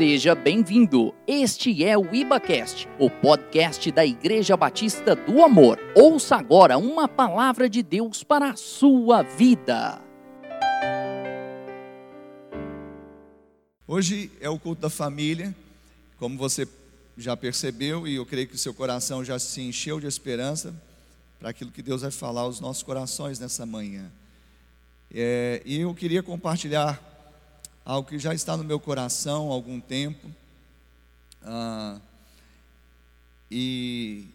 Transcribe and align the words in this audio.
Seja 0.00 0.34
bem-vindo. 0.34 1.14
Este 1.26 1.84
é 1.84 1.94
o 1.94 2.14
IbaCast, 2.14 2.88
o 2.98 3.10
podcast 3.10 3.92
da 3.92 4.02
Igreja 4.02 4.56
Batista 4.56 5.14
do 5.14 5.44
Amor. 5.44 5.78
Ouça 5.94 6.36
agora 6.36 6.78
uma 6.78 7.06
palavra 7.06 7.68
de 7.68 7.82
Deus 7.82 8.24
para 8.24 8.52
a 8.52 8.56
sua 8.56 9.20
vida. 9.20 10.00
Hoje 13.86 14.32
é 14.40 14.48
o 14.48 14.58
culto 14.58 14.80
da 14.80 14.88
família, 14.88 15.54
como 16.16 16.38
você 16.38 16.66
já 17.14 17.36
percebeu, 17.36 18.08
e 18.08 18.14
eu 18.14 18.24
creio 18.24 18.48
que 18.48 18.54
o 18.54 18.58
seu 18.58 18.72
coração 18.72 19.22
já 19.22 19.38
se 19.38 19.60
encheu 19.60 20.00
de 20.00 20.06
esperança 20.06 20.74
para 21.38 21.50
aquilo 21.50 21.70
que 21.70 21.82
Deus 21.82 22.00
vai 22.00 22.10
falar 22.10 22.40
aos 22.40 22.58
nossos 22.58 22.82
corações 22.82 23.38
nessa 23.38 23.66
manhã. 23.66 24.10
É, 25.12 25.60
e 25.66 25.80
eu 25.80 25.94
queria 25.94 26.22
compartilhar 26.22 27.09
algo 27.84 28.08
que 28.08 28.18
já 28.18 28.34
está 28.34 28.56
no 28.56 28.64
meu 28.64 28.78
coração 28.78 29.50
há 29.50 29.54
algum 29.54 29.80
tempo. 29.80 30.30
Ah, 31.42 32.00
e, 33.50 34.28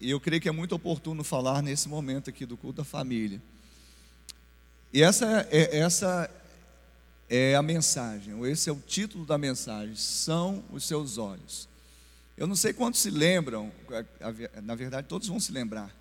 eu 0.00 0.20
creio 0.20 0.40
que 0.40 0.48
é 0.48 0.52
muito 0.52 0.74
oportuno 0.74 1.22
falar 1.24 1.62
nesse 1.62 1.88
momento 1.88 2.30
aqui 2.30 2.46
do 2.46 2.56
culto 2.56 2.78
da 2.78 2.84
família. 2.84 3.42
E 4.92 5.02
essa 5.02 5.46
é, 5.50 5.78
essa 5.78 6.30
é 7.28 7.54
a 7.54 7.62
mensagem, 7.62 8.32
ou 8.34 8.46
esse 8.46 8.70
é 8.70 8.72
o 8.72 8.80
título 8.86 9.26
da 9.26 9.36
mensagem: 9.36 9.94
são 9.96 10.64
os 10.70 10.84
seus 10.84 11.18
olhos. 11.18 11.68
Eu 12.36 12.46
não 12.46 12.54
sei 12.54 12.72
quantos 12.72 13.00
se 13.00 13.10
lembram, 13.10 13.72
na 14.62 14.74
verdade 14.74 15.08
todos 15.08 15.28
vão 15.28 15.40
se 15.40 15.52
lembrar. 15.52 15.94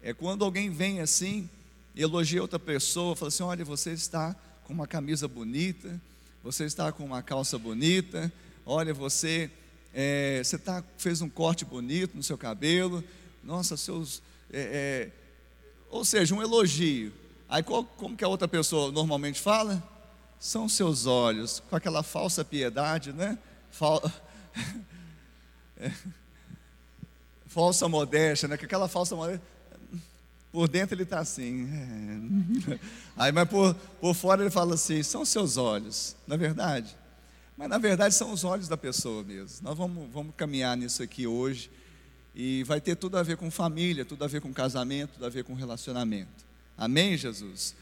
É 0.00 0.14
quando 0.14 0.44
alguém 0.44 0.70
vem 0.70 1.00
assim, 1.00 1.50
elogia 1.96 2.40
outra 2.40 2.58
pessoa, 2.58 3.16
fala 3.16 3.28
assim: 3.28 3.42
olha, 3.42 3.64
você 3.64 3.92
está 3.92 4.34
com 4.64 4.72
uma 4.72 4.86
camisa 4.86 5.28
bonita, 5.28 6.00
você 6.42 6.64
está 6.64 6.90
com 6.90 7.04
uma 7.04 7.22
calça 7.22 7.58
bonita, 7.58 8.32
olha, 8.66 8.92
você, 8.92 9.50
é, 9.94 10.42
você 10.42 10.58
tá, 10.58 10.82
fez 10.98 11.20
um 11.20 11.28
corte 11.28 11.64
bonito 11.64 12.16
no 12.16 12.22
seu 12.22 12.36
cabelo, 12.36 13.04
nossa, 13.42 13.76
seus. 13.76 14.22
É, 14.52 14.60
é, 14.60 15.10
ou 15.90 16.04
seja, 16.04 16.34
um 16.34 16.42
elogio. 16.42 17.12
Aí 17.48 17.62
qual, 17.62 17.84
como 17.84 18.16
que 18.16 18.24
a 18.24 18.28
outra 18.28 18.48
pessoa 18.48 18.90
normalmente 18.90 19.40
fala? 19.40 19.82
São 20.40 20.68
seus 20.68 21.06
olhos, 21.06 21.62
com 21.70 21.76
aquela 21.76 22.02
falsa 22.02 22.44
piedade, 22.44 23.12
né? 23.12 23.38
Fal... 23.70 24.02
É, 25.76 25.90
falsa 27.48 27.88
modéstia, 27.88 28.46
né? 28.46 28.56
Com 28.56 28.64
aquela 28.64 28.86
falsa 28.86 29.16
modéstia 29.16 29.53
por 30.54 30.68
dentro 30.68 30.94
ele 30.94 31.02
está 31.02 31.18
assim. 31.18 31.68
É. 32.70 32.78
Aí, 33.16 33.32
mas 33.32 33.48
por, 33.48 33.74
por 34.00 34.14
fora 34.14 34.40
ele 34.40 34.50
fala 34.50 34.74
assim: 34.74 35.02
são 35.02 35.24
seus 35.24 35.56
olhos, 35.56 36.14
na 36.28 36.36
é 36.36 36.38
verdade. 36.38 36.96
Mas 37.56 37.68
na 37.68 37.76
verdade 37.76 38.14
são 38.14 38.32
os 38.32 38.44
olhos 38.44 38.68
da 38.68 38.76
pessoa 38.76 39.24
mesmo. 39.24 39.58
Nós 39.62 39.76
vamos, 39.76 40.08
vamos 40.12 40.32
caminhar 40.36 40.76
nisso 40.76 41.02
aqui 41.02 41.26
hoje. 41.26 41.68
E 42.36 42.62
vai 42.64 42.80
ter 42.80 42.94
tudo 42.94 43.18
a 43.18 43.22
ver 43.24 43.36
com 43.36 43.50
família, 43.50 44.04
tudo 44.04 44.22
a 44.22 44.28
ver 44.28 44.40
com 44.40 44.52
casamento, 44.52 45.14
tudo 45.14 45.26
a 45.26 45.28
ver 45.28 45.42
com 45.42 45.54
relacionamento. 45.54 46.44
Amém, 46.78 47.16
Jesus? 47.16 47.74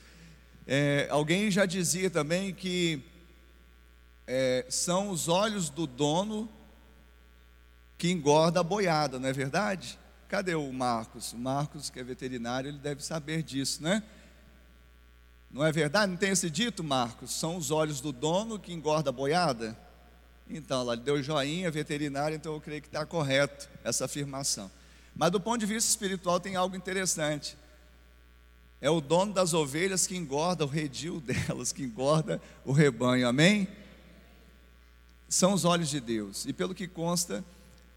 É, 0.66 1.08
alguém 1.10 1.50
já 1.50 1.66
dizia 1.66 2.08
também 2.08 2.54
que 2.54 3.02
é, 4.26 4.64
são 4.70 5.10
os 5.10 5.28
olhos 5.28 5.68
do 5.68 5.86
dono 5.86 6.48
que 7.98 8.10
engorda 8.10 8.60
a 8.60 8.62
boiada, 8.62 9.18
não 9.18 9.28
é 9.28 9.32
verdade? 9.32 9.98
Cadê 10.32 10.54
o 10.54 10.72
Marcos? 10.72 11.34
O 11.34 11.36
Marcos, 11.36 11.90
que 11.90 12.00
é 12.00 12.02
veterinário, 12.02 12.70
ele 12.70 12.78
deve 12.78 13.04
saber 13.04 13.42
disso, 13.42 13.82
né? 13.82 14.02
Não 15.50 15.62
é 15.62 15.70
verdade? 15.70 16.10
Não 16.10 16.16
tem 16.16 16.30
esse 16.30 16.48
dito, 16.48 16.82
Marcos? 16.82 17.32
São 17.32 17.58
os 17.58 17.70
olhos 17.70 18.00
do 18.00 18.12
dono 18.12 18.58
que 18.58 18.72
engorda 18.72 19.10
a 19.10 19.12
boiada? 19.12 19.78
Então, 20.48 20.90
ele 20.90 21.02
deu 21.02 21.22
joinha, 21.22 21.70
veterinário, 21.70 22.34
então 22.34 22.54
eu 22.54 22.62
creio 22.62 22.80
que 22.80 22.88
está 22.88 23.04
correto 23.04 23.68
essa 23.84 24.06
afirmação. 24.06 24.70
Mas 25.14 25.30
do 25.30 25.38
ponto 25.38 25.60
de 25.60 25.66
vista 25.66 25.90
espiritual 25.90 26.40
tem 26.40 26.56
algo 26.56 26.74
interessante. 26.74 27.54
É 28.80 28.88
o 28.88 29.02
dono 29.02 29.34
das 29.34 29.52
ovelhas 29.52 30.06
que 30.06 30.16
engorda 30.16 30.64
o 30.64 30.66
redil 30.66 31.20
delas, 31.46 31.72
que 31.72 31.82
engorda 31.82 32.40
o 32.64 32.72
rebanho, 32.72 33.28
amém? 33.28 33.68
São 35.28 35.52
os 35.52 35.66
olhos 35.66 35.90
de 35.90 36.00
Deus. 36.00 36.46
E 36.46 36.54
pelo 36.54 36.74
que 36.74 36.88
consta, 36.88 37.44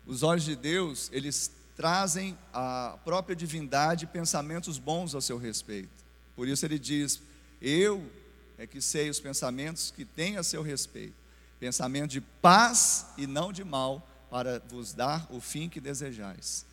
os 0.05 0.21
olhos 0.21 0.43
de 0.43 0.57
Deus, 0.57 1.09
eles 1.13 1.49
trazem 1.75 2.37
a 2.53 2.97
própria 3.03 3.35
divindade 3.35 4.07
pensamentos 4.07 4.77
bons 4.77 5.13
ao 5.13 5.21
seu 5.21 5.37
respeito. 5.37 5.89
Por 6.35 6.47
isso 6.47 6.65
ele 6.65 6.79
diz: 6.79 7.21
Eu 7.61 8.09
é 8.57 8.65
que 8.65 8.81
sei 8.81 9.09
os 9.09 9.19
pensamentos 9.19 9.91
que 9.91 10.05
tem 10.05 10.37
a 10.37 10.43
seu 10.43 10.61
respeito, 10.61 11.15
pensamento 11.59 12.11
de 12.11 12.21
paz 12.21 13.07
e 13.17 13.27
não 13.27 13.51
de 13.51 13.63
mal, 13.63 14.07
para 14.29 14.59
vos 14.67 14.93
dar 14.93 15.27
o 15.29 15.41
fim 15.41 15.67
que 15.67 15.81
desejais. 15.81 16.65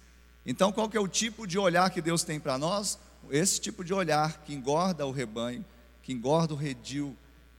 Então, 0.45 0.73
qual 0.73 0.89
que 0.89 0.97
é 0.97 1.01
o 1.01 1.09
tipo 1.09 1.47
de 1.47 1.59
olhar 1.59 1.91
que 1.91 2.03
Deus 2.03 2.25
tem 2.25 2.41
para 2.41 2.59
nós? 2.59 2.99
Esse 3.31 3.61
tipo 3.61 3.85
de 3.85 3.95
olhar 3.95 4.43
que 4.43 4.53
engorda 4.53 5.07
o 5.07 5.13
rebanho, 5.13 5.65
que 6.03 6.13
engorda 6.13 6.55
o 6.55 6.57
redil, 6.57 7.17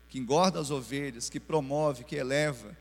que 0.10 0.20
engorda 0.20 0.60
as 0.60 0.70
ovelhas, 0.70 1.30
que 1.30 1.40
promove, 1.40 2.04
que 2.04 2.16
eleva, 2.16 2.76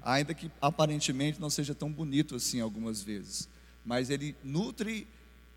ainda 0.00 0.34
que 0.34 0.50
aparentemente 0.60 1.40
não 1.40 1.48
seja 1.48 1.74
tão 1.74 1.90
bonito 1.92 2.34
assim 2.34 2.60
algumas 2.60 3.00
vezes 3.02 3.48
mas 3.84 4.10
ele 4.10 4.36
nutre, 4.42 5.06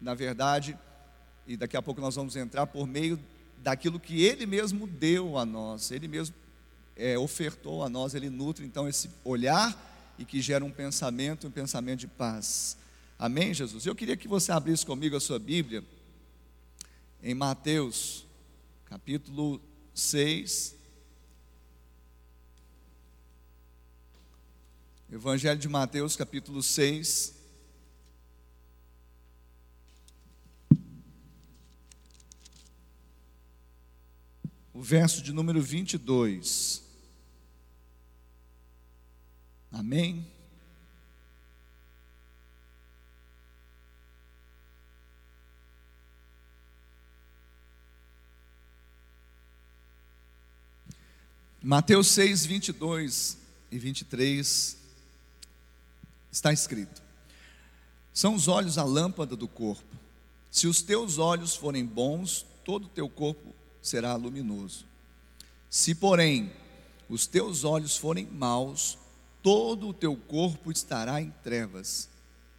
na 0.02 0.14
verdade, 0.14 0.78
e 1.48 1.56
daqui 1.56 1.78
a 1.78 1.82
pouco 1.82 2.02
nós 2.02 2.16
vamos 2.16 2.36
entrar 2.36 2.66
por 2.68 2.88
meio 2.88 3.20
daquilo 3.58 4.00
que 4.00 4.24
ele 4.24 4.46
mesmo 4.46 4.88
deu 4.88 5.38
a 5.38 5.46
nós, 5.46 5.92
ele 5.92 6.08
mesmo 6.08 6.36
é, 6.96 7.18
ofertou 7.18 7.84
a 7.84 7.90
nós, 7.90 8.16
ele 8.16 8.30
nutre 8.30 8.66
então 8.66 8.88
esse 8.88 9.10
olhar 9.24 9.76
e 10.18 10.26
que 10.26 10.42
gera 10.42 10.64
um 10.64 10.72
pensamento, 10.72 11.48
um 11.48 11.52
pensamento 11.52 12.02
de 12.02 12.08
paz. 12.08 12.78
Amém, 13.18 13.54
Jesus? 13.54 13.86
Eu 13.86 13.96
queria 13.96 14.18
que 14.18 14.28
você 14.28 14.52
abrisse 14.52 14.86
comigo 14.86 15.16
a 15.16 15.20
sua 15.20 15.40
Bíblia 15.40 15.84
em 17.22 17.34
Mateus, 17.34 18.26
capítulo 18.86 19.62
6. 19.94 20.76
Evangelho 25.12 25.60
de 25.60 25.70
Mateus, 25.70 26.16
capítulo 26.16 26.62
6. 26.62 27.34
O 34.76 34.82
verso 34.82 35.22
de 35.22 35.32
número 35.32 35.62
22. 35.62 36.84
Amém? 39.72 40.28
Mateus 51.64 52.08
6, 52.08 52.46
22 52.46 53.38
e 53.72 53.80
23 53.80 54.78
está 56.30 56.52
escrito: 56.52 57.02
São 58.14 58.36
os 58.36 58.50
olhos 58.50 58.78
a 58.78 58.84
lâmpada 58.84 59.38
do 59.38 59.48
corpo. 59.48 59.96
Se 60.52 60.68
os 60.68 60.82
teus 60.82 61.18
olhos 61.18 61.56
forem 61.56 61.86
bons, 61.86 62.46
todo 62.66 62.88
o 62.88 62.90
teu 62.90 63.08
corpo 63.08 63.56
será 63.86 64.16
luminoso. 64.16 64.86
Se, 65.70 65.94
porém, 65.94 66.52
os 67.10 67.28
teus 67.28 67.64
olhos 67.64 67.98
forem 67.98 68.26
maus, 68.26 68.98
todo 69.42 69.90
o 69.90 69.94
teu 69.94 70.16
corpo 70.16 70.72
estará 70.72 71.22
em 71.22 71.32
trevas. 71.44 72.10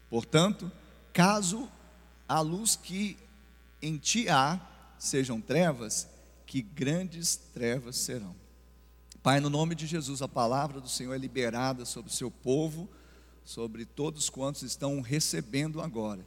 Portanto, 0.09 0.71
caso 1.13 1.69
a 2.29 2.41
luz 2.41 2.77
que 2.77 3.17
em 3.83 3.99
ti 3.99 4.29
há 4.29 4.61
sejam 4.99 5.41
trevas, 5.41 6.07
que 6.47 6.63
grandes 6.63 7.37
trevas 7.37 7.97
serão. 7.97 8.35
Pai, 9.23 9.41
no 9.41 9.51
nome 9.51 9.75
de 9.75 9.87
Jesus, 9.87 10.23
a 10.23 10.29
palavra 10.29 10.81
do 10.81 10.89
Senhor 10.89 11.13
é 11.13 11.19
liberada 11.19 11.85
sobre 11.85 12.11
o 12.11 12.15
seu 12.15 12.31
povo, 12.31 12.89
sobre 13.45 13.85
todos 13.85 14.31
quantos 14.31 14.63
estão 14.63 15.01
recebendo 15.01 15.81
agora, 15.81 16.25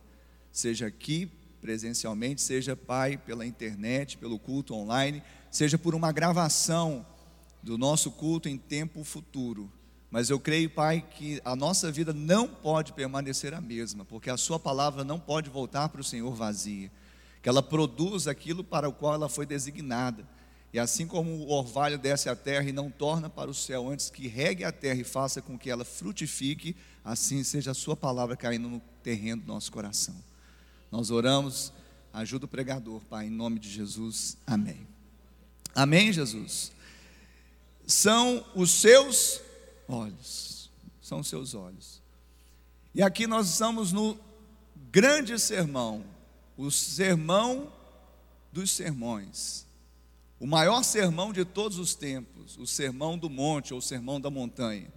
seja 0.51 0.87
aqui 0.87 1.31
presencialmente, 1.61 2.41
seja, 2.41 2.75
Pai, 2.75 3.17
pela 3.17 3.45
internet, 3.45 4.17
pelo 4.17 4.39
culto 4.39 4.73
online, 4.73 5.21
seja 5.51 5.77
por 5.77 5.93
uma 5.93 6.11
gravação 6.11 7.05
do 7.61 7.77
nosso 7.77 8.11
culto 8.11 8.47
em 8.47 8.57
tempo 8.57 9.03
futuro. 9.03 9.71
Mas 10.11 10.29
eu 10.29 10.39
creio, 10.39 10.69
Pai, 10.69 11.05
que 11.11 11.39
a 11.45 11.55
nossa 11.55 11.91
vida 11.91 12.13
não 12.13 12.47
pode 12.47 12.93
permanecer 12.93 13.53
a 13.53 13.61
mesma, 13.61 14.03
porque 14.03 14.29
a 14.29 14.37
Sua 14.37 14.59
palavra 14.59 15.03
não 15.03 15.19
pode 15.19 15.49
voltar 15.49 15.89
para 15.89 16.01
o 16.01 16.03
Senhor 16.03 16.33
vazia, 16.33 16.91
que 17.43 17.49
ela 17.49 17.61
produz 17.61 18.27
aquilo 18.27 18.63
para 18.63 18.89
o 18.89 18.93
qual 18.93 19.13
ela 19.13 19.29
foi 19.29 19.45
designada. 19.45 20.27
E 20.71 20.79
assim 20.79 21.07
como 21.07 21.31
o 21.31 21.51
orvalho 21.51 21.97
desce 21.97 22.29
à 22.29 22.35
terra 22.35 22.69
e 22.69 22.71
não 22.71 22.91
torna 22.91 23.29
para 23.29 23.49
o 23.49 23.53
céu 23.55 23.89
antes 23.89 24.09
que 24.09 24.27
regue 24.27 24.63
a 24.63 24.71
terra 24.71 25.01
e 25.01 25.03
faça 25.03 25.41
com 25.41 25.57
que 25.57 25.69
ela 25.69 25.83
frutifique, 25.83 26.75
assim 27.03 27.43
seja 27.43 27.71
a 27.71 27.75
Sua 27.75 27.95
palavra 27.95 28.35
caindo 28.35 28.67
no 28.67 28.81
terreno 29.03 29.41
do 29.41 29.47
nosso 29.47 29.71
coração. 29.71 30.15
Nós 30.91 31.11
oramos, 31.11 31.71
ajuda 32.11 32.45
o 32.45 32.47
pregador, 32.49 33.01
Pai, 33.09 33.27
em 33.27 33.31
nome 33.31 33.59
de 33.59 33.69
Jesus. 33.69 34.37
Amém. 34.45 34.87
Amém, 35.75 36.11
Jesus. 36.11 36.71
São 37.85 38.45
os 38.55 38.71
seus 38.71 39.41
olhos. 39.87 40.69
São 41.01 41.19
os 41.19 41.27
seus 41.27 41.53
olhos. 41.53 42.01
E 42.93 43.01
aqui 43.01 43.27
nós 43.27 43.49
estamos 43.49 43.91
no 43.91 44.17
grande 44.91 45.37
sermão, 45.39 46.03
o 46.57 46.71
sermão 46.71 47.71
dos 48.51 48.71
sermões. 48.71 49.65
O 50.39 50.47
maior 50.47 50.83
sermão 50.83 51.33
de 51.33 51.43
todos 51.43 51.77
os 51.77 51.93
tempos, 51.95 52.57
o 52.57 52.65
sermão 52.65 53.17
do 53.17 53.29
monte 53.29 53.73
ou 53.73 53.79
o 53.79 53.81
sermão 53.81 54.19
da 54.19 54.29
montanha. 54.29 54.87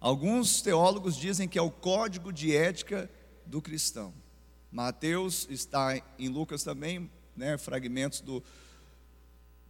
Alguns 0.00 0.60
teólogos 0.60 1.16
dizem 1.16 1.48
que 1.48 1.58
é 1.58 1.62
o 1.62 1.70
código 1.70 2.32
de 2.32 2.54
ética 2.54 3.10
do 3.46 3.62
cristão. 3.62 4.12
Mateus 4.70 5.46
está 5.50 6.00
em 6.18 6.28
Lucas 6.28 6.62
também, 6.62 7.10
né, 7.36 7.56
fragmentos 7.56 8.20
do, 8.20 8.42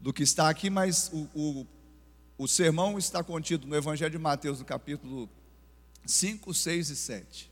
do 0.00 0.12
que 0.12 0.22
está 0.22 0.48
aqui, 0.48 0.68
mas 0.68 1.10
o, 1.12 1.28
o, 1.34 1.66
o 2.36 2.48
sermão 2.48 2.98
está 2.98 3.22
contido 3.22 3.66
no 3.66 3.76
Evangelho 3.76 4.10
de 4.10 4.18
Mateus, 4.18 4.58
no 4.58 4.64
capítulo 4.64 5.28
5, 6.04 6.52
6 6.52 6.90
e 6.90 6.96
7. 6.96 7.50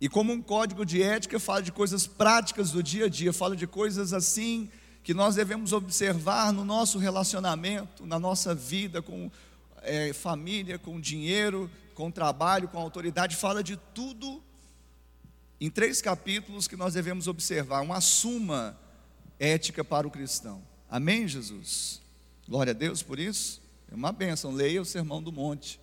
E 0.00 0.08
como 0.08 0.32
um 0.32 0.40
código 0.40 0.84
de 0.84 1.02
ética, 1.02 1.38
fala 1.38 1.62
de 1.62 1.70
coisas 1.70 2.06
práticas 2.06 2.70
do 2.70 2.82
dia 2.82 3.04
a 3.04 3.08
dia, 3.08 3.32
fala 3.32 3.54
de 3.54 3.66
coisas 3.66 4.12
assim 4.12 4.70
que 5.02 5.14
nós 5.14 5.34
devemos 5.34 5.72
observar 5.72 6.52
no 6.52 6.64
nosso 6.64 6.98
relacionamento, 6.98 8.06
na 8.06 8.18
nossa 8.18 8.54
vida 8.54 9.00
com 9.00 9.30
é, 9.82 10.12
família, 10.12 10.78
com 10.78 11.00
dinheiro, 11.00 11.70
com 11.94 12.10
trabalho, 12.10 12.68
com 12.68 12.78
autoridade, 12.78 13.36
fala 13.36 13.62
de 13.62 13.76
tudo 13.94 14.42
em 15.60 15.70
três 15.70 16.00
capítulos 16.00 16.66
que 16.66 16.76
nós 16.76 16.94
devemos 16.94 17.26
observar, 17.28 17.82
uma 17.82 18.00
suma 18.00 18.78
ética 19.38 19.84
para 19.84 20.06
o 20.06 20.10
cristão. 20.10 20.62
Amém, 20.88 21.28
Jesus? 21.28 22.00
Glória 22.48 22.70
a 22.70 22.74
Deus 22.74 23.02
por 23.02 23.18
isso. 23.18 23.60
É 23.90 23.94
uma 23.94 24.10
bênção. 24.10 24.52
Leia 24.52 24.80
o 24.80 24.84
Sermão 24.86 25.22
do 25.22 25.30
Monte. 25.30 25.78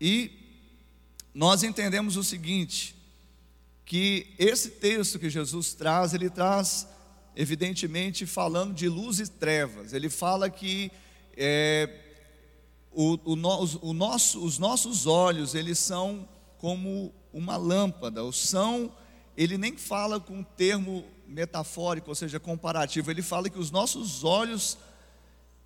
E 0.00 0.30
nós 1.34 1.62
entendemos 1.62 2.16
o 2.16 2.22
seguinte: 2.22 2.94
que 3.84 4.32
esse 4.38 4.70
texto 4.70 5.18
que 5.18 5.28
Jesus 5.28 5.74
traz, 5.74 6.14
ele 6.14 6.30
traz, 6.30 6.86
evidentemente, 7.34 8.26
falando 8.26 8.72
de 8.72 8.88
luz 8.88 9.18
e 9.18 9.28
trevas. 9.28 9.92
Ele 9.92 10.08
fala 10.08 10.48
que 10.48 10.92
é, 11.36 11.88
o, 12.92 13.14
o, 13.24 13.32
o 13.34 13.92
nosso, 13.92 14.44
os 14.44 14.58
nossos 14.58 15.06
olhos, 15.06 15.54
eles 15.54 15.78
são 15.78 16.28
como 16.58 17.12
uma 17.32 17.56
lâmpada, 17.56 18.22
ou 18.22 18.32
são, 18.32 18.92
ele 19.36 19.56
nem 19.56 19.76
fala 19.76 20.20
com 20.20 20.38
um 20.38 20.42
termo 20.42 21.04
metafórico, 21.26 22.10
ou 22.10 22.14
seja, 22.14 22.40
comparativo, 22.40 23.10
ele 23.10 23.22
fala 23.22 23.48
que 23.48 23.58
os 23.58 23.70
nossos 23.70 24.24
olhos 24.24 24.76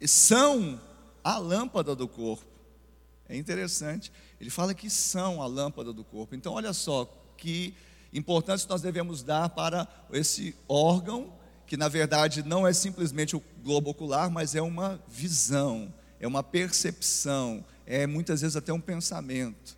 são 0.06 0.80
a 1.22 1.38
lâmpada 1.38 1.96
do 1.96 2.06
corpo. 2.06 2.44
É 3.28 3.36
interessante, 3.36 4.12
ele 4.40 4.50
fala 4.50 4.74
que 4.74 4.90
são 4.90 5.40
a 5.40 5.46
lâmpada 5.46 5.92
do 5.92 6.04
corpo. 6.04 6.34
Então, 6.34 6.52
olha 6.52 6.74
só 6.74 7.10
que 7.36 7.74
importância 8.12 8.68
nós 8.68 8.82
devemos 8.82 9.22
dar 9.22 9.48
para 9.48 9.88
esse 10.12 10.54
órgão, 10.68 11.32
que 11.66 11.76
na 11.76 11.88
verdade 11.88 12.42
não 12.42 12.66
é 12.66 12.72
simplesmente 12.72 13.34
o 13.34 13.42
globo 13.62 13.90
ocular, 13.90 14.30
mas 14.30 14.54
é 14.54 14.60
uma 14.60 15.02
visão, 15.08 15.92
é 16.20 16.28
uma 16.28 16.42
percepção, 16.42 17.64
é 17.86 18.06
muitas 18.06 18.42
vezes 18.42 18.56
até 18.56 18.72
um 18.72 18.80
pensamento. 18.80 19.76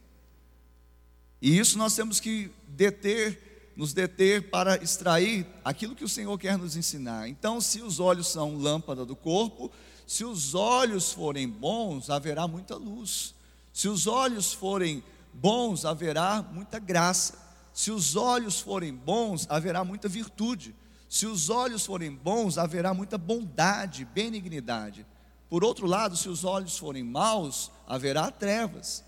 E 1.41 1.59
isso 1.59 1.77
nós 1.77 1.95
temos 1.95 2.19
que 2.19 2.51
deter, 2.69 3.73
nos 3.77 3.93
deter 3.93 4.51
para 4.51 4.83
extrair 4.83 5.47
aquilo 5.65 5.95
que 5.95 6.05
o 6.05 6.09
Senhor 6.09 6.37
quer 6.39 6.57
nos 6.57 6.77
ensinar. 6.77 7.29
Então, 7.29 7.61
se 7.61 7.83
os 7.83 8.01
olhos 8.01 8.29
são 8.29 8.57
lâmpada 8.57 9.05
do 9.05 9.15
corpo, 9.15 9.71
se 10.07 10.25
os 10.25 10.55
olhos 10.55 11.13
forem 11.13 11.49
bons, 11.49 12.09
haverá 12.11 12.47
muita 12.47 12.77
luz. 12.77 13.35
Se 13.73 13.89
os 13.89 14.07
olhos 14.07 14.53
forem 14.53 15.03
bons, 15.35 15.85
haverá 15.85 16.43
muita 16.43 16.79
graça. 16.79 17.39
Se 17.73 17.91
os 17.91 18.17
olhos 18.17 18.61
forem 18.61 18.95
bons, 18.95 19.47
haverá 19.51 19.85
muita 19.85 20.09
virtude. 20.09 20.75
Se 21.09 21.27
os 21.27 21.51
olhos 21.51 21.85
forem 21.85 22.11
bons, 22.11 22.57
haverá 22.57 22.95
muita 22.95 23.19
bondade, 23.19 24.05
benignidade. 24.05 25.05
Por 25.51 25.63
outro 25.63 25.87
lado, 25.87 26.17
se 26.17 26.29
os 26.29 26.45
olhos 26.45 26.79
forem 26.79 27.05
maus, 27.05 27.71
haverá 27.87 28.31
trevas. 28.31 29.05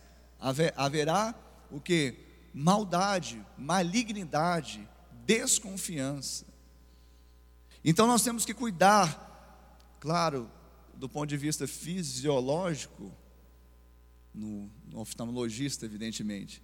Haverá 0.76 1.34
o 1.70 1.80
que? 1.80 2.16
Maldade, 2.52 3.44
malignidade, 3.56 4.88
desconfiança. 5.24 6.46
Então 7.84 8.06
nós 8.06 8.22
temos 8.22 8.44
que 8.44 8.54
cuidar, 8.54 9.96
claro, 10.00 10.50
do 10.94 11.08
ponto 11.08 11.28
de 11.28 11.36
vista 11.36 11.66
fisiológico, 11.66 13.12
no, 14.34 14.70
no 14.86 15.00
oftalmologista, 15.00 15.84
evidentemente. 15.84 16.62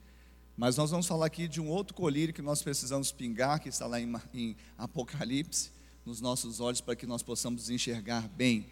Mas 0.56 0.76
nós 0.76 0.90
vamos 0.90 1.06
falar 1.06 1.26
aqui 1.26 1.48
de 1.48 1.60
um 1.60 1.68
outro 1.68 1.94
colírio 1.94 2.32
que 2.32 2.42
nós 2.42 2.62
precisamos 2.62 3.10
pingar, 3.10 3.60
que 3.60 3.68
está 3.68 3.86
lá 3.86 4.00
em, 4.00 4.12
em 4.32 4.56
Apocalipse, 4.78 5.72
nos 6.04 6.20
nossos 6.20 6.60
olhos, 6.60 6.80
para 6.80 6.94
que 6.94 7.06
nós 7.06 7.22
possamos 7.22 7.70
enxergar 7.70 8.28
bem 8.28 8.68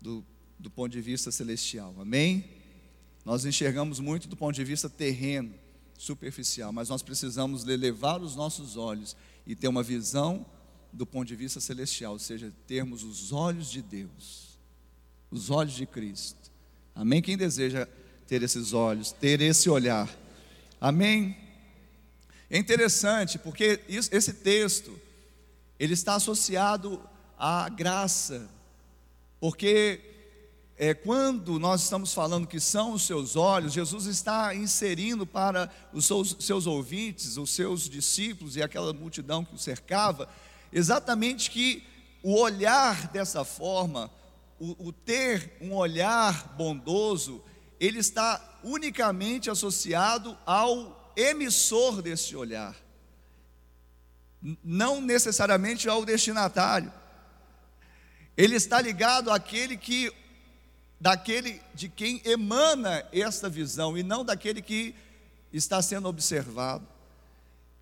do, 0.00 0.24
do 0.58 0.70
ponto 0.70 0.92
de 0.92 1.00
vista 1.00 1.30
celestial. 1.30 1.94
Amém? 1.98 2.53
Nós 3.24 3.44
enxergamos 3.44 4.00
muito 4.00 4.28
do 4.28 4.36
ponto 4.36 4.54
de 4.54 4.64
vista 4.64 4.88
terreno, 4.88 5.54
superficial, 5.96 6.72
mas 6.72 6.88
nós 6.88 7.02
precisamos 7.02 7.66
elevar 7.66 8.20
os 8.20 8.36
nossos 8.36 8.76
olhos 8.76 9.16
e 9.46 9.54
ter 9.54 9.68
uma 9.68 9.82
visão 9.82 10.44
do 10.92 11.06
ponto 11.06 11.26
de 11.26 11.36
vista 11.36 11.60
celestial, 11.60 12.12
ou 12.12 12.18
seja, 12.18 12.52
termos 12.66 13.02
os 13.02 13.32
olhos 13.32 13.70
de 13.70 13.82
Deus, 13.82 14.58
os 15.30 15.50
olhos 15.50 15.74
de 15.74 15.86
Cristo. 15.86 16.52
Amém? 16.94 17.22
Quem 17.22 17.36
deseja 17.36 17.88
ter 18.26 18.42
esses 18.42 18.72
olhos, 18.72 19.10
ter 19.10 19.40
esse 19.40 19.68
olhar? 19.68 20.08
Amém? 20.80 21.36
É 22.50 22.58
interessante 22.58 23.38
porque 23.38 23.80
esse 23.88 24.34
texto 24.34 24.96
ele 25.78 25.94
está 25.94 26.14
associado 26.14 27.02
à 27.36 27.68
graça, 27.68 28.48
porque 29.40 30.13
é, 30.76 30.92
quando 30.92 31.58
nós 31.58 31.82
estamos 31.82 32.12
falando 32.12 32.48
que 32.48 32.58
são 32.58 32.92
os 32.92 33.06
seus 33.06 33.36
olhos, 33.36 33.72
Jesus 33.72 34.06
está 34.06 34.54
inserindo 34.54 35.24
para 35.24 35.70
os 35.92 36.04
seus, 36.04 36.36
seus 36.40 36.66
ouvintes, 36.66 37.36
os 37.36 37.50
seus 37.50 37.88
discípulos 37.88 38.56
e 38.56 38.62
aquela 38.62 38.92
multidão 38.92 39.44
que 39.44 39.54
o 39.54 39.58
cercava, 39.58 40.28
exatamente 40.72 41.50
que 41.50 41.84
o 42.22 42.34
olhar 42.40 43.08
dessa 43.08 43.44
forma 43.44 44.10
o, 44.58 44.88
o 44.88 44.92
ter 44.92 45.52
um 45.60 45.74
olhar 45.74 46.54
bondoso, 46.56 47.42
ele 47.78 47.98
está 47.98 48.58
unicamente 48.62 49.50
associado 49.50 50.36
ao 50.46 51.12
emissor 51.16 52.00
desse 52.00 52.34
olhar, 52.34 52.74
não 54.62 55.00
necessariamente 55.00 55.88
ao 55.88 56.04
destinatário. 56.04 56.92
Ele 58.36 58.56
está 58.56 58.80
ligado 58.80 59.30
àquele 59.30 59.76
que 59.76 60.12
daquele 61.00 61.60
de 61.74 61.88
quem 61.88 62.22
emana 62.24 63.06
esta 63.12 63.48
visão 63.48 63.96
e 63.96 64.02
não 64.02 64.24
daquele 64.24 64.62
que 64.62 64.94
está 65.52 65.80
sendo 65.82 66.08
observado. 66.08 66.86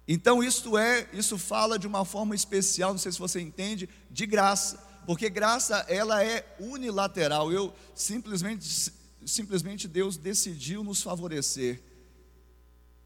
Então 0.06 0.42
isto 0.42 0.76
é, 0.76 1.08
isso 1.12 1.38
fala 1.38 1.78
de 1.78 1.86
uma 1.86 2.04
forma 2.04 2.34
especial, 2.34 2.92
não 2.92 2.98
sei 2.98 3.12
se 3.12 3.18
você 3.18 3.40
entende, 3.40 3.88
de 4.10 4.26
graça 4.26 4.92
porque 5.06 5.28
graça 5.28 5.84
ela 5.88 6.24
é 6.24 6.44
unilateral. 6.58 7.52
Eu 7.52 7.74
simplesmente 7.94 8.92
simplesmente 9.24 9.86
Deus 9.86 10.16
decidiu 10.16 10.82
nos 10.82 11.02
favorecer. 11.02 11.80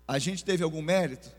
A 0.08 0.18
gente 0.18 0.44
teve 0.44 0.62
algum 0.62 0.80
mérito? 0.80 1.30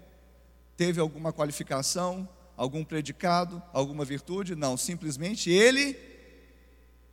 Teve 0.76 1.00
alguma 1.00 1.34
qualificação? 1.34 2.30
Algum 2.56 2.84
predicado? 2.84 3.62
Alguma 3.74 4.06
virtude? 4.06 4.56
Não, 4.56 4.78
simplesmente 4.78 5.50
ele 5.50 5.98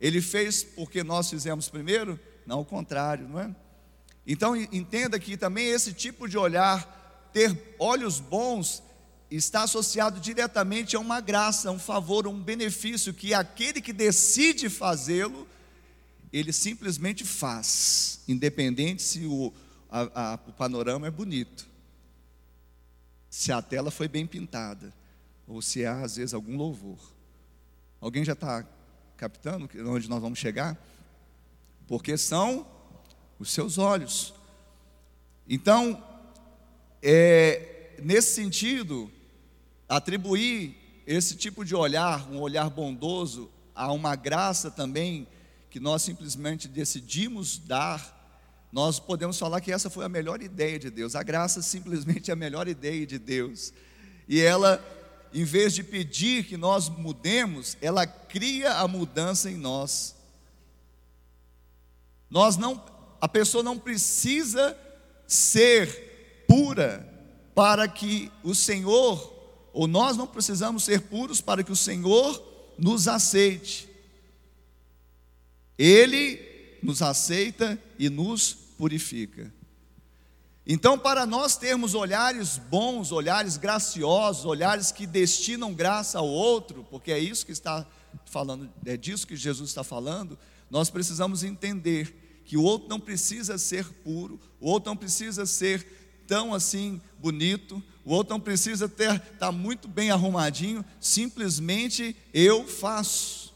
ele 0.05 0.21
fez 0.21 0.63
porque 0.63 1.03
nós 1.03 1.27
fizemos 1.27 1.67
primeiro? 1.67 2.19
Não, 2.45 2.61
o 2.61 2.65
contrário, 2.65 3.27
não 3.27 3.39
é? 3.39 3.55
Então 4.27 4.55
entenda 4.55 5.19
que 5.19 5.35
também 5.35 5.65
esse 5.65 5.93
tipo 5.93 6.29
de 6.29 6.37
olhar, 6.37 7.27
ter 7.33 7.75
olhos 7.79 8.19
bons, 8.19 8.83
está 9.31 9.63
associado 9.63 10.19
diretamente 10.19 10.95
a 10.95 10.99
uma 10.99 11.19
graça, 11.19 11.71
um 11.71 11.79
favor, 11.79 12.27
um 12.27 12.39
benefício 12.39 13.15
que 13.15 13.33
aquele 13.33 13.81
que 13.81 13.91
decide 13.91 14.69
fazê-lo, 14.69 15.47
ele 16.31 16.53
simplesmente 16.53 17.25
faz, 17.25 18.19
independente 18.27 19.01
se 19.01 19.25
o, 19.25 19.51
a, 19.89 20.33
a, 20.33 20.39
o 20.47 20.53
panorama 20.53 21.07
é 21.07 21.11
bonito, 21.11 21.65
se 23.27 23.51
a 23.51 23.59
tela 23.59 23.89
foi 23.89 24.07
bem 24.07 24.27
pintada, 24.27 24.93
ou 25.47 25.63
se 25.63 25.83
há 25.83 26.03
às 26.03 26.17
vezes 26.17 26.35
algum 26.35 26.55
louvor. 26.55 26.99
Alguém 27.99 28.23
já 28.23 28.33
está 28.33 28.63
captando 29.17 29.69
onde 29.87 30.09
nós 30.09 30.21
vamos 30.21 30.39
chegar? 30.39 30.77
Porque 31.87 32.17
são 32.17 32.67
os 33.39 33.51
seus 33.51 33.77
olhos. 33.77 34.33
Então, 35.47 36.03
é, 37.01 37.95
nesse 38.01 38.33
sentido, 38.33 39.11
atribuir 39.87 40.75
esse 41.05 41.35
tipo 41.35 41.63
de 41.63 41.75
olhar, 41.75 42.29
um 42.31 42.39
olhar 42.39 42.69
bondoso, 42.69 43.51
a 43.75 43.91
uma 43.91 44.15
graça 44.15 44.71
também 44.71 45.27
que 45.69 45.79
nós 45.79 46.01
simplesmente 46.01 46.67
decidimos 46.67 47.57
dar, 47.57 48.15
nós 48.71 48.99
podemos 48.99 49.37
falar 49.37 49.61
que 49.61 49.71
essa 49.71 49.89
foi 49.89 50.05
a 50.05 50.09
melhor 50.09 50.41
ideia 50.41 50.79
de 50.79 50.89
Deus. 50.89 51.15
A 51.15 51.23
graça 51.23 51.61
simplesmente 51.61 52.31
é 52.31 52.33
a 52.33 52.35
melhor 52.35 52.67
ideia 52.67 53.05
de 53.05 53.19
Deus. 53.19 53.73
E 54.27 54.41
ela, 54.41 54.83
em 55.35 55.43
vez 55.43 55.73
de 55.73 55.83
pedir 55.83 56.45
que 56.45 56.55
nós 56.55 56.87
mudemos, 56.87 57.75
ela 57.81 58.07
cria 58.07 58.75
a 58.75 58.87
mudança 58.87 59.51
em 59.51 59.57
nós. 59.57 60.15
Nós 62.29 62.55
não, 62.55 62.81
a 63.19 63.27
pessoa 63.27 63.61
não 63.61 63.77
precisa 63.77 64.77
ser 65.27 66.45
pura 66.47 67.05
para 67.53 67.85
que 67.85 68.31
o 68.45 68.55
Senhor, 68.55 69.69
ou 69.73 69.87
nós 69.87 70.15
não 70.15 70.25
precisamos 70.25 70.85
ser 70.85 71.01
puros 71.01 71.41
para 71.41 71.65
que 71.65 71.71
o 71.71 71.75
Senhor 71.75 72.41
nos 72.77 73.05
aceite. 73.09 73.89
Ele 75.77 76.79
nos 76.81 77.01
aceita 77.01 77.77
e 77.99 78.09
nos 78.09 78.53
purifica. 78.77 79.51
Então, 80.67 80.97
para 80.97 81.27
nós 81.27 81.55
termos 81.55 81.93
olhares 81.93 82.57
bons, 82.57 83.11
olhares 83.11 83.55
graciosos, 83.55 84.45
olhares 84.45 84.91
que 84.91 85.05
destinam 85.05 85.73
graça 85.73 86.17
ao 86.17 86.27
outro, 86.27 86.83
porque 86.89 87.11
é 87.11 87.19
isso 87.19 87.45
que 87.45 87.51
está 87.51 87.85
falando, 88.25 88.69
é 88.83 88.97
disso 88.97 89.27
que 89.27 89.35
Jesus 89.35 89.69
está 89.69 89.83
falando, 89.83 90.37
nós 90.69 90.89
precisamos 90.89 91.43
entender 91.43 92.41
que 92.45 92.57
o 92.57 92.63
outro 92.63 92.89
não 92.89 92.99
precisa 92.99 93.59
ser 93.59 93.85
puro, 94.03 94.39
o 94.59 94.67
outro 94.69 94.89
não 94.89 94.97
precisa 94.97 95.45
ser 95.45 95.85
tão 96.27 96.51
assim 96.51 96.99
bonito, 97.19 97.81
o 98.03 98.11
outro 98.11 98.33
não 98.33 98.39
precisa 98.39 98.89
ter 98.89 99.13
estar 99.13 99.37
tá 99.37 99.51
muito 99.51 99.87
bem 99.87 100.09
arrumadinho, 100.09 100.83
simplesmente 100.99 102.15
eu 102.33 102.67
faço. 102.67 103.53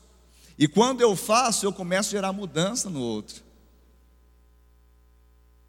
E 0.60 0.68
quando 0.68 1.02
eu 1.02 1.16
faço, 1.16 1.66
eu 1.66 1.74
começo 1.74 2.10
a 2.10 2.12
gerar 2.12 2.34
mudança 2.34 2.88
no 2.88 3.00
outro. 3.00 3.49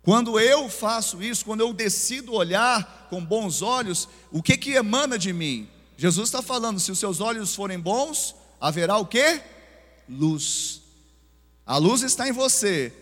Quando 0.02 0.40
eu 0.40 0.68
faço 0.68 1.22
isso, 1.22 1.44
quando 1.44 1.60
eu 1.60 1.72
decido 1.72 2.32
olhar 2.32 3.08
com 3.10 3.24
bons 3.24 3.60
olhos, 3.60 4.08
o 4.32 4.42
que 4.42 4.56
que 4.56 4.72
emana 4.72 5.18
de 5.18 5.32
mim? 5.32 5.68
Jesus 5.96 6.28
está 6.28 6.40
falando: 6.40 6.80
se 6.80 6.90
os 6.90 6.98
seus 6.98 7.20
olhos 7.20 7.54
forem 7.54 7.78
bons, 7.78 8.34
haverá 8.60 8.96
o 8.96 9.06
que? 9.06 9.40
Luz. 10.08 10.80
A 11.66 11.76
luz 11.76 12.02
está 12.02 12.28
em 12.28 12.32
você. 12.32 12.92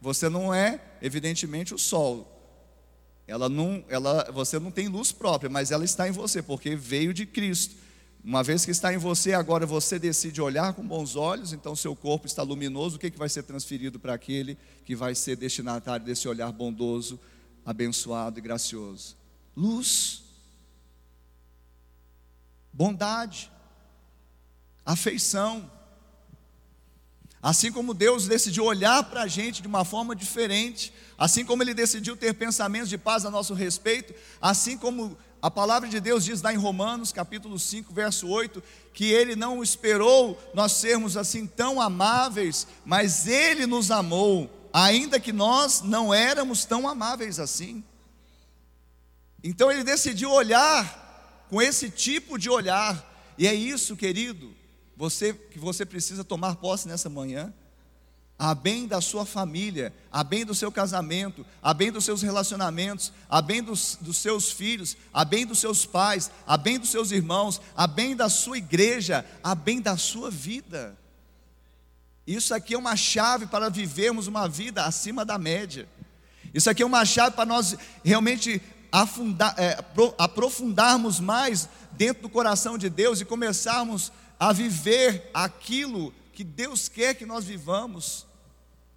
Você 0.00 0.28
não 0.28 0.54
é, 0.54 0.80
evidentemente, 1.02 1.74
o 1.74 1.78
sol. 1.78 2.26
Ela 3.26 3.48
não, 3.48 3.84
ela, 3.88 4.30
você 4.32 4.58
não 4.58 4.70
tem 4.70 4.88
luz 4.88 5.12
própria, 5.12 5.50
mas 5.50 5.70
ela 5.70 5.84
está 5.84 6.08
em 6.08 6.12
você, 6.12 6.42
porque 6.42 6.74
veio 6.74 7.12
de 7.12 7.26
Cristo. 7.26 7.76
Uma 8.22 8.42
vez 8.42 8.64
que 8.64 8.70
está 8.70 8.92
em 8.92 8.98
você, 8.98 9.32
agora 9.32 9.64
você 9.64 9.98
decide 9.98 10.42
olhar 10.42 10.74
com 10.74 10.86
bons 10.86 11.16
olhos, 11.16 11.54
então 11.54 11.74
seu 11.74 11.96
corpo 11.96 12.26
está 12.26 12.42
luminoso, 12.42 12.96
o 12.96 12.98
que, 12.98 13.10
que 13.10 13.18
vai 13.18 13.30
ser 13.30 13.42
transferido 13.44 13.98
para 13.98 14.12
aquele 14.12 14.58
que 14.84 14.94
vai 14.94 15.14
ser 15.14 15.36
destinatário 15.36 16.04
desse 16.04 16.28
olhar 16.28 16.52
bondoso, 16.52 17.18
abençoado 17.64 18.38
e 18.38 18.42
gracioso? 18.42 19.16
Luz, 19.56 20.22
bondade, 22.70 23.50
afeição. 24.84 25.70
Assim 27.42 27.72
como 27.72 27.94
Deus 27.94 28.26
decidiu 28.26 28.64
olhar 28.64 29.02
para 29.04 29.22
a 29.22 29.26
gente 29.26 29.62
de 29.62 29.68
uma 29.68 29.84
forma 29.84 30.14
diferente, 30.14 30.92
assim 31.16 31.44
como 31.44 31.62
Ele 31.62 31.72
decidiu 31.72 32.16
ter 32.16 32.34
pensamentos 32.34 32.88
de 32.88 32.98
paz 32.98 33.24
a 33.24 33.30
nosso 33.30 33.54
respeito, 33.54 34.14
assim 34.40 34.76
como 34.76 35.16
a 35.42 35.50
palavra 35.50 35.88
de 35.88 35.98
Deus 36.00 36.22
diz 36.22 36.42
lá 36.42 36.52
em 36.52 36.58
Romanos, 36.58 37.12
capítulo 37.12 37.58
5, 37.58 37.94
verso 37.94 38.28
8, 38.28 38.62
que 38.92 39.06
ele 39.10 39.34
não 39.34 39.62
esperou 39.62 40.38
nós 40.52 40.72
sermos 40.72 41.16
assim 41.16 41.46
tão 41.46 41.80
amáveis, 41.80 42.66
mas 42.84 43.26
ele 43.26 43.66
nos 43.66 43.90
amou, 43.90 44.50
ainda 44.70 45.18
que 45.18 45.32
nós 45.32 45.80
não 45.80 46.12
éramos 46.12 46.66
tão 46.66 46.86
amáveis 46.86 47.40
assim. 47.40 47.82
Então 49.42 49.72
ele 49.72 49.82
decidiu 49.82 50.30
olhar 50.30 51.46
com 51.48 51.62
esse 51.62 51.88
tipo 51.88 52.38
de 52.38 52.50
olhar, 52.50 53.34
e 53.38 53.46
é 53.46 53.54
isso, 53.54 53.96
querido, 53.96 54.54
você 55.00 55.32
que 55.32 55.58
você 55.58 55.86
precisa 55.86 56.22
tomar 56.22 56.56
posse 56.56 56.86
nessa 56.86 57.08
manhã 57.08 57.50
a 58.38 58.54
bem 58.54 58.86
da 58.86 59.00
sua 59.00 59.24
família, 59.24 59.94
a 60.12 60.22
bem 60.22 60.44
do 60.44 60.54
seu 60.54 60.70
casamento, 60.70 61.44
a 61.62 61.72
bem 61.72 61.90
dos 61.90 62.04
seus 62.04 62.20
relacionamentos, 62.20 63.10
a 63.28 63.40
bem 63.40 63.62
dos, 63.62 63.96
dos, 63.98 64.18
seus 64.18 64.50
filhos, 64.52 64.98
a 65.12 65.24
bem 65.24 65.46
dos 65.46 65.58
seus 65.58 65.86
pais, 65.86 66.30
a 66.46 66.56
bem 66.56 66.78
dos 66.78 66.90
seus 66.90 67.10
irmãos, 67.12 67.62
a 67.74 67.86
bem 67.86 68.14
da 68.14 68.28
sua 68.28 68.58
igreja, 68.58 69.24
a 69.42 69.54
bem 69.54 69.80
da 69.80 69.96
sua 69.96 70.30
vida. 70.30 70.96
Isso 72.26 72.54
aqui 72.54 72.74
é 72.74 72.78
uma 72.78 72.96
chave 72.96 73.46
para 73.46 73.70
vivermos 73.70 74.26
uma 74.26 74.46
vida 74.48 74.84
acima 74.84 75.24
da 75.24 75.38
média. 75.38 75.88
Isso 76.52 76.68
aqui 76.68 76.82
é 76.82 76.86
uma 76.86 77.06
chave 77.06 77.36
para 77.36 77.46
nós 77.46 77.74
realmente 78.04 78.60
afundar, 78.92 79.54
é, 79.58 79.82
aprofundarmos 80.18 81.20
mais 81.20 81.68
dentro 81.92 82.22
do 82.22 82.28
coração 82.28 82.76
de 82.76 82.90
Deus 82.90 83.20
e 83.20 83.24
começarmos 83.24 84.12
a 84.40 84.54
viver 84.54 85.30
aquilo 85.34 86.14
que 86.32 86.42
Deus 86.42 86.88
quer 86.88 87.14
que 87.14 87.26
nós 87.26 87.44
vivamos 87.44 88.26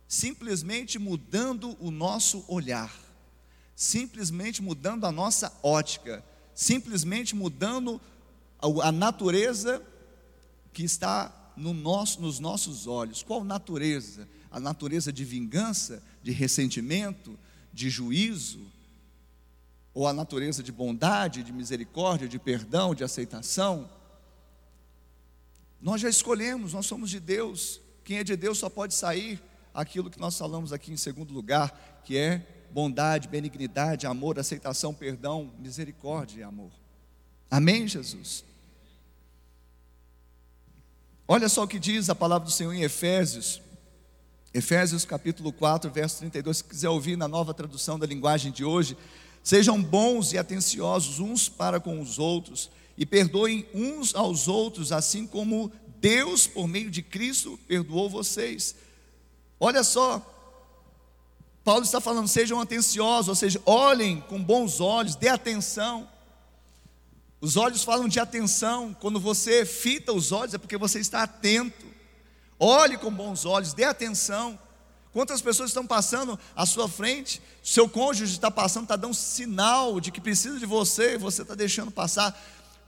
simplesmente 0.08 0.98
mudando 0.98 1.76
o 1.82 1.92
nosso 1.92 2.46
olhar, 2.48 2.96
simplesmente 3.76 4.62
mudando 4.62 5.06
a 5.06 5.12
nossa 5.12 5.52
ótica, 5.62 6.24
simplesmente 6.56 7.36
mudando 7.36 8.00
a 8.82 8.92
natureza 8.92 9.84
que 10.72 10.84
está 10.84 11.52
no 11.58 11.74
nosso, 11.74 12.22
nos 12.22 12.40
nossos 12.40 12.88
olhos. 12.88 13.22
Qual 13.22 13.44
natureza? 13.44 14.30
A 14.50 14.62
natureza 14.62 15.12
de 15.12 15.26
vingança, 15.26 16.02
de 16.22 16.32
ressentimento, 16.32 17.38
de 17.74 17.90
juízo? 17.90 18.62
Ou 19.94 20.08
a 20.08 20.14
natureza 20.14 20.64
de 20.64 20.72
bondade, 20.72 21.44
de 21.44 21.52
misericórdia, 21.52 22.30
de 22.30 22.40
perdão, 22.40 22.96
de 22.96 23.04
aceitação? 23.04 23.90
Nós 25.84 26.00
já 26.00 26.08
escolhemos, 26.08 26.72
nós 26.72 26.86
somos 26.86 27.10
de 27.10 27.20
Deus. 27.20 27.82
Quem 28.06 28.18
é 28.20 28.24
de 28.24 28.38
Deus 28.38 28.58
só 28.58 28.70
pode 28.70 28.94
sair 28.94 29.44
aquilo 29.74 30.10
que 30.10 30.18
nós 30.18 30.38
falamos 30.38 30.72
aqui 30.72 30.94
em 30.94 30.98
segundo 30.98 31.34
lugar, 31.34 32.02
que 32.06 32.18
é 32.18 32.48
bondade, 32.72 33.28
benignidade, 33.28 34.08
amor, 34.08 34.40
aceitação, 34.40 34.94
perdão, 34.94 35.52
misericórdia 35.60 36.40
e 36.40 36.44
amor. 36.44 36.72
Amém, 37.52 37.86
Jesus? 37.86 38.46
Olha 41.28 41.50
só 41.50 41.64
o 41.64 41.68
que 41.68 41.80
diz 41.80 42.10
a 42.10 42.16
palavra 42.16 42.46
do 42.46 42.52
Senhor 42.52 42.72
em 42.72 42.84
Efésios, 42.84 43.62
Efésios 44.54 45.04
capítulo 45.04 45.52
4, 45.52 45.92
verso 45.92 46.20
32. 46.20 46.58
Se 46.58 46.64
quiser 46.64 46.88
ouvir 46.88 47.18
na 47.18 47.28
nova 47.28 47.54
tradução 47.54 48.00
da 48.00 48.08
linguagem 48.08 48.54
de 48.54 48.64
hoje, 48.64 48.96
sejam 49.44 49.84
bons 49.84 50.32
e 50.32 50.38
atenciosos 50.38 51.20
uns 51.20 51.50
para 51.50 51.78
com 51.78 52.00
os 52.00 52.20
outros, 52.20 52.72
e 52.98 53.06
perdoem 53.06 53.68
uns 53.74 54.14
aos 54.14 54.48
outros, 54.48 54.92
assim 54.92 55.26
como 55.26 55.72
Deus, 56.00 56.46
por 56.48 56.68
meio 56.68 56.92
de 56.92 57.02
Cristo, 57.02 57.60
perdoou 57.68 58.10
vocês. 58.10 58.76
Olha 59.60 59.84
só, 59.84 60.22
Paulo 61.64 61.84
está 61.84 62.02
falando, 62.02 62.28
sejam 62.28 62.60
atenciosos, 62.60 63.30
ou 63.30 63.36
seja, 63.36 63.62
olhem 63.66 64.20
com 64.22 64.44
bons 64.44 64.82
olhos, 64.82 65.16
dê 65.16 65.30
atenção. 65.30 66.10
Os 67.40 67.58
olhos 67.58 67.84
falam 67.84 68.08
de 68.08 68.20
atenção, 68.20 68.96
quando 69.00 69.20
você 69.20 69.66
fita 69.66 70.14
os 70.14 70.32
olhos 70.32 70.54
é 70.54 70.58
porque 70.58 70.78
você 70.78 71.00
está 71.00 71.24
atento. 71.24 71.86
Olhe 72.60 72.98
com 72.98 73.12
bons 73.12 73.46
olhos, 73.46 73.74
dê 73.74 73.84
atenção. 73.84 74.60
Quantas 75.14 75.42
pessoas 75.42 75.70
estão 75.70 75.86
passando 75.86 76.40
à 76.56 76.66
sua 76.66 76.90
frente, 76.90 77.42
seu 77.62 77.88
cônjuge 77.88 78.34
está 78.34 78.50
passando, 78.50 78.84
está 78.84 78.96
dando 78.96 79.14
sinal 79.14 80.00
de 80.00 80.12
que 80.12 80.20
precisa 80.20 80.58
de 80.58 80.66
você, 80.66 81.18
você 81.18 81.44
está 81.44 81.54
deixando 81.54 81.92
passar. 81.92 82.36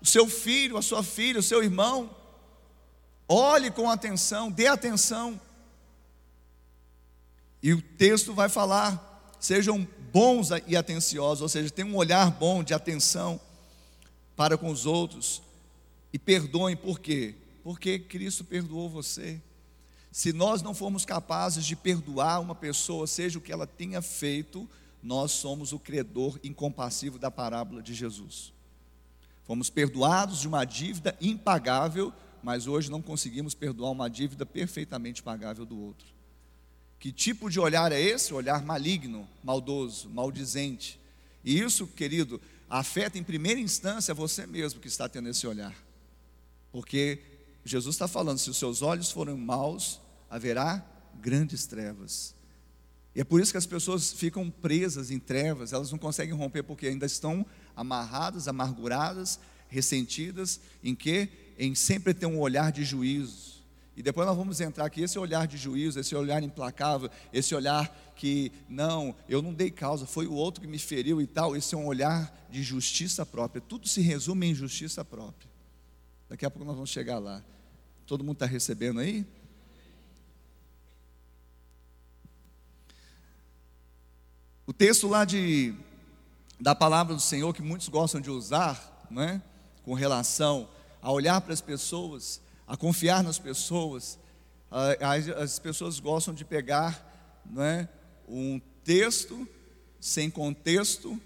O 0.05 0.07
seu 0.07 0.29
filho, 0.29 0.77
a 0.77 0.83
sua 0.83 1.01
filha, 1.01 1.39
o 1.39 1.43
seu 1.43 1.63
irmão. 1.63 2.15
Olhe 3.27 3.71
com 3.71 3.89
atenção, 3.89 4.51
dê 4.51 4.67
atenção. 4.67 5.41
E 7.63 7.73
o 7.73 7.81
texto 7.81 8.31
vai 8.31 8.47
falar: 8.47 9.35
sejam 9.39 9.87
bons 10.13 10.49
e 10.67 10.77
atenciosos, 10.77 11.41
ou 11.41 11.49
seja, 11.49 11.71
tenham 11.71 11.89
um 11.89 11.95
olhar 11.95 12.29
bom 12.29 12.63
de 12.63 12.71
atenção 12.71 13.41
para 14.35 14.59
com 14.59 14.69
os 14.69 14.85
outros 14.85 15.41
e 16.13 16.19
perdoem, 16.19 16.77
por 16.77 16.99
quê? 16.99 17.33
Porque 17.63 17.97
Cristo 17.97 18.43
perdoou 18.43 18.87
você. 18.87 19.41
Se 20.11 20.31
nós 20.31 20.61
não 20.61 20.75
formos 20.75 21.03
capazes 21.03 21.65
de 21.65 21.75
perdoar 21.75 22.41
uma 22.41 22.53
pessoa, 22.53 23.07
seja 23.07 23.39
o 23.39 23.41
que 23.41 23.51
ela 23.51 23.65
tenha 23.65 24.03
feito, 24.03 24.69
nós 25.01 25.31
somos 25.31 25.73
o 25.73 25.79
credor 25.79 26.39
incompassivo 26.43 27.17
da 27.17 27.31
parábola 27.31 27.81
de 27.81 27.95
Jesus. 27.95 28.53
Fomos 29.45 29.69
perdoados 29.69 30.39
de 30.39 30.47
uma 30.47 30.65
dívida 30.65 31.15
impagável, 31.21 32.11
mas 32.41 32.67
hoje 32.67 32.89
não 32.89 33.01
conseguimos 33.01 33.53
perdoar 33.53 33.91
uma 33.91 34.09
dívida 34.09 34.45
perfeitamente 34.45 35.21
pagável 35.21 35.65
do 35.65 35.79
outro. 35.79 36.07
Que 36.99 37.11
tipo 37.11 37.49
de 37.49 37.59
olhar 37.59 37.91
é 37.91 38.01
esse? 38.01 38.33
Olhar 38.33 38.63
maligno, 38.63 39.27
maldoso, 39.43 40.09
maldizente. 40.09 40.99
E 41.43 41.59
isso, 41.59 41.85
querido, 41.85 42.41
afeta 42.67 43.19
em 43.19 43.23
primeira 43.23 43.59
instância 43.59 44.13
você 44.13 44.47
mesmo 44.47 44.79
que 44.79 44.87
está 44.87 45.07
tendo 45.07 45.29
esse 45.29 45.45
olhar. 45.45 45.75
Porque 46.71 47.21
Jesus 47.63 47.95
está 47.95 48.07
falando: 48.07 48.39
se 48.39 48.49
os 48.49 48.57
seus 48.57 48.81
olhos 48.81 49.11
forem 49.11 49.35
maus, 49.35 50.01
haverá 50.29 50.83
grandes 51.21 51.65
trevas. 51.67 52.33
E 53.15 53.21
é 53.21 53.23
por 53.23 53.39
isso 53.39 53.51
que 53.51 53.57
as 53.57 53.65
pessoas 53.65 54.11
ficam 54.11 54.49
presas 54.49 55.09
em 55.09 55.19
trevas, 55.19 55.71
elas 55.71 55.91
não 55.91 55.97
conseguem 55.97 56.35
romper 56.35 56.63
porque 56.63 56.87
ainda 56.87 57.05
estão 57.05 57.45
amarradas, 57.75 58.47
amarguradas, 58.47 59.39
ressentidas, 59.67 60.59
em 60.83 60.95
que? 60.95 61.29
Em 61.57 61.73
sempre 61.75 62.13
ter 62.13 62.25
um 62.25 62.39
olhar 62.39 62.71
de 62.71 62.83
juízo. 62.83 63.55
E 63.95 64.03
depois 64.03 64.27
nós 64.27 64.35
vamos 64.35 64.59
entrar 64.59 64.85
aqui, 64.85 65.01
esse 65.01 65.17
olhar 65.17 65.47
de 65.47 65.55
juízo, 65.55 65.99
esse 65.99 66.13
olhar 66.15 66.43
implacável, 66.43 67.09
esse 67.31 67.55
olhar 67.55 68.13
que, 68.15 68.51
não, 68.67 69.15
eu 69.29 69.41
não 69.41 69.53
dei 69.53 69.71
causa, 69.71 70.05
foi 70.05 70.27
o 70.27 70.33
outro 70.33 70.61
que 70.61 70.67
me 70.67 70.77
feriu 70.77 71.21
e 71.21 71.27
tal, 71.27 71.55
esse 71.55 71.75
é 71.75 71.77
um 71.77 71.85
olhar 71.85 72.47
de 72.49 72.61
justiça 72.61 73.25
própria. 73.25 73.61
Tudo 73.61 73.87
se 73.87 74.01
resume 74.01 74.47
em 74.47 74.55
justiça 74.55 75.03
própria. 75.05 75.49
Daqui 76.29 76.45
a 76.45 76.51
pouco 76.51 76.65
nós 76.65 76.75
vamos 76.75 76.89
chegar 76.89 77.19
lá. 77.19 77.41
Todo 78.05 78.23
mundo 78.23 78.35
está 78.35 78.45
recebendo 78.45 78.99
aí? 78.99 79.25
O 84.67 84.73
texto 84.73 85.07
lá 85.07 85.23
de, 85.23 85.73
da 86.59 86.73
palavra 86.73 87.13
do 87.13 87.21
Senhor, 87.21 87.53
que 87.53 87.61
muitos 87.61 87.89
gostam 87.89 88.21
de 88.21 88.29
usar, 88.29 89.05
não 89.09 89.21
é? 89.21 89.41
com 89.83 89.93
relação 89.93 90.67
a 91.01 91.11
olhar 91.11 91.39
para 91.41 91.53
as 91.53 91.61
pessoas, 91.61 92.41
a 92.67 92.75
confiar 92.75 93.23
nas 93.23 93.37
pessoas. 93.37 94.17
As, 94.99 95.29
as 95.29 95.59
pessoas 95.59 95.99
gostam 95.99 96.33
de 96.33 96.43
pegar 96.43 97.43
não 97.45 97.61
é, 97.61 97.87
um 98.27 98.59
texto 98.83 99.47
sem 99.99 100.29
contexto 100.29 101.21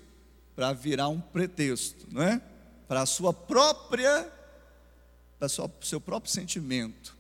para 0.56 0.74
virar 0.74 1.08
um 1.08 1.22
pretexto, 1.22 2.06
não 2.12 2.22
é? 2.22 2.42
Para 2.88 3.02
a 3.02 3.06
sua 3.06 3.34
própria, 3.34 4.30
para 5.40 5.46
o 5.48 5.86
seu 5.86 6.02
próprio 6.02 6.32
sentimento. 6.32 7.18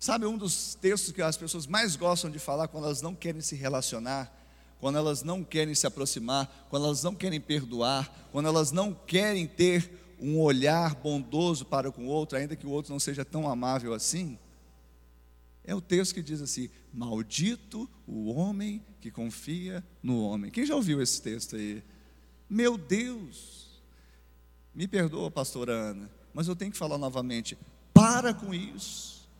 Sabe 0.00 0.26
um 0.26 0.36
dos 0.36 0.74
textos 0.74 1.12
que 1.12 1.22
as 1.22 1.36
pessoas 1.36 1.64
mais 1.64 1.94
gostam 1.94 2.28
de 2.28 2.40
falar 2.40 2.66
quando 2.66 2.86
elas 2.86 3.02
não 3.02 3.14
querem 3.14 3.40
se 3.40 3.54
relacionar, 3.54 4.32
quando 4.82 4.98
elas 4.98 5.22
não 5.22 5.44
querem 5.44 5.76
se 5.76 5.86
aproximar, 5.86 6.66
quando 6.68 6.86
elas 6.86 7.04
não 7.04 7.14
querem 7.14 7.40
perdoar, 7.40 8.28
quando 8.32 8.48
elas 8.48 8.72
não 8.72 8.92
querem 8.92 9.46
ter 9.46 9.88
um 10.18 10.40
olhar 10.40 10.96
bondoso 10.96 11.64
para 11.64 11.92
com 11.92 12.08
o 12.08 12.08
outro, 12.08 12.36
ainda 12.36 12.56
que 12.56 12.66
o 12.66 12.70
outro 12.70 12.90
não 12.90 12.98
seja 12.98 13.24
tão 13.24 13.48
amável 13.48 13.94
assim? 13.94 14.36
É 15.62 15.72
o 15.72 15.80
texto 15.80 16.14
que 16.14 16.20
diz 16.20 16.42
assim: 16.42 16.68
Maldito 16.92 17.88
o 18.08 18.32
homem 18.32 18.84
que 19.00 19.08
confia 19.08 19.84
no 20.02 20.20
homem. 20.20 20.50
Quem 20.50 20.66
já 20.66 20.74
ouviu 20.74 21.00
esse 21.00 21.22
texto 21.22 21.54
aí? 21.54 21.80
Meu 22.50 22.76
Deus! 22.76 23.80
Me 24.74 24.88
perdoa, 24.88 25.30
pastora 25.30 25.74
Ana, 25.74 26.10
mas 26.34 26.48
eu 26.48 26.56
tenho 26.56 26.72
que 26.72 26.76
falar 26.76 26.98
novamente: 26.98 27.56
para 27.94 28.34
com 28.34 28.52
isso. 28.52 29.30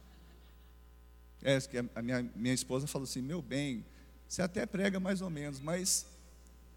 É, 1.43 1.59
a 1.97 2.01
minha, 2.01 2.31
minha 2.37 2.55
esposa 2.55 2.87
falou 2.87 3.03
assim: 3.03 3.21
meu 3.21 3.43
bem, 3.43 3.85
você 4.33 4.41
até 4.41 4.65
prega 4.65 4.99
mais 4.99 5.21
ou 5.21 5.29
menos, 5.29 5.61
mas 5.61 6.07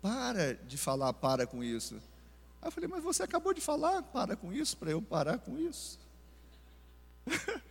para 0.01 0.55
de 0.55 0.77
falar 0.77 1.13
para 1.13 1.47
com 1.47 1.63
isso. 1.63 1.95
Aí 2.61 2.67
eu 2.67 2.71
falei, 2.71 2.89
mas 2.89 3.01
você 3.01 3.23
acabou 3.23 3.53
de 3.53 3.61
falar, 3.61 4.03
para 4.03 4.35
com 4.35 4.51
isso, 4.51 4.75
para 4.75 4.91
eu 4.91 5.01
parar 5.01 5.37
com 5.37 5.57
isso. 5.57 5.97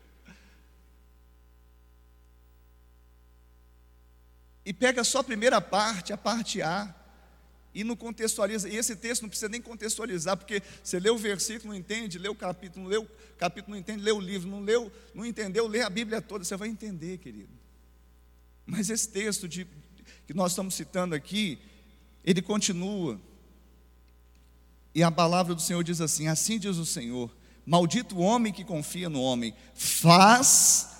e 4.64 4.72
pega 4.72 5.04
só 5.04 5.18
a 5.18 5.24
primeira 5.24 5.60
parte, 5.60 6.14
a 6.14 6.16
parte 6.16 6.62
A, 6.62 6.94
e 7.74 7.84
não 7.84 7.94
contextualiza. 7.94 8.66
E 8.70 8.76
esse 8.76 8.96
texto 8.96 9.20
não 9.20 9.28
precisa 9.28 9.50
nem 9.50 9.60
contextualizar, 9.60 10.34
porque 10.38 10.62
você 10.82 10.98
lê 10.98 11.10
o 11.10 11.18
versículo, 11.18 11.74
não 11.74 11.78
entende, 11.78 12.18
lê 12.18 12.30
o 12.30 12.34
capítulo, 12.34 12.84
não 12.84 12.90
lê 12.90 12.96
o 12.96 13.06
capítulo, 13.36 13.74
não 13.74 13.80
entende, 13.80 14.02
lê 14.02 14.12
o 14.12 14.18
livro, 14.20 14.48
não 14.48 14.60
leu, 14.62 14.90
não 15.14 15.26
entendeu, 15.26 15.66
lê 15.66 15.82
a 15.82 15.90
Bíblia 15.90 16.22
toda, 16.22 16.42
você 16.42 16.56
vai 16.56 16.70
entender, 16.70 17.18
querido. 17.18 17.63
Mas 18.66 18.90
esse 18.90 19.08
texto 19.08 19.48
de, 19.48 19.66
que 20.26 20.34
nós 20.34 20.52
estamos 20.52 20.74
citando 20.74 21.14
aqui, 21.14 21.58
ele 22.24 22.40
continua. 22.40 23.20
E 24.94 25.02
a 25.02 25.10
palavra 25.10 25.54
do 25.54 25.60
Senhor 25.60 25.82
diz 25.82 26.00
assim: 26.00 26.28
Assim 26.28 26.58
diz 26.58 26.76
o 26.76 26.86
Senhor: 26.86 27.30
Maldito 27.66 28.16
o 28.16 28.20
homem 28.20 28.52
que 28.52 28.64
confia 28.64 29.08
no 29.08 29.20
homem, 29.20 29.54
faz 29.74 30.90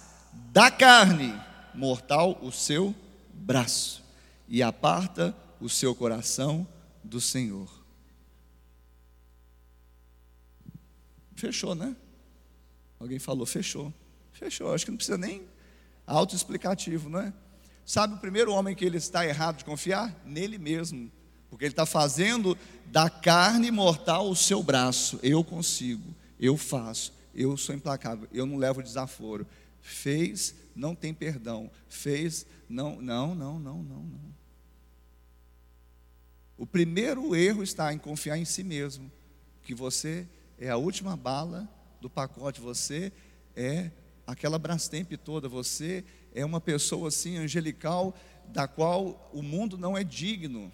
da 0.52 0.70
carne 0.70 1.32
mortal 1.74 2.38
o 2.42 2.50
seu 2.50 2.94
braço 3.32 4.02
e 4.48 4.62
aparta 4.62 5.36
o 5.60 5.68
seu 5.68 5.94
coração 5.94 6.66
do 7.02 7.20
Senhor. 7.20 7.68
Fechou, 11.34 11.74
né? 11.74 11.96
Alguém 12.98 13.18
falou, 13.18 13.44
fechou. 13.44 13.92
Fechou. 14.32 14.72
Acho 14.72 14.84
que 14.84 14.90
não 14.90 14.96
precisa 14.96 15.18
nem 15.18 15.46
autoexplicativo, 16.06 17.08
não 17.08 17.20
é? 17.20 17.32
Sabe 17.84 18.14
o 18.14 18.18
primeiro 18.18 18.52
homem 18.52 18.74
que 18.74 18.84
ele 18.84 18.96
está 18.96 19.26
errado 19.26 19.58
de 19.58 19.64
confiar? 19.64 20.14
Nele 20.24 20.58
mesmo. 20.58 21.10
Porque 21.50 21.66
ele 21.66 21.72
está 21.72 21.84
fazendo 21.84 22.56
da 22.86 23.10
carne 23.10 23.70
mortal 23.70 24.28
o 24.28 24.36
seu 24.36 24.62
braço. 24.62 25.18
Eu 25.22 25.44
consigo, 25.44 26.14
eu 26.40 26.56
faço, 26.56 27.12
eu 27.34 27.56
sou 27.56 27.74
implacável, 27.74 28.28
eu 28.32 28.46
não 28.46 28.56
levo 28.56 28.82
desaforo. 28.82 29.46
Fez, 29.80 30.54
não 30.74 30.94
tem 30.94 31.12
perdão. 31.12 31.70
Fez, 31.88 32.46
não, 32.68 33.00
não, 33.00 33.34
não, 33.34 33.58
não, 33.58 33.82
não, 33.82 34.02
não. 34.02 34.34
O 36.56 36.66
primeiro 36.66 37.34
erro 37.36 37.62
está 37.62 37.92
em 37.92 37.98
confiar 37.98 38.38
em 38.38 38.44
si 38.44 38.62
mesmo, 38.62 39.10
que 39.62 39.74
você 39.74 40.26
é 40.58 40.70
a 40.70 40.76
última 40.76 41.16
bala 41.16 41.68
do 42.00 42.08
pacote, 42.08 42.60
você 42.60 43.12
é 43.56 43.90
aquela 44.26 44.58
Brastemp 44.58 45.12
toda, 45.24 45.48
você 45.48 46.04
é 46.34 46.44
uma 46.44 46.60
pessoa 46.60 47.08
assim 47.08 47.38
angelical 47.38 48.14
da 48.48 48.66
qual 48.66 49.30
o 49.32 49.42
mundo 49.42 49.78
não 49.78 49.96
é 49.96 50.02
digno. 50.04 50.72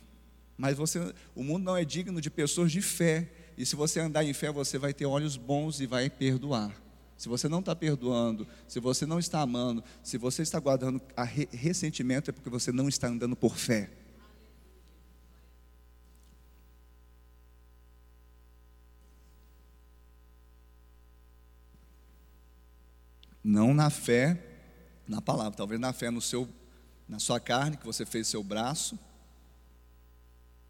Mas 0.56 0.76
você, 0.76 1.14
o 1.34 1.44
mundo 1.44 1.64
não 1.64 1.76
é 1.76 1.84
digno 1.84 2.20
de 2.20 2.30
pessoas 2.30 2.72
de 2.72 2.82
fé. 2.82 3.30
E 3.56 3.64
se 3.64 3.76
você 3.76 4.00
andar 4.00 4.24
em 4.24 4.32
fé, 4.32 4.50
você 4.50 4.78
vai 4.78 4.92
ter 4.92 5.06
olhos 5.06 5.36
bons 5.36 5.80
e 5.80 5.86
vai 5.86 6.08
perdoar. 6.08 6.74
Se 7.16 7.28
você 7.28 7.48
não 7.48 7.60
está 7.60 7.76
perdoando, 7.76 8.48
se 8.66 8.80
você 8.80 9.04
não 9.04 9.18
está 9.18 9.42
amando, 9.42 9.84
se 10.02 10.16
você 10.16 10.40
está 10.40 10.58
guardando 10.58 11.00
ressentimento, 11.52 12.30
é 12.30 12.32
porque 12.32 12.48
você 12.48 12.72
não 12.72 12.88
está 12.88 13.08
andando 13.08 13.36
por 13.36 13.56
fé. 13.56 13.90
Não 23.42 23.74
na 23.74 23.90
fé, 23.90 24.49
na 25.10 25.20
palavra, 25.20 25.56
talvez 25.56 25.80
na 25.80 25.92
fé 25.92 26.08
no 26.08 26.20
seu, 26.20 26.48
na 27.08 27.18
sua 27.18 27.40
carne, 27.40 27.76
que 27.76 27.84
você 27.84 28.06
fez 28.06 28.28
seu 28.28 28.44
braço, 28.44 28.96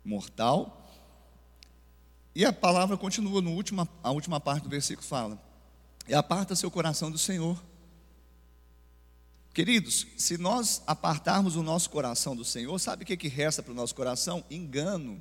mortal. 0.03 0.91
E 2.35 2.47
a 2.47 2.53
palavra 2.53 2.97
continua, 2.97 3.43
no 3.43 3.53
última, 3.53 3.87
a 4.03 4.11
última 4.11 4.41
parte 4.41 4.63
do 4.63 4.71
versículo 4.71 5.07
fala: 5.07 5.39
E 6.09 6.15
aparta 6.15 6.57
seu 6.57 6.71
coração 6.71 7.11
do 7.11 7.19
Senhor. 7.19 7.63
Queridos, 9.53 10.07
se 10.17 10.39
nós 10.39 10.83
apartarmos 10.87 11.55
o 11.55 11.63
nosso 11.63 11.91
coração 11.91 12.35
do 12.35 12.45
Senhor, 12.45 12.79
sabe 12.79 13.03
o 13.03 13.07
que, 13.07 13.19
que 13.19 13.29
resta 13.29 13.63
para 13.63 13.73
o 13.73 13.77
nosso 13.77 13.95
coração? 13.95 14.43
Engano. 14.51 15.21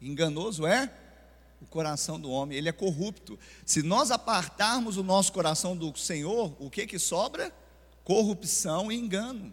Enganoso 0.00 0.64
é 0.64 0.94
o 1.60 1.66
coração 1.66 2.20
do 2.20 2.30
homem, 2.30 2.56
ele 2.56 2.68
é 2.68 2.72
corrupto. 2.72 3.36
Se 3.64 3.82
nós 3.82 4.12
apartarmos 4.12 4.96
o 4.98 5.02
nosso 5.02 5.32
coração 5.32 5.76
do 5.76 5.96
Senhor, 5.96 6.54
o 6.60 6.70
que 6.70 6.86
que 6.86 6.98
sobra? 6.98 7.52
Corrupção 8.06 8.92
e 8.92 8.94
engano. 8.94 9.52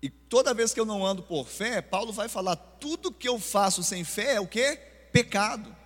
E 0.00 0.08
toda 0.08 0.54
vez 0.54 0.72
que 0.72 0.80
eu 0.80 0.86
não 0.86 1.04
ando 1.04 1.22
por 1.22 1.46
fé, 1.46 1.82
Paulo 1.82 2.10
vai 2.10 2.26
falar: 2.26 2.56
tudo 2.56 3.12
que 3.12 3.28
eu 3.28 3.38
faço 3.38 3.82
sem 3.82 4.02
fé 4.02 4.36
é 4.36 4.40
o 4.40 4.46
que? 4.46 4.76
Pecado. 5.12 5.76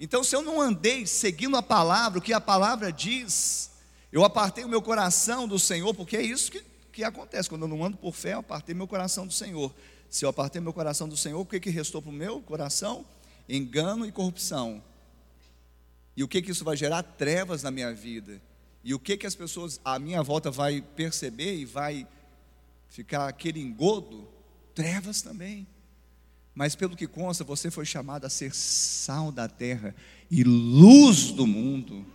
Então, 0.00 0.24
se 0.24 0.34
eu 0.34 0.42
não 0.42 0.60
andei 0.60 1.06
seguindo 1.06 1.56
a 1.56 1.62
palavra, 1.62 2.18
o 2.18 2.22
que 2.22 2.32
a 2.32 2.40
palavra 2.40 2.92
diz, 2.92 3.70
eu 4.10 4.24
apartei 4.24 4.64
o 4.64 4.68
meu 4.68 4.82
coração 4.82 5.46
do 5.46 5.60
Senhor, 5.60 5.94
porque 5.94 6.16
é 6.16 6.22
isso 6.22 6.50
que, 6.50 6.60
que 6.92 7.04
acontece. 7.04 7.48
Quando 7.48 7.62
eu 7.62 7.68
não 7.68 7.84
ando 7.84 7.96
por 7.96 8.12
fé, 8.12 8.34
eu 8.34 8.40
apartei 8.40 8.74
meu 8.74 8.88
coração 8.88 9.28
do 9.28 9.32
Senhor. 9.32 9.72
Se 10.10 10.24
eu 10.24 10.28
apartei 10.28 10.60
meu 10.60 10.72
coração 10.72 11.08
do 11.08 11.16
Senhor, 11.16 11.40
o 11.40 11.46
que, 11.46 11.60
que 11.60 11.70
restou 11.70 12.02
para 12.02 12.10
o 12.10 12.12
meu 12.12 12.42
coração? 12.42 13.06
Engano 13.48 14.04
e 14.04 14.10
corrupção. 14.10 14.82
E 16.16 16.24
o 16.24 16.26
que, 16.26 16.42
que 16.42 16.50
isso 16.50 16.64
vai 16.64 16.76
gerar? 16.76 17.04
Trevas 17.04 17.62
na 17.62 17.70
minha 17.70 17.94
vida. 17.94 18.42
E 18.86 18.94
o 18.94 19.00
que, 19.00 19.16
que 19.16 19.26
as 19.26 19.34
pessoas 19.34 19.80
à 19.84 19.98
minha 19.98 20.22
volta 20.22 20.48
vai 20.48 20.80
perceber 20.80 21.56
e 21.56 21.64
vai 21.64 22.06
ficar 22.88 23.26
aquele 23.26 23.60
engodo, 23.60 24.28
trevas 24.76 25.20
também. 25.20 25.66
Mas 26.54 26.76
pelo 26.76 26.94
que 26.94 27.08
consta, 27.08 27.42
você 27.42 27.68
foi 27.68 27.84
chamado 27.84 28.24
a 28.26 28.30
ser 28.30 28.54
sal 28.54 29.32
da 29.32 29.48
terra 29.48 29.92
e 30.30 30.44
luz 30.44 31.32
do 31.32 31.48
mundo. 31.48 32.06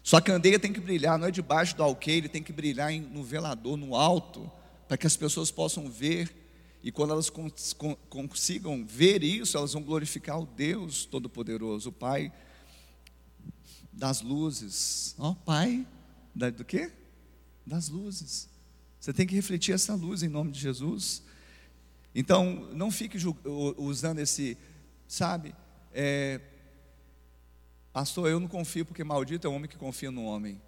Sua 0.00 0.22
candeia 0.22 0.60
tem 0.60 0.72
que 0.72 0.78
brilhar, 0.78 1.18
não 1.18 1.26
é 1.26 1.32
debaixo 1.32 1.76
do 1.76 1.82
alqueire, 1.82 2.28
tem 2.28 2.40
que 2.40 2.52
brilhar 2.52 2.92
no 2.92 3.24
velador, 3.24 3.76
no 3.76 3.96
alto, 3.96 4.48
para 4.86 4.96
que 4.96 5.08
as 5.08 5.16
pessoas 5.16 5.50
possam 5.50 5.90
ver. 5.90 6.30
E 6.84 6.92
quando 6.92 7.14
elas 7.14 7.32
consigam 8.08 8.86
ver 8.86 9.24
isso, 9.24 9.56
elas 9.56 9.72
vão 9.72 9.82
glorificar 9.82 10.38
o 10.40 10.46
Deus 10.46 11.04
Todo-Poderoso, 11.04 11.88
o 11.88 11.92
Pai 11.92 12.32
das 13.92 14.22
luzes. 14.22 15.14
Ó, 15.18 15.30
oh, 15.30 15.34
Pai 15.34 15.86
da, 16.34 16.50
do 16.50 16.64
quê? 16.64 16.90
Das 17.66 17.88
luzes. 17.88 18.48
Você 18.98 19.12
tem 19.12 19.26
que 19.26 19.34
refletir 19.34 19.74
essa 19.74 19.94
luz 19.94 20.22
em 20.22 20.28
nome 20.28 20.52
de 20.52 20.60
Jesus. 20.60 21.22
Então, 22.14 22.68
não 22.72 22.90
fique 22.90 23.18
usando 23.78 24.18
esse, 24.18 24.56
sabe, 25.08 25.54
é, 25.92 26.40
pastor, 27.92 28.28
eu 28.28 28.38
não 28.38 28.48
confio 28.48 28.84
porque 28.84 29.02
maldito 29.02 29.46
é 29.46 29.50
o 29.50 29.54
homem 29.54 29.68
que 29.68 29.76
confia 29.76 30.10
no 30.10 30.24
homem. 30.24 30.60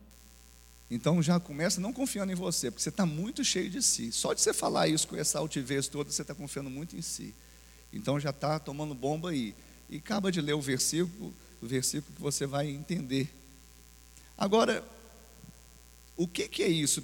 Então 0.91 1.23
já 1.23 1.41
começa 1.41 1.81
não 1.81 1.93
confiando 1.93 2.33
em 2.33 2.35
você, 2.35 2.71
porque 2.71 2.83
você 2.83 2.91
está 2.91 3.07
muito 3.07 3.43
cheio 3.43 3.71
de 3.71 3.83
si. 3.83 4.13
Só 4.13 4.33
de 4.33 4.41
você 4.41 4.53
falar 4.53 4.89
isso 4.89 5.09
com 5.09 5.17
essa 5.17 5.39
altivez 5.39 5.89
toda, 5.89 6.11
você 6.11 6.23
está 6.23 6.35
confiando 6.35 6.71
muito 6.71 6.97
em 6.97 7.03
si. 7.03 7.35
Então 7.93 8.21
já 8.21 8.31
está 8.31 8.59
tomando 8.59 8.95
bomba 8.95 9.31
aí. 9.31 9.55
E 9.89 9.97
acaba 9.97 10.31
de 10.31 10.41
ler 10.41 10.55
o 10.55 10.61
versículo, 10.61 11.35
versículo 11.67 12.15
que 12.15 12.23
você 12.23 12.47
vai 12.47 12.69
entender. 12.69 13.33
Agora, 14.37 14.85
o 16.17 16.27
que, 16.27 16.49
que 16.49 16.63
é 16.63 16.69
isso? 16.69 17.03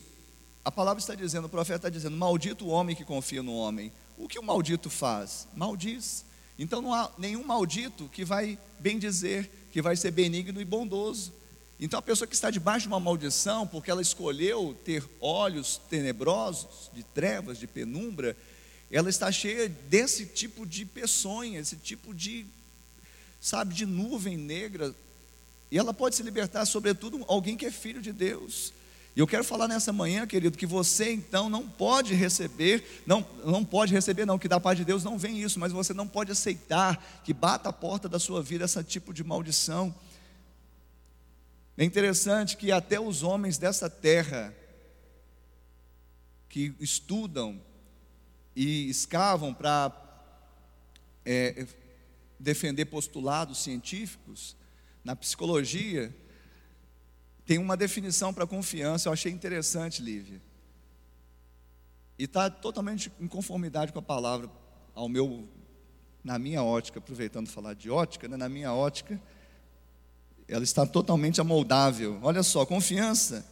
A 0.65 0.71
palavra 0.71 1.01
está 1.01 1.15
dizendo, 1.15 1.47
o 1.47 1.51
profeta 1.51 1.77
está 1.77 1.89
dizendo, 1.89 2.17
maldito 2.17 2.67
o 2.67 2.69
homem 2.69 2.95
que 2.95 3.05
confia 3.05 3.43
no 3.43 3.55
homem. 3.55 3.93
O 4.17 4.29
que 4.29 4.39
o 4.39 4.43
maldito 4.43 4.91
faz? 4.91 5.49
Maldiz. 5.55 6.25
Então 6.59 6.83
não 6.83 6.93
há 6.93 7.11
nenhum 7.17 7.43
maldito 7.43 8.09
que 8.13 8.25
vai 8.25 8.59
bem 8.79 8.99
dizer, 8.99 9.51
que 9.73 9.81
vai 9.81 9.97
ser 9.97 10.11
benigno 10.11 10.61
e 10.61 10.65
bondoso. 10.65 11.33
Então 11.81 11.99
a 11.99 12.03
pessoa 12.03 12.29
que 12.29 12.35
está 12.35 12.51
debaixo 12.51 12.83
de 12.83 12.89
uma 12.89 13.01
maldição, 13.01 13.67
porque 13.67 13.91
ela 13.91 14.03
escolheu 14.03 14.77
ter 14.85 15.03
olhos 15.19 15.81
tenebrosos, 15.89 16.91
de 16.93 17.03
trevas, 17.03 17.59
de 17.59 17.67
penumbra, 17.67 18.37
ela 18.91 19.09
está 19.09 19.33
cheia 19.33 19.69
desse 19.69 20.27
tipo 20.27 20.67
de 20.67 20.85
peçonha, 20.85 21.59
esse 21.59 21.77
tipo 21.77 22.13
de, 22.13 22.45
sabe, 23.41 23.75
de 23.75 23.87
nuvem 23.87 24.37
negra. 24.37 24.95
E 25.71 25.79
ela 25.79 25.95
pode 25.95 26.17
se 26.17 26.23
libertar, 26.23 26.67
sobretudo, 26.67 27.25
alguém 27.27 27.57
que 27.57 27.65
é 27.65 27.71
filho 27.71 28.03
de 28.03 28.13
Deus. 28.13 28.73
E 29.15 29.21
eu 29.21 29.27
quero 29.27 29.43
falar 29.43 29.67
nessa 29.67 29.93
manhã, 29.93 30.27
querido, 30.27 30.57
que 30.57 30.67
você 30.67 31.13
então 31.13 31.49
não 31.51 31.69
pode 31.69 32.15
receber, 32.15 33.03
não, 33.07 33.27
não 33.45 33.65
pode 33.65 33.93
receber, 33.93 34.25
não, 34.25 34.39
que 34.39 34.47
da 34.47 34.61
parte 34.61 34.79
de 34.79 34.85
Deus 34.85 35.03
não 35.03 35.19
vem 35.19 35.43
isso, 35.43 35.59
mas 35.59 35.73
você 35.73 35.93
não 35.93 36.07
pode 36.07 36.31
aceitar 36.31 37.21
que 37.25 37.33
bata 37.33 37.71
a 37.71 37.73
porta 37.73 38.09
da 38.09 38.19
sua 38.19 38.43
vida 38.43 38.65
esse 38.67 38.83
tipo 38.85 39.13
de 39.13 39.25
maldição. 39.25 39.95
É 41.77 41.85
interessante 41.85 42.57
que 42.57 42.71
até 42.71 43.01
os 43.01 43.23
homens 43.23 43.59
dessa 43.59 43.91
terra, 43.91 44.55
que 46.49 46.75
estudam 46.79 47.61
e 48.55 48.89
escavam 48.91 49.55
para 49.55 49.93
é, 51.25 51.67
defender 52.41 52.87
postulados 52.87 53.63
científicos, 53.63 54.57
na 55.05 55.15
psicologia, 55.15 56.15
tem 57.45 57.59
uma 57.59 57.77
definição 57.77 58.33
para 58.33 58.47
confiança, 58.47 59.09
eu 59.09 59.13
achei 59.13 59.31
interessante, 59.31 60.03
Lívia. 60.03 60.41
E 62.19 62.25
está 62.25 62.51
totalmente 62.51 63.13
em 63.21 63.27
conformidade 63.27 63.93
com 63.93 63.99
a 63.99 64.03
palavra, 64.03 64.51
ao 64.95 65.09
meu, 65.09 65.49
na 66.25 66.39
minha 66.39 66.63
ótica, 66.63 66.99
aproveitando 66.99 67.49
falar 67.49 67.75
de 67.75 67.91
ótica, 67.91 68.27
né, 68.27 68.37
na 68.37 68.49
minha 68.49 68.73
ótica, 68.73 69.21
ela 70.49 70.65
está 70.65 70.87
totalmente 70.87 71.41
amoldável. 71.41 72.19
Olha 72.23 72.43
só, 72.43 72.65
confiança, 72.65 73.47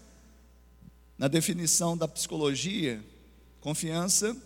na 1.17 1.29
definição 1.29 1.97
da 1.97 2.09
psicologia, 2.09 3.05
confiança 3.61 4.37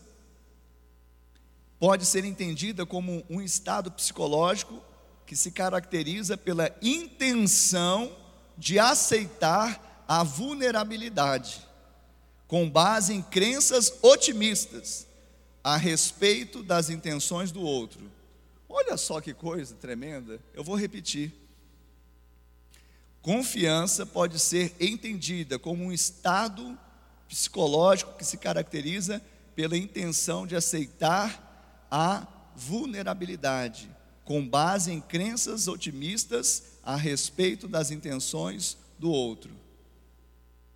pode 1.83 2.07
ser 2.07 2.25
entendida 2.25 2.87
como 2.87 3.25
um 3.29 3.43
estado 3.43 3.91
psicológico 3.91 4.81
que 5.27 5.35
se 5.35 5.51
caracteriza 5.51 6.37
pela 6.37 6.73
intenção 6.81 8.17
de 8.57 8.79
aceitar 8.79 10.05
a 10.07 10.23
vulnerabilidade, 10.23 11.61
com 12.47 12.71
base 12.71 13.13
em 13.13 13.21
crenças 13.21 13.99
otimistas 14.01 15.09
a 15.65 15.77
respeito 15.77 16.63
das 16.63 16.89
intenções 16.89 17.51
do 17.51 17.63
outro. 17.63 18.09
Olha 18.69 18.97
só 18.97 19.21
que 19.21 19.35
coisa 19.35 19.75
tremenda, 19.75 20.39
eu 20.55 20.63
vou 20.63 20.77
repetir. 20.77 21.35
Confiança 23.21 24.07
pode 24.07 24.39
ser 24.39 24.73
entendida 24.79 25.59
como 25.59 25.83
um 25.83 25.91
estado 25.91 26.79
psicológico 27.29 28.17
que 28.17 28.25
se 28.25 28.37
caracteriza 28.37 29.21
pela 29.57 29.77
intenção 29.77 30.47
de 30.47 30.55
aceitar 30.55 31.51
a 31.93 32.27
vulnerabilidade, 32.57 33.95
com 34.25 34.49
base 34.49 34.91
em 34.91 35.01
crenças 35.01 35.69
otimistas 35.69 36.79
a 36.83 36.97
respeito 36.97 37.69
das 37.69 37.91
intenções 37.91 38.79
do 38.99 39.11
outro. 39.11 39.53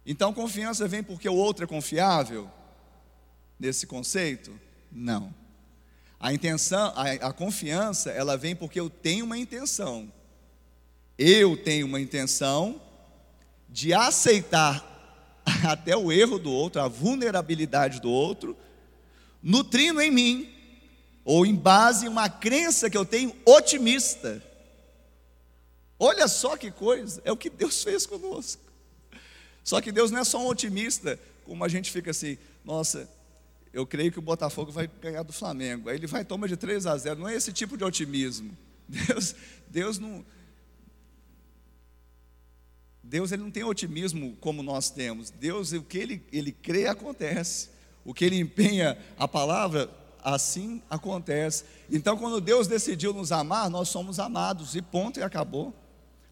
Então, 0.04 0.34
confiança 0.34 0.86
vem 0.86 1.02
porque 1.02 1.28
o 1.28 1.34
outro 1.34 1.64
é 1.64 1.66
confiável? 1.66 2.50
Nesse 3.58 3.86
conceito? 3.86 4.52
Não. 4.92 5.34
A 6.20 6.34
intenção, 6.34 6.92
a, 6.94 7.28
a 7.28 7.32
confiança, 7.32 8.10
ela 8.10 8.36
vem 8.36 8.54
porque 8.54 8.78
eu 8.78 8.90
tenho 8.90 9.24
uma 9.24 9.38
intenção 9.38 10.12
eu 11.18 11.56
tenho 11.56 11.86
uma 11.86 12.00
intenção 12.00 12.80
de 13.68 13.94
aceitar 13.94 14.84
até 15.66 15.96
o 15.96 16.12
erro 16.12 16.38
do 16.38 16.52
outro, 16.52 16.80
a 16.80 16.88
vulnerabilidade 16.88 18.00
do 18.00 18.10
outro, 18.10 18.56
nutrindo 19.42 20.00
em 20.00 20.10
mim, 20.10 20.48
ou 21.26 21.44
em 21.44 21.56
base 21.56 22.06
em 22.06 22.08
uma 22.08 22.30
crença 22.30 22.88
que 22.88 22.96
eu 22.96 23.04
tenho 23.04 23.34
otimista. 23.44 24.40
Olha 25.98 26.28
só 26.28 26.56
que 26.56 26.70
coisa, 26.70 27.20
é 27.24 27.32
o 27.32 27.36
que 27.36 27.50
Deus 27.50 27.82
fez 27.84 28.06
conosco. 28.06 28.62
Só 29.64 29.80
que 29.80 29.90
Deus 29.90 30.12
não 30.12 30.20
é 30.20 30.24
só 30.24 30.38
um 30.38 30.46
otimista, 30.46 31.18
como 31.44 31.64
a 31.64 31.68
gente 31.68 31.90
fica 31.90 32.12
assim, 32.12 32.38
nossa, 32.64 33.10
eu 33.72 33.84
creio 33.84 34.12
que 34.12 34.20
o 34.20 34.22
Botafogo 34.22 34.70
vai 34.70 34.86
ganhar 34.86 35.24
do 35.24 35.32
Flamengo. 35.32 35.90
Aí 35.90 35.96
ele 35.96 36.06
vai 36.06 36.24
tomar 36.24 36.46
de 36.46 36.56
3 36.56 36.86
a 36.86 36.96
0. 36.96 37.18
Não 37.18 37.28
é 37.28 37.34
esse 37.34 37.52
tipo 37.52 37.76
de 37.76 37.82
otimismo. 37.82 38.56
Deus, 38.88 39.34
Deus 39.68 39.98
não, 39.98 40.24
Deus 43.02 43.32
ele 43.32 43.42
não 43.42 43.50
tem 43.50 43.64
otimismo 43.64 44.36
como 44.40 44.62
nós 44.62 44.90
temos. 44.90 45.30
Deus, 45.30 45.72
o 45.72 45.82
que 45.82 45.98
ele, 45.98 46.22
ele 46.32 46.52
crê 46.52 46.86
acontece. 46.86 47.70
O 48.04 48.14
que 48.14 48.24
ele 48.24 48.38
empenha 48.38 48.96
a 49.18 49.26
palavra, 49.26 49.90
assim 50.26 50.82
acontece. 50.90 51.64
Então, 51.88 52.18
quando 52.18 52.40
Deus 52.40 52.66
decidiu 52.66 53.14
nos 53.14 53.30
amar, 53.30 53.70
nós 53.70 53.88
somos 53.88 54.18
amados, 54.18 54.74
e 54.74 54.82
ponto, 54.82 55.20
e 55.20 55.22
acabou. 55.22 55.72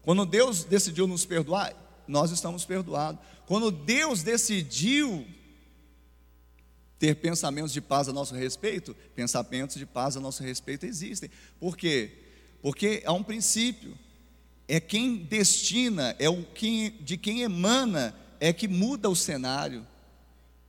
Quando 0.01 0.25
Deus 0.25 0.65
decidiu 0.65 1.07
nos 1.07 1.25
perdoar, 1.25 1.73
nós 2.05 2.29
estamos 2.29 2.65
perdoados. 2.65 3.21
Quando 3.45 3.71
Deus 3.71 4.21
decidiu 4.21 5.25
ter 6.99 7.15
pensamentos 7.15 7.71
de 7.71 7.79
paz 7.79 8.09
a 8.09 8.13
nosso 8.13 8.35
respeito, 8.35 8.93
pensamentos 9.15 9.77
de 9.77 9.85
paz 9.85 10.17
a 10.17 10.19
nosso 10.19 10.43
respeito 10.43 10.85
existem. 10.85 11.29
Por 11.57 11.77
quê? 11.77 12.11
Porque 12.61 13.01
há 13.05 13.13
um 13.13 13.23
princípio 13.23 13.97
é 14.67 14.77
quem 14.79 15.15
destina, 15.15 16.15
é 16.19 16.29
o 16.29 16.43
quem, 16.43 16.91
de 16.99 17.15
quem 17.15 17.43
emana, 17.43 18.13
é 18.41 18.51
que 18.51 18.67
muda 18.67 19.09
o 19.09 19.15
cenário. 19.15 19.87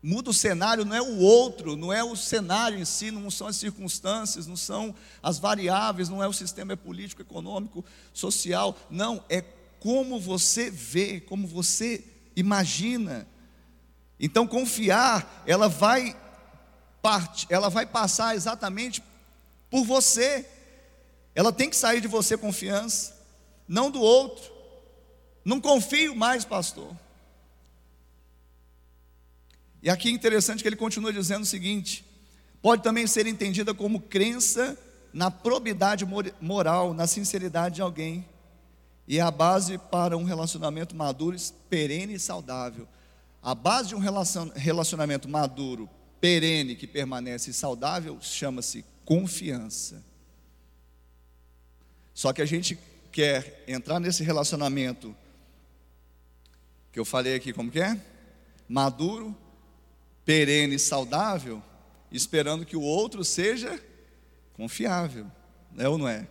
Muda 0.09 0.31
o 0.31 0.33
cenário, 0.33 0.85
não 0.85 0.95
é 0.95 1.03
o 1.03 1.19
outro, 1.19 1.75
não 1.75 1.93
é 1.93 2.05
o 2.05 2.15
cenário 2.15 2.79
em 2.79 2.85
si, 2.85 3.11
não 3.11 3.29
são 3.29 3.49
as 3.49 3.57
circunstâncias, 3.57 4.47
não 4.47 4.55
são 4.55 4.95
as 5.21 5.37
variáveis, 5.37 6.09
não 6.09 6.23
é 6.23 6.29
o 6.29 6.33
sistema 6.33 6.77
político, 6.77 7.23
econômico, 7.23 7.85
social, 8.13 8.79
não, 8.89 9.25
é 9.29 9.43
como 9.81 10.21
você 10.21 10.71
vê, 10.71 11.19
como 11.19 11.45
você 11.49 12.05
imagina. 12.37 13.27
Então 14.21 14.47
confiar, 14.47 15.43
ela 15.45 15.69
vai 15.69 16.17
parte, 17.03 17.45
ela 17.51 17.69
vai 17.69 17.85
passar 17.85 18.37
exatamente 18.37 19.03
por 19.69 19.85
você. 19.85 20.49
Ela 21.35 21.53
tem 21.53 21.69
que 21.69 21.75
sair 21.75 22.01
de 22.01 22.07
você 22.07 22.39
confiança 22.39 23.13
não 23.67 23.91
do 23.91 24.01
outro. 24.01 24.53
Não 25.45 25.61
confio 25.61 26.15
mais, 26.15 26.45
pastor. 26.45 26.95
E 29.87 29.89
aqui 29.89 30.09
é 30.09 30.11
interessante 30.11 30.63
que 30.63 30.69
ele 30.69 30.75
continua 30.75 31.13
dizendo 31.13 31.45
o 31.45 31.47
seguinte: 31.47 32.05
pode 32.61 32.83
também 32.83 33.07
ser 33.07 33.25
entendida 33.25 33.73
como 33.73 34.01
crença 34.01 34.77
na 35.13 35.31
probidade 35.31 36.05
moral, 36.41 36.93
na 36.93 37.07
sinceridade 37.07 37.77
de 37.77 37.83
alguém, 37.83 38.27
e 39.07 39.19
é 39.19 39.21
a 39.21 39.31
base 39.31 39.79
para 39.79 40.17
um 40.17 40.25
relacionamento 40.25 40.93
maduro, 40.97 41.37
perene 41.71 42.15
e 42.15 42.19
saudável. 42.19 42.89
A 43.41 43.55
base 43.55 43.91
de 43.91 43.95
um 43.95 44.01
relacionamento 44.57 45.29
maduro, 45.29 45.89
perene, 46.21 46.75
que 46.75 46.89
permanece 46.89 47.53
saudável, 47.53 48.19
chama-se 48.21 48.85
confiança. 49.05 50.03
Só 52.13 52.33
que 52.33 52.43
a 52.43 52.47
gente 52.47 52.77
quer 53.13 53.63
entrar 53.69 54.01
nesse 54.01 54.25
relacionamento 54.25 55.15
que 56.91 56.99
eu 56.99 57.05
falei 57.05 57.37
aqui, 57.37 57.53
como 57.53 57.71
que 57.71 57.81
é? 57.81 57.97
Maduro, 58.69 59.33
perene 60.27 60.75
e 60.75 60.79
saudável, 60.79 61.63
esperando 62.11 62.67
que 62.67 62.77
o 62.77 62.83
outro 62.83 63.25
seja 63.25 63.81
confiável, 64.53 65.31
é 65.79 65.89
ou 65.89 65.97
não 65.97 66.09
é? 66.09 66.27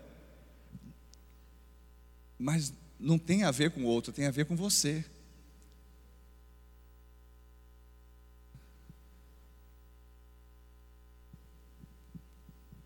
Mas 2.38 2.74
não 3.00 3.18
tem 3.18 3.44
a 3.44 3.52
ver 3.52 3.72
com 3.72 3.82
o 3.82 3.86
outro, 3.86 4.12
tem 4.12 4.28
a 4.28 4.32
ver 4.32 4.46
com 4.46 4.56
você. 4.56 5.04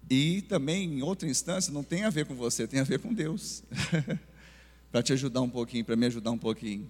E 0.10 0.41
também, 0.43 0.91
em 0.91 1.02
outra 1.02 1.28
instância, 1.28 1.72
não 1.72 1.84
tem 1.84 2.04
a 2.04 2.10
ver 2.10 2.26
com 2.26 2.36
você, 2.36 2.67
tem 2.67 2.80
a 2.80 2.84
ver 2.84 3.00
com 3.00 3.13
Deus. 3.13 3.63
para 4.91 5.04
te 5.04 5.13
ajudar 5.13 5.41
um 5.41 5.50
pouquinho, 5.50 5.86
para 5.86 5.95
me 5.95 6.06
ajudar 6.08 6.32
um 6.32 6.38
pouquinho. 6.38 6.89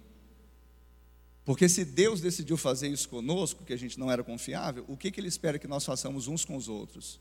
Porque 1.50 1.68
se 1.68 1.84
Deus 1.84 2.20
decidiu 2.20 2.56
fazer 2.56 2.86
isso 2.86 3.08
conosco, 3.08 3.64
que 3.64 3.72
a 3.72 3.76
gente 3.76 3.98
não 3.98 4.08
era 4.08 4.22
confiável, 4.22 4.84
o 4.86 4.96
que, 4.96 5.10
que 5.10 5.18
Ele 5.18 5.26
espera 5.26 5.58
que 5.58 5.66
nós 5.66 5.84
façamos 5.84 6.28
uns 6.28 6.44
com 6.44 6.54
os 6.54 6.68
outros? 6.68 7.18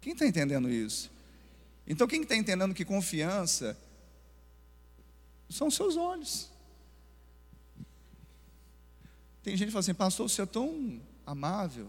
Quem 0.00 0.12
está 0.12 0.26
entendendo 0.26 0.68
isso? 0.68 1.12
Então, 1.86 2.08
quem 2.08 2.22
está 2.22 2.34
entendendo 2.34 2.74
que 2.74 2.84
confiança 2.84 3.78
são 5.48 5.70
seus 5.70 5.96
olhos? 5.96 6.50
Tem 9.44 9.56
gente 9.56 9.68
que 9.68 9.72
fala 9.72 9.78
assim, 9.82 9.94
pastor, 9.94 10.28
você 10.28 10.42
é 10.42 10.46
tão 10.46 11.00
amável, 11.24 11.88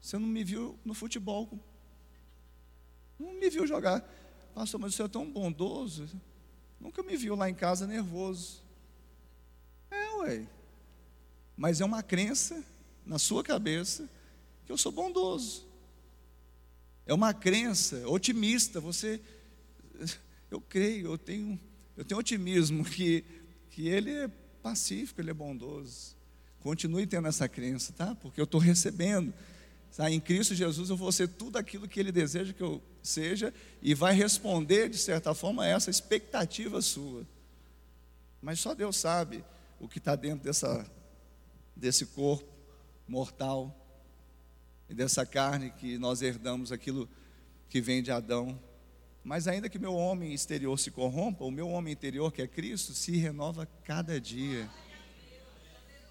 você 0.00 0.16
não 0.16 0.26
me 0.26 0.42
viu 0.42 0.74
no 0.82 0.94
futebol, 0.94 1.50
não 3.18 3.34
me 3.34 3.50
viu 3.50 3.66
jogar. 3.66 4.02
Pastor, 4.54 4.80
mas 4.80 4.94
você 4.94 5.02
é 5.02 5.08
tão 5.08 5.30
bondoso, 5.30 6.08
nunca 6.80 7.02
me 7.02 7.14
viu 7.14 7.36
lá 7.36 7.50
em 7.50 7.54
casa 7.54 7.86
nervoso. 7.86 8.63
Ué. 10.24 10.46
Mas 11.56 11.80
é 11.80 11.84
uma 11.84 12.02
crença 12.02 12.64
na 13.04 13.18
sua 13.18 13.44
cabeça 13.44 14.08
que 14.64 14.72
eu 14.72 14.78
sou 14.78 14.90
bondoso. 14.90 15.66
É 17.06 17.12
uma 17.12 17.34
crença 17.34 18.08
otimista. 18.08 18.80
Você, 18.80 19.20
eu 20.50 20.60
creio, 20.60 21.08
eu 21.12 21.18
tenho, 21.18 21.60
eu 21.96 22.04
tenho 22.04 22.18
otimismo 22.18 22.84
que, 22.88 23.24
que 23.70 23.86
ele 23.86 24.10
é 24.10 24.28
pacífico, 24.62 25.20
ele 25.20 25.30
é 25.30 25.34
bondoso. 25.34 26.16
Continue 26.60 27.06
tendo 27.06 27.28
essa 27.28 27.46
crença, 27.46 27.92
tá? 27.92 28.14
Porque 28.14 28.40
eu 28.40 28.44
estou 28.44 28.60
recebendo. 28.60 29.34
Tá? 29.94 30.10
Em 30.10 30.18
Cristo 30.18 30.54
Jesus 30.54 30.88
eu 30.88 30.96
vou 30.96 31.12
ser 31.12 31.28
tudo 31.28 31.58
aquilo 31.58 31.86
que 31.86 32.00
Ele 32.00 32.10
deseja 32.10 32.54
que 32.54 32.62
eu 32.62 32.82
seja 33.02 33.52
e 33.82 33.94
vai 33.94 34.14
responder, 34.14 34.88
de 34.88 34.96
certa 34.96 35.34
forma, 35.34 35.62
a 35.62 35.66
essa 35.66 35.90
expectativa 35.90 36.80
sua. 36.80 37.26
Mas 38.40 38.58
só 38.58 38.74
Deus 38.74 38.96
sabe 38.96 39.44
o 39.78 39.88
que 39.88 39.98
está 39.98 40.16
dentro 40.16 40.44
dessa, 40.44 40.86
desse 41.74 42.06
corpo 42.06 42.52
mortal 43.06 43.74
e 44.88 44.94
dessa 44.94 45.24
carne 45.26 45.70
que 45.70 45.98
nós 45.98 46.22
herdamos, 46.22 46.72
aquilo 46.72 47.08
que 47.68 47.80
vem 47.80 48.02
de 48.02 48.10
Adão. 48.10 48.58
Mas 49.22 49.48
ainda 49.48 49.68
que 49.68 49.78
meu 49.78 49.94
homem 49.94 50.34
exterior 50.34 50.78
se 50.78 50.90
corrompa, 50.90 51.44
o 51.44 51.50
meu 51.50 51.68
homem 51.68 51.92
interior, 51.92 52.32
que 52.32 52.42
é 52.42 52.46
Cristo, 52.46 52.92
se 52.92 53.16
renova 53.16 53.66
cada 53.84 54.20
dia. 54.20 54.68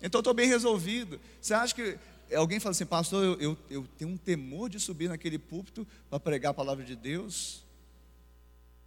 Então 0.01 0.19
estou 0.19 0.33
bem 0.33 0.47
resolvido. 0.47 1.19
Você 1.39 1.53
acha 1.53 1.75
que 1.75 1.97
alguém 2.35 2.59
fala 2.59 2.71
assim, 2.71 2.85
pastor, 2.85 3.23
eu, 3.23 3.39
eu, 3.39 3.57
eu 3.69 3.87
tenho 3.97 4.11
um 4.11 4.17
temor 4.17 4.69
de 4.69 4.79
subir 4.79 5.07
naquele 5.07 5.37
púlpito 5.37 5.87
para 6.09 6.19
pregar 6.19 6.51
a 6.51 6.53
palavra 6.53 6.83
de 6.83 6.95
Deus? 6.95 7.63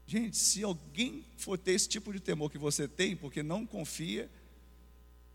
Gente, 0.06 0.36
se 0.36 0.62
alguém 0.62 1.24
for 1.36 1.56
ter 1.56 1.72
esse 1.72 1.88
tipo 1.88 2.12
de 2.12 2.20
temor 2.20 2.50
que 2.50 2.58
você 2.58 2.86
tem, 2.86 3.16
porque 3.16 3.42
não 3.42 3.66
confia, 3.66 4.30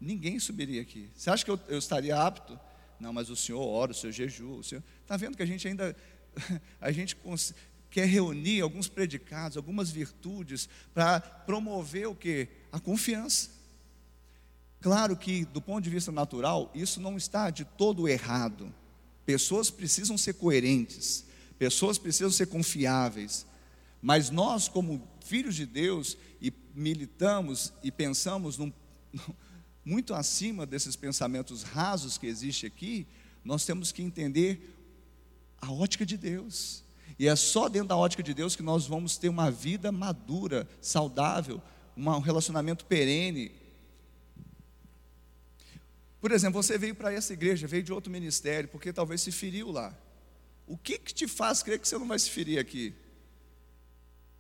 ninguém 0.02 0.40
subiria 0.40 0.82
aqui. 0.82 1.10
Você 1.16 1.30
acha 1.30 1.46
que 1.46 1.52
eu, 1.52 1.60
eu 1.68 1.78
estaria 1.78 2.20
apto? 2.20 2.60
Não, 3.00 3.14
mas 3.14 3.30
o 3.30 3.36
senhor 3.36 3.62
ora, 3.62 3.92
o 3.92 3.96
senhor 3.96 4.12
jejua, 4.12 4.58
o 4.58 4.64
senhor. 4.64 4.84
Está 5.02 5.16
vendo 5.16 5.38
que 5.38 5.44
a 5.44 5.46
gente 5.46 5.68
ainda. 5.68 5.96
A 6.80 6.94
gente 6.94 7.18
quer 7.90 8.06
reunir 8.06 8.62
alguns 8.62 8.88
predicados, 8.88 9.58
algumas 9.58 9.92
virtudes, 9.92 10.70
para 10.94 11.20
promover 11.20 12.08
o 12.08 12.16
que? 12.16 12.48
A 12.72 12.80
confiança. 12.80 13.50
Claro 14.80 15.16
que, 15.18 15.44
do 15.46 15.62
ponto 15.62 15.84
de 15.84 15.90
vista 15.90 16.10
natural, 16.10 16.72
isso 16.74 17.02
não 17.02 17.18
está 17.18 17.50
de 17.50 17.66
todo 17.66 18.08
errado. 18.08 18.74
Pessoas 19.26 19.70
precisam 19.70 20.18
ser 20.18 20.36
coerentes, 20.36 21.26
pessoas 21.60 21.98
precisam 21.98 22.32
ser 22.32 22.48
confiáveis. 22.48 23.46
Mas 24.02 24.30
nós, 24.30 24.68
como 24.68 25.08
filhos 25.20 25.56
de 25.56 25.66
Deus, 25.66 26.18
e 26.42 26.52
militamos 26.74 27.72
e 27.84 27.92
pensamos 27.92 28.58
num, 28.58 28.74
muito 29.84 30.14
acima 30.14 30.66
desses 30.66 30.96
pensamentos 30.96 31.64
rasos 31.64 32.18
que 32.18 32.28
existe 32.28 32.66
aqui, 32.66 33.08
nós 33.44 33.66
temos 33.66 33.92
que 33.92 34.02
entender 34.02 34.76
a 35.60 35.72
ótica 35.72 36.06
de 36.06 36.18
Deus. 36.18 36.84
E 37.18 37.28
é 37.28 37.36
só 37.36 37.68
dentro 37.68 37.90
da 37.90 37.98
ótica 37.98 38.24
de 38.24 38.34
Deus 38.34 38.56
que 38.56 38.64
nós 38.64 38.86
vamos 38.86 39.18
ter 39.18 39.30
uma 39.30 39.50
vida 39.52 39.92
madura, 39.92 40.68
saudável, 40.82 41.62
um 41.96 42.20
relacionamento 42.20 42.86
perene, 42.86 43.52
por 46.22 46.32
exemplo, 46.32 46.62
você 46.62 46.78
veio 46.78 46.94
para 46.94 47.12
essa 47.12 47.34
igreja, 47.34 47.66
veio 47.66 47.82
de 47.82 47.92
outro 47.92 48.12
ministério, 48.12 48.70
porque 48.70 48.94
talvez 48.94 49.22
se 49.22 49.32
feriu 49.32 49.72
lá. 49.72 49.92
O 50.68 50.78
que, 50.78 51.00
que 51.00 51.12
te 51.12 51.28
faz 51.28 51.64
crer 51.64 51.80
que 51.80 51.88
você 51.88 51.98
não 51.98 52.08
vai 52.08 52.20
se 52.20 52.30
ferir 52.30 52.60
aqui? 52.60 52.94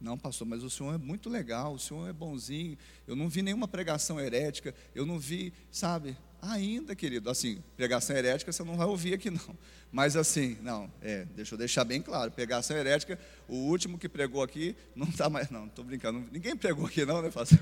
Não, 0.02 0.18
pastor, 0.18 0.48
mas 0.48 0.64
o 0.64 0.70
senhor 0.70 0.96
é 0.96 0.98
muito 0.98 1.30
legal, 1.30 1.76
o 1.76 1.80
senhor 1.80 2.10
é 2.10 2.14
bonzinho. 2.14 2.76
Eu 3.08 3.16
não 3.16 3.30
vi 3.30 3.44
nenhuma 3.44 3.68
pregação 3.68 4.20
herética, 4.20 4.74
eu 4.96 5.06
não 5.06 5.20
vi, 5.20 5.54
sabe? 5.72 6.18
Ainda, 6.42 6.96
querido, 6.96 7.30
assim, 7.30 7.64
pregação 7.78 8.16
herética 8.16 8.52
você 8.52 8.64
não 8.64 8.76
vai 8.76 8.88
ouvir 8.88 9.14
aqui, 9.14 9.30
não. 9.30 9.56
Mas 9.92 10.16
assim, 10.16 10.58
não, 10.62 10.92
é, 11.00 11.26
deixa 11.36 11.54
eu 11.54 11.60
deixar 11.60 11.84
bem 11.84 12.02
claro: 12.02 12.32
pregação 12.32 12.76
herética, 12.76 13.20
o 13.48 13.56
último 13.56 14.00
que 14.00 14.10
pregou 14.10 14.42
aqui 14.42 14.76
não 14.96 15.08
está 15.08 15.30
mais, 15.30 15.52
não, 15.52 15.68
estou 15.68 15.86
brincando. 15.86 16.26
Ninguém 16.32 16.56
pregou 16.56 16.88
aqui, 16.88 17.06
não, 17.06 17.22
né, 17.22 17.30
pastor? 17.30 17.60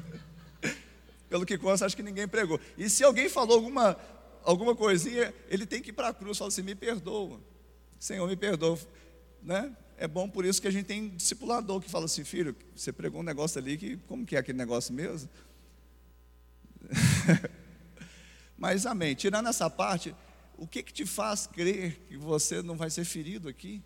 Pelo 1.27 1.45
que 1.45 1.57
consta, 1.57 1.85
acho 1.85 1.95
que 1.95 2.01
ninguém 2.01 2.25
pregou. 2.27 2.57
E 2.77 2.89
se 2.89 3.03
alguém 3.03 3.27
falou 3.27 3.57
alguma, 3.57 3.97
alguma 4.43 4.73
coisinha, 4.73 5.33
ele 5.49 5.65
tem 5.65 5.81
que 5.81 5.89
ir 5.89 5.93
para 5.93 6.07
a 6.07 6.13
cruz, 6.13 6.37
fala 6.37 6.47
assim: 6.47 6.61
me 6.61 6.73
perdoa, 6.73 7.37
Senhor, 7.99 8.25
me 8.29 8.37
perdoa. 8.37 8.79
Né? 9.43 9.75
É 10.01 10.07
bom 10.07 10.29
por 10.29 10.45
isso 10.45 10.61
que 10.61 10.67
a 10.67 10.71
gente 10.71 10.85
tem 10.85 11.09
discipulador 11.09 11.81
que 11.81 11.91
fala 11.91 12.05
assim: 12.05 12.23
filho, 12.23 12.55
você 12.73 12.89
pregou 12.93 13.19
um 13.19 13.23
negócio 13.23 13.59
ali 13.59 13.77
que, 13.77 13.97
como 14.07 14.25
que 14.25 14.37
é 14.37 14.39
aquele 14.39 14.57
negócio 14.57 14.93
mesmo? 14.93 15.29
Mas 18.57 18.85
amém, 18.85 19.13
tirando 19.13 19.49
essa 19.49 19.69
parte, 19.69 20.15
o 20.57 20.65
que, 20.65 20.81
que 20.81 20.93
te 20.93 21.05
faz 21.05 21.45
crer 21.45 21.99
que 22.07 22.15
você 22.15 22.61
não 22.61 22.77
vai 22.77 22.89
ser 22.89 23.03
ferido 23.03 23.49
aqui? 23.49 23.83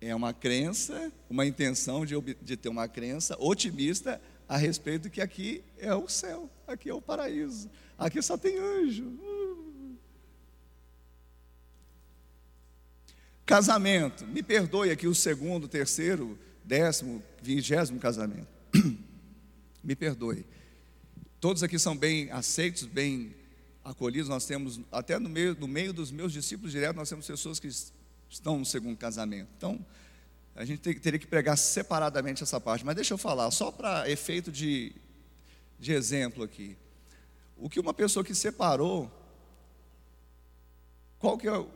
É 0.00 0.12
uma 0.12 0.34
crença, 0.34 1.12
uma 1.30 1.46
intenção 1.46 2.04
de, 2.04 2.20
de 2.42 2.56
ter 2.56 2.68
uma 2.68 2.88
crença 2.88 3.36
otimista 3.38 4.20
a 4.48 4.56
respeito 4.56 5.08
que 5.08 5.20
aqui 5.20 5.62
é 5.78 5.94
o 5.94 6.08
céu, 6.08 6.50
aqui 6.66 6.90
é 6.90 6.94
o 6.94 7.00
paraíso, 7.00 7.70
aqui 7.96 8.20
só 8.20 8.36
tem 8.36 8.58
anjo. 8.58 9.16
Casamento, 13.46 14.26
me 14.26 14.42
perdoe 14.42 14.90
aqui 14.90 15.06
o 15.06 15.14
segundo, 15.14 15.68
terceiro, 15.68 16.38
décimo, 16.64 17.22
vigésimo 17.42 18.00
casamento. 18.00 18.48
me 19.84 19.94
perdoe. 19.94 20.46
Todos 21.40 21.62
aqui 21.62 21.78
são 21.78 21.94
bem 21.94 22.30
aceitos, 22.30 22.84
bem 22.84 23.34
acolhidos. 23.84 24.30
Nós 24.30 24.46
temos, 24.46 24.80
até 24.90 25.18
no 25.18 25.28
meio, 25.28 25.54
no 25.60 25.68
meio 25.68 25.92
dos 25.92 26.10
meus 26.10 26.32
discípulos 26.32 26.72
diretos, 26.72 26.96
nós 26.96 27.08
temos 27.08 27.26
pessoas 27.26 27.60
que 27.60 27.68
estão 28.30 28.58
no 28.58 28.64
segundo 28.64 28.96
casamento. 28.96 29.50
Então, 29.58 29.84
a 30.56 30.64
gente 30.64 30.80
teria 30.80 31.18
que 31.18 31.26
pregar 31.26 31.58
separadamente 31.58 32.42
essa 32.42 32.58
parte, 32.58 32.84
mas 32.84 32.94
deixa 32.94 33.12
eu 33.12 33.18
falar, 33.18 33.50
só 33.50 33.70
para 33.70 34.08
efeito 34.08 34.50
de, 34.50 34.92
de 35.78 35.92
exemplo 35.92 36.42
aqui. 36.42 36.76
O 37.58 37.68
que 37.68 37.78
uma 37.78 37.92
pessoa 37.92 38.24
que 38.24 38.34
separou, 38.34 39.12
qual 41.18 41.36
que 41.36 41.46
é 41.46 41.66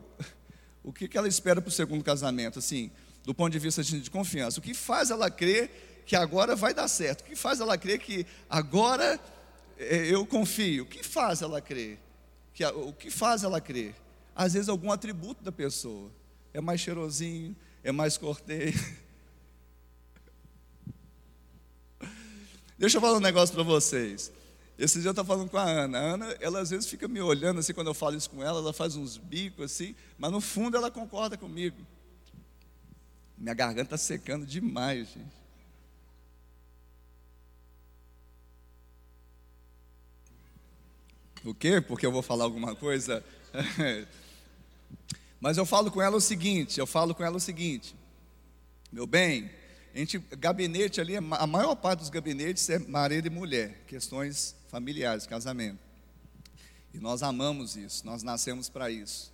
o, 0.82 0.92
que, 0.92 1.08
que 1.08 1.18
ela 1.18 1.28
espera 1.28 1.60
para 1.60 1.68
o 1.68 1.72
segundo 1.72 2.02
casamento, 2.04 2.58
assim, 2.58 2.90
do 3.24 3.34
ponto 3.34 3.52
de 3.52 3.58
vista 3.58 3.82
de, 3.82 4.00
de 4.00 4.10
confiança? 4.10 4.58
O 4.58 4.62
que 4.62 4.74
faz 4.74 5.10
ela 5.10 5.30
crer 5.30 6.02
que 6.06 6.16
agora 6.16 6.56
vai 6.56 6.72
dar 6.72 6.88
certo? 6.88 7.20
O 7.20 7.24
que 7.24 7.36
faz 7.36 7.60
ela 7.60 7.76
crer 7.76 7.98
que 7.98 8.26
agora 8.48 9.20
é, 9.78 10.06
eu 10.06 10.24
confio? 10.24 10.84
O 10.84 10.86
que 10.86 11.02
faz 11.02 11.42
ela 11.42 11.60
crer? 11.60 11.98
Que, 12.54 12.64
o 12.64 12.92
que 12.92 13.10
faz 13.10 13.44
ela 13.44 13.60
crer? 13.60 13.94
Às 14.34 14.54
vezes 14.54 14.68
algum 14.68 14.90
atributo 14.90 15.44
da 15.44 15.52
pessoa. 15.52 16.10
É 16.54 16.60
mais 16.60 16.80
cheirosinho, 16.80 17.54
é 17.84 17.92
mais 17.92 18.16
cortês. 18.16 18.74
Deixa 22.78 22.96
eu 22.96 23.00
falar 23.00 23.18
um 23.18 23.20
negócio 23.20 23.54
para 23.54 23.64
vocês. 23.64 24.32
Esse 24.78 25.00
dia 25.00 25.08
eu 25.08 25.10
estava 25.10 25.26
falando 25.26 25.50
com 25.50 25.58
a 25.58 25.64
Ana. 25.64 25.98
A 25.98 26.00
Ana, 26.00 26.36
ela 26.40 26.60
às 26.60 26.70
vezes 26.70 26.88
fica 26.88 27.08
me 27.08 27.20
olhando 27.20 27.58
assim, 27.58 27.74
quando 27.74 27.88
eu 27.88 27.94
falo 27.94 28.16
isso 28.16 28.30
com 28.30 28.42
ela, 28.42 28.60
ela 28.60 28.72
faz 28.72 28.94
uns 28.94 29.16
bicos 29.16 29.64
assim, 29.64 29.94
mas 30.16 30.30
no 30.30 30.40
fundo 30.40 30.76
ela 30.76 30.90
concorda 30.90 31.36
comigo. 31.36 31.76
Minha 33.36 33.54
garganta 33.54 33.94
está 33.94 33.96
secando 33.96 34.46
demais, 34.46 35.08
gente. 35.08 35.38
O 41.44 41.54
quê? 41.54 41.80
Porque 41.80 42.04
eu 42.04 42.12
vou 42.12 42.22
falar 42.22 42.44
alguma 42.44 42.74
coisa? 42.74 43.24
Mas 45.40 45.56
eu 45.56 45.64
falo 45.64 45.90
com 45.90 46.02
ela 46.02 46.16
o 46.16 46.20
seguinte, 46.20 46.80
eu 46.80 46.86
falo 46.86 47.14
com 47.14 47.22
ela 47.22 47.36
o 47.36 47.40
seguinte, 47.40 47.94
meu 48.90 49.06
bem, 49.06 49.48
a 49.94 49.98
gente, 49.98 50.18
gabinete 50.18 51.00
ali, 51.00 51.16
a 51.16 51.46
maior 51.46 51.76
parte 51.76 52.00
dos 52.00 52.10
gabinetes 52.10 52.68
é 52.68 52.80
marido 52.80 53.28
e 53.28 53.30
mulher, 53.30 53.84
questões 53.86 54.57
familiares, 54.68 55.26
casamento. 55.26 55.80
E 56.94 56.98
nós 56.98 57.22
amamos 57.22 57.76
isso, 57.76 58.06
nós 58.06 58.22
nascemos 58.22 58.68
para 58.68 58.90
isso. 58.90 59.32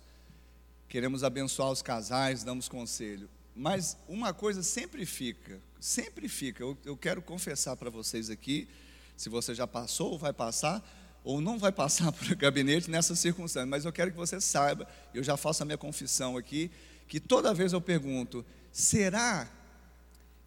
queremos 0.87 1.23
abençoar 1.23 1.71
os 1.71 1.81
casais, 1.81 2.43
damos 2.43 2.69
conselho. 2.69 3.29
Mas 3.55 3.97
uma 4.07 4.33
coisa 4.33 4.61
sempre 4.61 5.05
fica, 5.05 5.59
sempre 5.79 6.27
fica. 6.27 6.63
Eu, 6.63 6.77
eu 6.83 6.97
quero 6.97 7.21
confessar 7.21 7.75
para 7.75 7.89
vocês 7.89 8.29
aqui, 8.29 8.67
se 9.15 9.29
você 9.29 9.55
já 9.55 9.65
passou 9.65 10.11
ou 10.11 10.17
vai 10.17 10.33
passar, 10.33 10.83
ou 11.23 11.41
não 11.41 11.57
vai 11.57 11.71
passar 11.71 12.11
por 12.13 12.31
o 12.31 12.35
gabinete 12.35 12.89
nessa 12.89 13.15
circunstância, 13.15 13.65
mas 13.65 13.85
eu 13.85 13.91
quero 13.91 14.11
que 14.11 14.17
você 14.17 14.39
saiba, 14.39 14.87
eu 15.13 15.23
já 15.23 15.35
faço 15.35 15.63
a 15.63 15.65
minha 15.65 15.77
confissão 15.77 16.37
aqui, 16.37 16.69
que 17.07 17.19
toda 17.19 17.53
vez 17.53 17.73
eu 17.73 17.81
pergunto: 17.81 18.45
será 18.71 19.49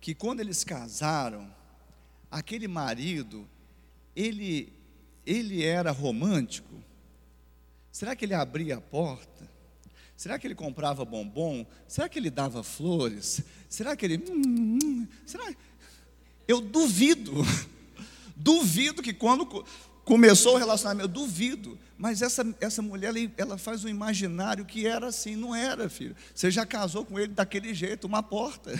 que 0.01 0.15
quando 0.15 0.41
eles 0.41 0.63
casaram, 0.63 1.53
aquele 2.31 2.69
marido, 2.69 3.49
ele, 4.15 4.73
ele 5.29 5.63
era 5.63 5.91
romântico? 5.91 6.83
Será 7.93 8.17
que 8.17 8.25
ele 8.25 8.33
abria 8.33 8.79
a 8.79 8.81
porta? 8.81 9.49
Será 10.17 10.39
que 10.39 10.47
ele 10.47 10.55
comprava 10.55 11.05
bombom? 11.05 11.67
Será 11.87 12.09
que 12.09 12.19
ele 12.19 12.31
dava 12.31 12.63
flores? 12.63 13.43
Será 13.69 13.95
que 13.95 14.07
ele. 14.07 14.25
Hum, 14.31 14.79
hum, 14.83 15.09
será? 15.27 15.53
Eu 16.47 16.61
duvido. 16.61 17.33
Duvido 18.41 19.03
que 19.03 19.13
quando 19.13 19.65
começou 20.05 20.55
o 20.55 20.59
relacionamento, 20.59 21.09
eu 21.09 21.13
duvido. 21.13 21.77
Mas 21.99 22.23
essa, 22.23 22.47
essa 22.61 22.81
mulher, 22.81 23.13
ela 23.37 23.59
faz 23.59 23.85
um 23.85 23.89
imaginário 23.89 24.65
que 24.65 24.87
era 24.87 25.09
assim. 25.09 25.35
Não 25.35 25.53
era, 25.53 25.91
filho. 25.91 26.15
Você 26.33 26.49
já 26.49 26.65
casou 26.65 27.05
com 27.05 27.19
ele 27.19 27.33
daquele 27.33 27.75
jeito, 27.75 28.07
uma 28.07 28.23
porta. 28.23 28.73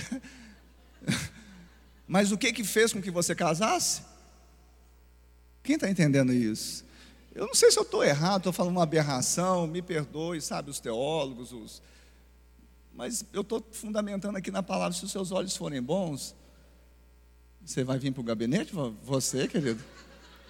Mas 2.07 2.31
o 2.31 2.39
que 2.39 2.53
que 2.53 2.63
fez 2.63 2.93
com 2.93 3.03
que 3.03 3.11
você 3.11 3.35
casasse? 3.35 4.03
Quem 5.69 5.75
está 5.75 5.91
entendendo 5.91 6.33
isso? 6.33 6.83
Eu 7.35 7.47
não 7.47 7.55
sei 7.55 7.71
se 7.71 7.79
eu 7.79 7.83
estou 7.83 8.03
errado, 8.03 8.39
estou 8.39 8.55
falando 8.55 8.73
uma 8.73 8.85
aberração, 8.85 9.67
me 9.67 9.83
perdoe, 9.83 10.41
sabe, 10.41 10.71
os 10.71 10.81
teólogos, 10.81 11.53
os... 11.53 11.83
mas 12.95 13.23
eu 13.35 13.43
estou 13.43 13.63
fundamentando 13.73 14.39
aqui 14.39 14.51
na 14.51 14.63
palavra, 14.63 14.97
se 14.97 15.05
os 15.05 15.13
seus 15.13 15.31
olhos 15.31 15.55
forem 15.55 15.83
bons, 15.83 16.35
você 17.63 17.85
vai 17.85 17.99
vir 17.99 18.13
para 18.13 18.23
o 18.23 18.25
gabinete? 18.25 18.73
Você, 19.05 19.47
querido? 19.47 19.85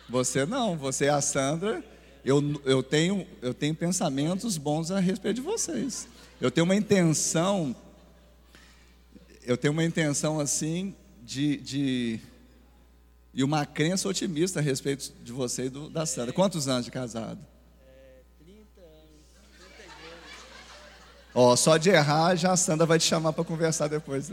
Você 0.08 0.46
não, 0.46 0.76
você 0.76 1.06
é 1.06 1.10
a 1.10 1.20
Sandra. 1.20 1.84
Eu, 2.24 2.40
eu, 2.64 2.80
tenho, 2.80 3.26
eu 3.42 3.52
tenho 3.52 3.74
pensamentos 3.74 4.56
bons 4.56 4.92
a 4.92 5.00
respeito 5.00 5.34
de 5.34 5.42
vocês. 5.42 6.06
Eu 6.40 6.48
tenho 6.48 6.64
uma 6.64 6.76
intenção, 6.76 7.74
eu 9.44 9.56
tenho 9.56 9.72
uma 9.72 9.82
intenção 9.82 10.38
assim 10.38 10.94
de, 11.24 11.56
de 11.56 12.20
e 13.32 13.44
uma 13.44 13.66
crença 13.66 14.08
otimista 14.08 14.60
a 14.60 14.62
respeito 14.62 15.12
de 15.22 15.32
você 15.32 15.66
e 15.66 15.68
do, 15.68 15.88
da 15.88 16.06
Sandra. 16.06 16.32
Quantos 16.32 16.66
anos 16.68 16.84
de 16.84 16.90
casado? 16.90 17.38
É, 17.86 18.20
30 18.44 18.80
anos, 18.80 19.24
32. 19.56 20.14
Ó, 21.34 21.56
só 21.56 21.76
de 21.76 21.90
errar, 21.90 22.34
já 22.36 22.52
a 22.52 22.56
Sandra 22.56 22.86
vai 22.86 22.98
te 22.98 23.04
chamar 23.04 23.32
para 23.32 23.44
conversar 23.44 23.88
depois. 23.88 24.30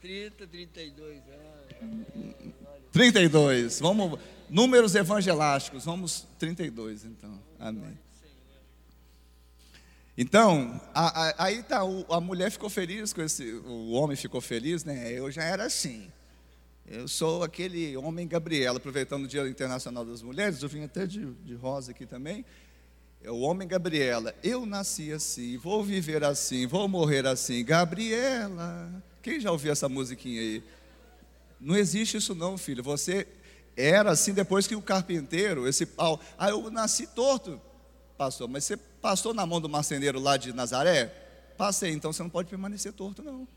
30, 0.00 0.46
32 0.46 1.22
anos. 1.82 2.54
32. 2.92 3.80
Vamos, 3.80 4.18
números 4.48 4.94
evangelásticos. 4.94 5.84
Vamos 5.84 6.26
32, 6.38 7.04
então. 7.04 7.40
Amém. 7.58 7.98
Então, 10.16 10.80
a, 10.94 11.28
a, 11.28 11.44
aí 11.44 11.62
tá, 11.64 11.80
a 12.08 12.20
mulher 12.20 12.50
ficou 12.50 12.70
feliz 12.70 13.12
com 13.12 13.20
esse, 13.20 13.52
o 13.64 13.90
homem 13.92 14.16
ficou 14.16 14.40
feliz, 14.40 14.84
né? 14.84 15.10
Eu 15.10 15.28
já 15.30 15.42
era 15.42 15.64
assim. 15.64 16.08
Eu 16.86 17.08
sou 17.08 17.42
aquele 17.42 17.96
homem 17.96 18.28
Gabriela, 18.28 18.76
aproveitando 18.76 19.24
o 19.24 19.28
Dia 19.28 19.48
Internacional 19.48 20.04
das 20.04 20.20
Mulheres, 20.20 20.62
eu 20.62 20.68
vim 20.68 20.84
até 20.84 21.06
de, 21.06 21.24
de 21.24 21.54
rosa 21.54 21.92
aqui 21.92 22.04
também. 22.04 22.44
É 23.22 23.30
o 23.30 23.38
homem 23.38 23.66
Gabriela. 23.66 24.34
Eu 24.42 24.66
nasci 24.66 25.10
assim, 25.10 25.56
vou 25.56 25.82
viver 25.82 26.22
assim, 26.22 26.66
vou 26.66 26.86
morrer 26.86 27.26
assim. 27.26 27.64
Gabriela. 27.64 29.02
Quem 29.22 29.40
já 29.40 29.50
ouviu 29.50 29.72
essa 29.72 29.88
musiquinha 29.88 30.38
aí? 30.38 30.62
Não 31.58 31.74
existe 31.74 32.18
isso 32.18 32.34
não, 32.34 32.58
filho. 32.58 32.82
Você 32.82 33.26
era 33.74 34.10
assim 34.10 34.34
depois 34.34 34.66
que 34.66 34.76
o 34.76 34.82
carpinteiro, 34.82 35.66
esse 35.66 35.86
pau. 35.86 36.20
Ah, 36.36 36.50
eu 36.50 36.70
nasci 36.70 37.06
torto, 37.06 37.58
pastor, 38.18 38.46
mas 38.46 38.64
você 38.64 38.76
passou 38.76 39.32
na 39.32 39.46
mão 39.46 39.58
do 39.58 39.70
marceneiro 39.70 40.20
lá 40.20 40.36
de 40.36 40.52
Nazaré? 40.52 41.06
Passei, 41.56 41.92
então 41.92 42.12
você 42.12 42.22
não 42.22 42.28
pode 42.28 42.50
permanecer 42.50 42.92
torto, 42.92 43.22
não. 43.22 43.48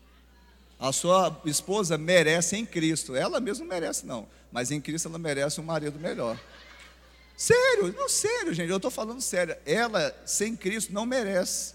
A 0.78 0.92
sua 0.92 1.40
esposa 1.44 1.98
merece 1.98 2.56
em 2.56 2.64
Cristo. 2.64 3.16
Ela 3.16 3.40
mesma 3.40 3.64
não 3.64 3.74
merece, 3.74 4.06
não. 4.06 4.28
Mas 4.52 4.70
em 4.70 4.80
Cristo 4.80 5.08
ela 5.08 5.18
merece 5.18 5.60
um 5.60 5.64
marido 5.64 5.98
melhor. 5.98 6.38
Sério, 7.36 7.92
não 7.96 8.08
sério, 8.08 8.54
gente. 8.54 8.70
Eu 8.70 8.76
estou 8.76 8.90
falando 8.90 9.20
sério. 9.20 9.56
Ela, 9.66 10.14
sem 10.24 10.56
Cristo, 10.56 10.92
não 10.92 11.04
merece. 11.04 11.74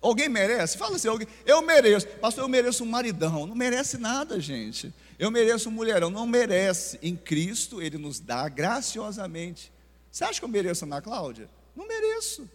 Alguém 0.00 0.28
merece? 0.28 0.78
Fala 0.78 0.96
assim, 0.96 1.08
alguém. 1.08 1.26
Eu 1.44 1.62
mereço. 1.62 2.06
Pastor, 2.18 2.44
eu 2.44 2.48
mereço 2.48 2.84
um 2.84 2.86
maridão. 2.86 3.46
Não 3.46 3.54
merece 3.56 3.98
nada, 3.98 4.40
gente. 4.40 4.94
Eu 5.18 5.30
mereço 5.30 5.68
um 5.68 5.72
mulherão. 5.72 6.10
Não 6.10 6.26
merece. 6.26 6.98
Em 7.02 7.16
Cristo, 7.16 7.82
Ele 7.82 7.98
nos 7.98 8.20
dá 8.20 8.48
graciosamente. 8.48 9.72
Você 10.10 10.24
acha 10.24 10.38
que 10.38 10.44
eu 10.44 10.48
mereço 10.48 10.84
Ana 10.84 11.02
Cláudia? 11.02 11.48
Não 11.74 11.86
mereço. 11.86 12.48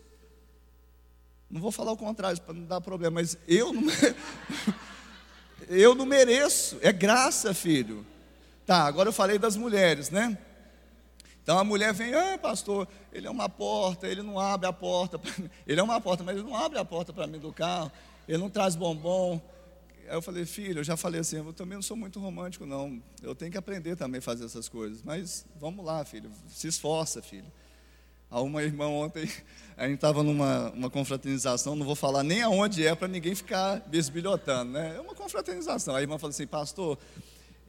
Não 1.49 1.59
vou 1.59 1.71
falar 1.71 1.91
o 1.91 1.97
contrário 1.97 2.41
para 2.41 2.53
não 2.53 2.63
dar 2.63 2.79
problema, 2.79 3.15
mas 3.15 3.37
eu 3.47 3.73
não 3.73 3.81
mereço. 3.83 4.15
Eu 5.73 5.95
não 5.95 6.05
mereço, 6.05 6.77
é 6.81 6.91
graça, 6.91 7.53
filho. 7.53 8.05
Tá, 8.65 8.83
agora 8.83 9.07
eu 9.07 9.13
falei 9.13 9.39
das 9.39 9.55
mulheres, 9.55 10.09
né? 10.09 10.37
Então 11.41 11.57
a 11.57 11.63
mulher 11.63 11.93
vem, 11.93 12.13
ah, 12.13 12.37
pastor, 12.37 12.87
ele 13.13 13.25
é 13.25 13.29
uma 13.29 13.47
porta, 13.47 14.05
ele 14.05 14.21
não 14.21 14.37
abre 14.37 14.67
a 14.67 14.73
porta, 14.73 15.19
ele 15.65 15.79
é 15.79 15.83
uma 15.83 15.99
porta, 16.01 16.25
mas 16.25 16.35
ele 16.35 16.45
não 16.45 16.55
abre 16.55 16.77
a 16.77 16.83
porta 16.83 17.13
para 17.13 17.25
mim 17.25 17.39
do 17.39 17.53
carro, 17.53 17.89
ele 18.27 18.37
não 18.37 18.49
traz 18.49 18.75
bombom. 18.75 19.41
Aí 20.09 20.13
eu 20.13 20.21
falei, 20.21 20.45
filho, 20.45 20.79
eu 20.79 20.83
já 20.83 20.97
falei 20.97 21.21
assim, 21.21 21.37
eu 21.37 21.53
também 21.53 21.75
não 21.75 21.81
sou 21.81 21.95
muito 21.95 22.19
romântico, 22.19 22.65
não. 22.65 23.01
Eu 23.21 23.33
tenho 23.33 23.49
que 23.49 23.57
aprender 23.57 23.95
também 23.95 24.19
a 24.19 24.21
fazer 24.21 24.43
essas 24.43 24.67
coisas. 24.67 25.01
Mas 25.01 25.45
vamos 25.57 25.85
lá, 25.85 26.03
filho, 26.03 26.29
se 26.49 26.67
esforça, 26.67 27.21
filho. 27.21 27.49
A 28.31 28.41
uma 28.41 28.63
irmã 28.63 28.87
ontem, 28.87 29.29
a 29.77 29.83
gente 29.85 29.95
estava 29.95 30.23
numa 30.23 30.71
uma 30.71 30.89
confraternização, 30.89 31.75
não 31.75 31.85
vou 31.85 31.95
falar 31.95 32.23
nem 32.23 32.41
aonde 32.41 32.87
é 32.87 32.95
para 32.95 33.09
ninguém 33.09 33.35
ficar 33.35 33.81
bisbilhotando, 33.87 34.71
né? 34.71 34.95
É 34.95 35.01
uma 35.01 35.13
confraternização. 35.13 35.93
A 35.93 36.01
irmã 36.01 36.17
falou 36.17 36.31
assim, 36.31 36.47
pastor, 36.47 36.97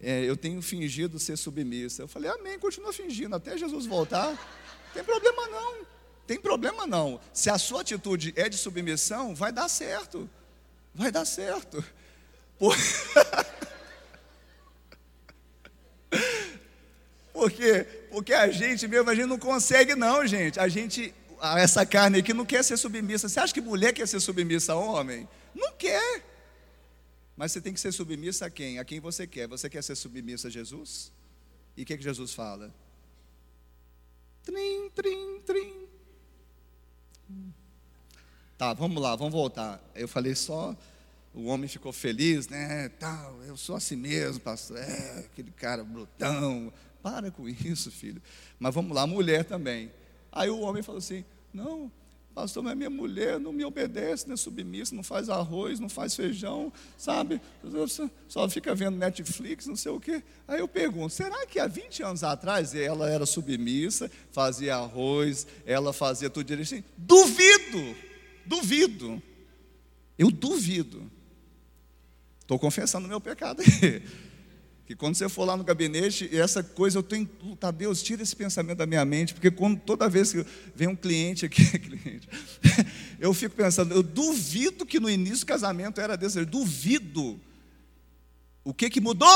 é, 0.01 0.23
eu 0.25 0.37
tenho 0.37 0.63
fingido 0.63 1.19
ser 1.19 1.37
submissa. 1.37 2.03
Eu 2.03 2.09
falei, 2.09 2.31
amém, 2.31 2.59
continua 2.59 2.93
fingindo 2.93 3.35
até 3.35 3.59
Jesus 3.59 3.87
voltar. 3.87 4.39
Tem 4.95 5.03
problema 5.03 5.49
não, 5.49 5.87
tem 6.27 6.41
problema 6.41 6.87
não. 6.87 7.21
Se 7.33 7.51
a 7.51 7.59
sua 7.59 7.81
atitude 7.81 8.33
é 8.37 8.49
de 8.49 8.57
submissão, 8.57 9.35
vai 9.35 9.51
dar 9.51 9.69
certo, 9.69 10.31
vai 10.95 11.11
dar 11.11 11.25
certo. 11.25 11.85
Por... 12.59 12.77
Por 17.33 17.51
quê? 17.51 18.02
Porque 18.13 18.35
a 18.35 18.51
gente 18.51 18.87
mesmo, 18.87 19.09
a 19.09 19.15
gente 19.15 19.25
não 19.25 19.39
consegue 19.39 19.95
não, 19.95 20.27
gente. 20.27 20.61
A 20.61 20.69
gente, 20.69 21.15
essa 21.57 21.87
carne 21.87 22.19
aqui 22.19 22.35
não 22.35 22.45
quer 22.45 22.63
ser 22.63 22.77
submissa. 22.77 23.27
Você 23.27 23.41
acha 23.41 23.55
que 23.55 23.61
mulher 23.63 23.95
quer 23.95 24.07
ser 24.07 24.21
submissa 24.21 24.75
a 24.75 24.77
homem? 24.77 25.27
Não 25.55 25.73
quer. 25.73 26.23
Mas 27.35 27.53
você 27.53 27.61
tem 27.63 27.73
que 27.73 27.81
ser 27.81 27.91
submissa 27.91 28.45
a 28.45 28.51
quem? 28.51 28.79
A 28.79 28.85
quem 28.85 29.01
você 29.01 29.27
quer. 29.27 29.49
Você 29.49 29.71
quer 29.71 29.83
ser 29.83 29.95
submissa 29.95 30.49
a 30.49 30.51
Jesus? 30.51 31.11
E 31.75 31.85
o 31.85 31.87
que, 31.87 31.97
que 31.97 32.03
Jesus 32.03 32.35
fala? 32.35 32.71
Trim, 34.45 34.91
trim, 34.91 35.41
trim. 35.47 35.89
Tá, 38.59 38.75
vamos 38.75 39.03
lá, 39.03 39.17
vamos 39.17 39.33
voltar. 39.33 39.83
Eu 39.95 40.07
falei 40.07 40.35
só, 40.35 40.77
o 41.35 41.47
homem 41.47 41.69
ficou 41.69 41.93
feliz, 41.93 42.49
né? 42.49 42.91
Tal, 42.99 43.43
eu 43.45 43.57
sou 43.57 43.75
assim 43.75 43.97
mesmo, 43.97 44.41
pastor. 44.41 44.79
É, 44.79 45.21
aquele 45.21 45.51
cara 45.51 45.83
brutão, 45.83 46.73
para 47.03 47.31
com 47.31 47.49
isso, 47.49 47.91
filho. 47.91 48.23
Mas 48.59 48.75
vamos 48.75 48.95
lá, 48.95 49.07
mulher 49.07 49.45
também. 49.45 49.91
Aí 50.31 50.51
o 50.51 50.61
homem 50.61 50.83
falou 50.83 50.99
assim: 50.99 51.25
Não, 51.53 51.91
pastor, 52.35 52.63
mas 52.63 52.77
minha 52.77 52.91
mulher 52.91 53.41
não 53.41 53.53
me 53.53 53.65
obedece, 53.65 54.27
não 54.27 54.35
é 54.35 54.37
submissa, 54.37 54.95
não 54.95 55.03
faz 55.03 55.31
arroz, 55.31 55.81
não 55.81 55.89
faz 55.89 56.15
feijão, 56.15 56.73
sabe? 56.99 57.41
Só 58.29 58.49
fica 58.49 58.75
vendo 58.75 58.99
Netflix, 58.99 59.67
não 59.67 59.77
sei 59.77 59.93
o 59.93 60.01
quê. 60.01 60.23
Aí 60.47 60.61
eu 60.61 60.69
pergunto: 60.69 61.15
será 61.15 61.47
que 61.47 61.59
há 61.59 61.67
20 61.67 62.03
anos 62.03 62.23
atrás 62.23 62.75
ela 62.75 63.09
era 63.09 63.25
submissa, 63.25 64.11
fazia 64.31 64.77
arroz, 64.77 65.47
ela 65.65 65.95
fazia 65.95 66.29
tudo 66.29 66.47
direitinho? 66.47 66.85
Duvido, 66.97 67.97
duvido. 68.45 69.23
Eu 70.19 70.31
duvido. 70.31 71.11
Estou 72.53 72.59
confessando 72.59 73.09
meu 73.09 73.21
pecado. 73.21 73.63
Que 74.85 74.97
quando 74.97 75.15
você 75.15 75.29
for 75.29 75.45
lá 75.45 75.57
no 75.57 75.63
gabinete, 75.63 76.29
essa 76.37 76.61
coisa 76.61 76.99
eu 76.99 77.05
tenho 77.05 77.31
lutar, 77.41 77.73
Deus, 77.73 78.03
tira 78.03 78.21
esse 78.21 78.35
pensamento 78.35 78.79
da 78.79 78.85
minha 78.85 79.05
mente, 79.05 79.33
porque 79.33 79.49
quando, 79.49 79.79
toda 79.79 80.09
vez 80.09 80.33
que 80.33 80.45
vem 80.75 80.89
um 80.89 80.97
cliente 80.97 81.47
aqui, 81.47 81.65
cliente, 81.79 82.29
eu 83.21 83.33
fico 83.33 83.55
pensando, 83.55 83.95
eu 83.95 84.03
duvido 84.03 84.85
que 84.85 84.99
no 84.99 85.09
início 85.09 85.47
do 85.47 85.47
casamento 85.47 86.01
era 86.01 86.17
desse, 86.17 86.41
eu 86.41 86.45
duvido. 86.45 87.41
O 88.65 88.75
que 88.75 88.91
que 88.91 89.01
mudou? 89.01 89.29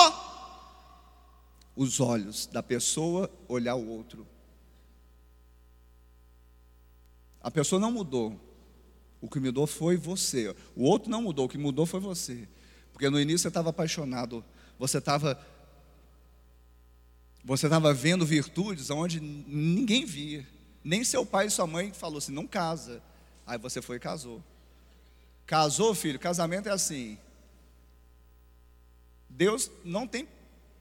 Os 1.76 2.00
olhos 2.00 2.46
da 2.46 2.62
pessoa 2.62 3.30
olhar 3.46 3.76
o 3.76 3.88
outro. 3.88 4.26
A 7.40 7.52
pessoa 7.52 7.80
não 7.80 7.92
mudou. 7.92 8.38
O 9.20 9.28
que 9.30 9.38
mudou 9.38 9.66
foi 9.66 9.96
você. 9.96 10.54
O 10.74 10.82
outro 10.82 11.08
não 11.08 11.22
mudou, 11.22 11.46
o 11.46 11.48
que 11.48 11.56
mudou 11.56 11.86
foi 11.86 12.00
você. 12.00 12.48
Porque 12.97 13.11
no 13.11 13.20
início 13.20 13.40
você 13.40 13.49
estava 13.49 13.68
apaixonado, 13.68 14.42
você 14.78 14.97
estava 14.97 15.38
você 17.44 17.66
estava 17.66 17.92
vendo 17.92 18.24
virtudes 18.24 18.88
onde 18.88 19.20
ninguém 19.20 20.07
via. 20.07 20.49
Nem 20.82 21.05
seu 21.05 21.26
pai 21.26 21.49
e 21.49 21.51
sua 21.51 21.66
mãe 21.66 21.92
falou 21.92 22.16
assim: 22.16 22.32
"Não 22.32 22.47
casa". 22.47 23.03
Aí 23.47 23.59
você 23.59 23.82
foi 23.82 23.97
e 23.97 24.01
casou. 24.01 24.42
Casou, 25.44 25.94
filho? 25.94 26.18
Casamento 26.18 26.70
é 26.70 26.72
assim. 26.72 27.18
Deus 29.28 29.70
não 29.84 30.07
tem 30.07 30.26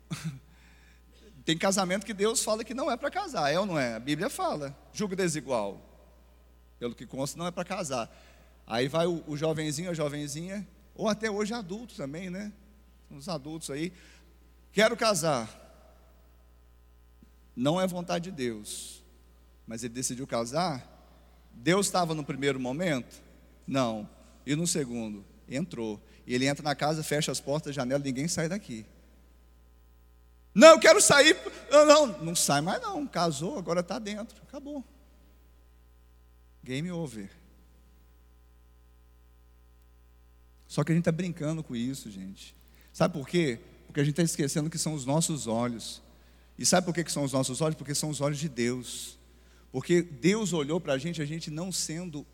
tem 1.43 1.57
casamento 1.57 2.05
que 2.05 2.13
Deus 2.13 2.41
fala 2.41 2.63
que 2.63 2.73
não 2.73 2.89
é 2.89 2.95
para 2.95 3.11
casar, 3.11 3.51
é 3.51 3.59
ou 3.59 3.65
não 3.65 3.77
é? 3.77 3.95
A 3.95 3.99
Bíblia 3.99 4.29
fala, 4.29 4.73
julgo 4.93 5.17
desigual. 5.17 5.81
Pelo 6.79 6.95
que 6.95 7.05
consta, 7.05 7.37
não 7.37 7.45
é 7.45 7.51
para 7.51 7.65
casar. 7.65 8.09
Aí 8.65 8.87
vai 8.87 9.05
o, 9.05 9.21
o 9.27 9.35
jovenzinho, 9.35 9.91
a 9.91 9.93
jovenzinha, 9.93 10.65
ou 10.95 11.07
até 11.07 11.29
hoje 11.29 11.53
adulto 11.53 11.95
também, 11.95 12.29
né? 12.29 12.51
Os 13.11 13.27
adultos 13.29 13.69
aí. 13.69 13.91
Quero 14.71 14.95
casar. 14.97 15.63
Não 17.55 17.79
é 17.79 17.87
vontade 17.87 18.25
de 18.25 18.31
Deus, 18.31 19.03
mas 19.67 19.83
ele 19.83 19.93
decidiu 19.93 20.25
casar. 20.25 20.91
Deus 21.51 21.85
estava 21.85 22.13
no 22.13 22.23
primeiro 22.23 22.59
momento? 22.59 23.21
Não. 23.67 24.09
E 24.45 24.55
no 24.55 24.67
segundo? 24.67 25.23
Entrou. 25.47 26.01
E 26.27 26.33
ele 26.33 26.47
entra 26.47 26.63
na 26.63 26.75
casa, 26.75 27.03
fecha 27.03 27.31
as 27.31 27.39
portas, 27.39 27.75
janela, 27.75 28.03
ninguém 28.03 28.27
sai 28.27 28.49
daqui. 28.49 28.85
Não, 30.53 30.69
eu 30.69 30.79
quero 30.79 31.01
sair. 31.01 31.37
Não, 31.69 31.85
não, 31.85 32.07
não 32.23 32.35
sai 32.35 32.61
mais 32.61 32.81
não. 32.81 33.05
Casou, 33.05 33.57
agora 33.57 33.81
está 33.81 33.99
dentro. 33.99 34.41
Acabou. 34.43 34.83
Game 36.63 36.89
over. 36.91 37.29
Só 40.75 40.83
que 40.83 40.91
a 40.91 40.95
gente 40.95 41.03
está 41.03 41.11
brincando 41.13 41.63
com 41.63 41.73
isso, 41.73 42.11
gente. 42.11 42.53
Sabe 42.91 43.13
por 43.13 43.25
quê? 43.25 43.61
Porque 43.87 44.01
a 44.01 44.03
gente 44.03 44.11
está 44.11 44.23
esquecendo 44.23 44.69
que 44.69 44.77
são 44.77 44.93
os 44.93 45.05
nossos 45.05 45.47
olhos. 45.47 46.01
E 46.59 46.65
sabe 46.65 46.85
por 46.85 46.93
que, 46.93 47.01
que 47.01 47.11
são 47.13 47.23
os 47.23 47.31
nossos 47.31 47.61
olhos? 47.61 47.77
Porque 47.77 47.95
são 47.95 48.09
os 48.09 48.19
olhos 48.19 48.37
de 48.37 48.49
Deus. 48.49 49.17
Porque 49.71 50.01
Deus 50.01 50.51
olhou 50.51 50.81
para 50.81 50.91
a 50.91 50.97
gente, 50.97 51.21
a 51.21 51.25
gente 51.25 51.49
não 51.49 51.71
sendo 51.71 52.25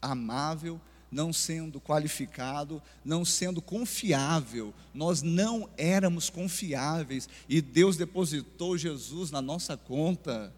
amável, 0.00 0.80
não 1.10 1.32
sendo 1.32 1.80
qualificado, 1.80 2.80
não 3.04 3.24
sendo 3.24 3.60
confiável. 3.60 4.72
Nós 4.94 5.20
não 5.20 5.68
éramos 5.76 6.30
confiáveis 6.30 7.28
e 7.48 7.60
Deus 7.60 7.96
depositou 7.96 8.78
Jesus 8.78 9.32
na 9.32 9.42
nossa 9.42 9.76
conta. 9.76 10.54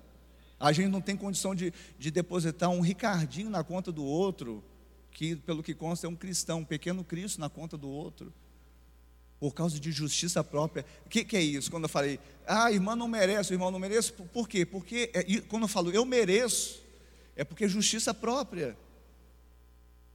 A 0.61 0.73
gente 0.73 0.89
não 0.89 1.01
tem 1.01 1.17
condição 1.17 1.55
de, 1.55 1.73
de 1.99 2.11
depositar 2.11 2.69
um 2.69 2.83
Ricardinho 2.83 3.49
na 3.49 3.65
conta 3.65 3.91
do 3.91 4.05
outro, 4.05 4.63
que 5.13 5.37
pelo 5.37 5.63
que 5.63 5.75
consta 5.75 6.07
é 6.07 6.11
um 6.11 6.17
cristão, 6.17 6.61
um 6.61 6.65
pequeno 6.65 7.05
Cristo 7.05 7.41
na 7.41 7.49
conta 7.49 7.77
do 7.77 7.89
outro, 7.89 8.33
por 9.41 9.55
causa 9.55 9.81
de 9.81 9.91
justiça 9.91 10.45
própria. 10.45 10.85
O 11.07 11.09
que, 11.09 11.25
que, 11.25 11.37
é 11.37 11.41
isso? 11.41 11.71
Quando 11.71 11.85
eu 11.85 11.89
falei, 11.89 12.21
ah, 12.47 12.71
irmã 12.71 12.95
não 12.95 13.09
merece, 13.09 13.55
irmão 13.55 13.71
não 13.71 13.79
merece, 13.79 14.13
por 14.13 14.47
quê? 14.47 14.67
Porque 14.67 15.11
é, 15.15 15.41
quando 15.49 15.63
eu 15.63 15.69
falo 15.69 15.91
eu 15.91 16.05
mereço, 16.05 16.83
é 17.35 17.43
porque 17.43 17.65
é 17.65 17.69
justiça 17.69 18.13
própria. 18.13 18.77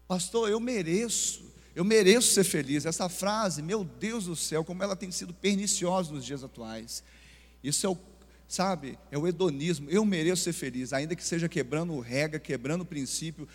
Pastor, 0.08 0.48
eu 0.48 0.60
mereço, 0.60 1.44
eu 1.76 1.84
mereço 1.84 2.34
ser 2.34 2.44
feliz. 2.44 2.86
Essa 2.86 3.10
frase, 3.10 3.64
meu 3.64 3.84
Deus 3.84 4.26
do 4.26 4.36
céu, 4.36 4.64
como 4.64 4.84
ela 4.84 4.96
tem 4.96 5.10
sido 5.10 5.34
perniciosa 5.34 6.14
nos 6.14 6.24
dias 6.24 6.44
atuais. 6.44 7.04
Isso 7.64 7.88
é 7.88 7.90
o, 7.90 7.98
sabe, 8.48 9.00
é 9.10 9.18
o 9.18 9.28
hedonismo. 9.28 9.90
Eu 9.90 10.06
mereço 10.06 10.44
ser 10.44 10.54
feliz, 10.54 10.94
ainda 10.94 11.16
que 11.16 11.24
seja 11.24 11.50
quebrando 11.50 12.00
regra, 12.00 12.40
quebrando 12.40 12.82
o 12.82 12.86
princípio, 12.86 13.48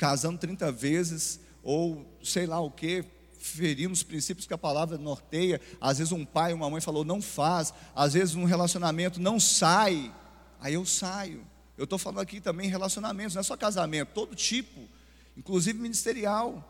casando 0.00 0.38
30 0.38 0.72
vezes, 0.72 1.38
ou 1.62 2.18
sei 2.24 2.46
lá 2.46 2.58
o 2.58 2.70
que, 2.70 3.04
ferindo 3.38 3.92
os 3.92 4.02
princípios 4.02 4.46
que 4.46 4.54
a 4.54 4.58
palavra 4.58 4.96
norteia. 4.96 5.60
Às 5.78 5.98
vezes 5.98 6.10
um 6.10 6.24
pai, 6.24 6.54
uma 6.54 6.70
mãe 6.70 6.80
falou, 6.80 7.04
não 7.04 7.20
faz. 7.20 7.74
Às 7.94 8.14
vezes 8.14 8.34
um 8.34 8.46
relacionamento 8.46 9.20
não 9.20 9.38
sai. 9.38 10.10
Aí 10.58 10.72
eu 10.72 10.86
saio. 10.86 11.46
Eu 11.76 11.84
estou 11.84 11.98
falando 11.98 12.20
aqui 12.20 12.40
também 12.40 12.66
relacionamentos, 12.66 13.34
não 13.34 13.40
é 13.40 13.42
só 13.42 13.58
casamento, 13.58 14.12
todo 14.14 14.34
tipo 14.34 14.88
inclusive 15.36 15.78
ministerial. 15.78 16.66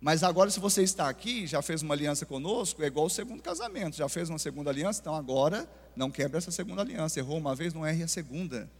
Mas 0.00 0.22
agora, 0.22 0.50
se 0.50 0.60
você 0.60 0.84
está 0.84 1.08
aqui, 1.08 1.48
já 1.48 1.62
fez 1.62 1.82
uma 1.82 1.94
aliança 1.94 2.24
conosco, 2.24 2.80
é 2.84 2.86
igual 2.86 3.06
o 3.06 3.10
segundo 3.10 3.42
casamento, 3.42 3.96
já 3.96 4.08
fez 4.08 4.28
uma 4.28 4.38
segunda 4.38 4.70
aliança, 4.70 5.00
então 5.00 5.16
agora 5.16 5.68
não 5.96 6.12
quebra 6.12 6.38
essa 6.38 6.52
segunda 6.52 6.82
aliança. 6.82 7.18
Errou 7.18 7.38
uma 7.38 7.56
vez, 7.56 7.74
não 7.74 7.84
erre 7.84 8.04
a 8.04 8.08
segunda. 8.08 8.70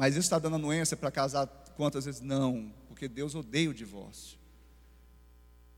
Mas 0.00 0.14
isso 0.14 0.20
está 0.20 0.38
dando 0.38 0.56
anuência 0.56 0.96
para 0.96 1.10
casar 1.10 1.46
quantas 1.76 2.06
vezes? 2.06 2.22
Não, 2.22 2.72
porque 2.88 3.06
Deus 3.06 3.34
odeia 3.34 3.68
o 3.68 3.74
divórcio. 3.74 4.38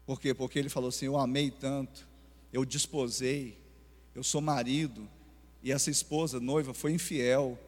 Por 0.07 0.21
quê? 0.21 0.33
Porque 0.33 0.61
Ele 0.61 0.69
falou 0.69 0.91
assim: 0.91 1.07
Eu 1.07 1.19
amei 1.19 1.51
tanto, 1.51 2.07
eu 2.53 2.65
desposei, 2.65 3.59
eu 4.15 4.23
sou 4.23 4.41
marido, 4.41 5.09
e 5.61 5.73
essa 5.73 5.91
esposa, 5.91 6.39
noiva, 6.39 6.73
foi 6.73 6.93
infiel. 6.93 7.59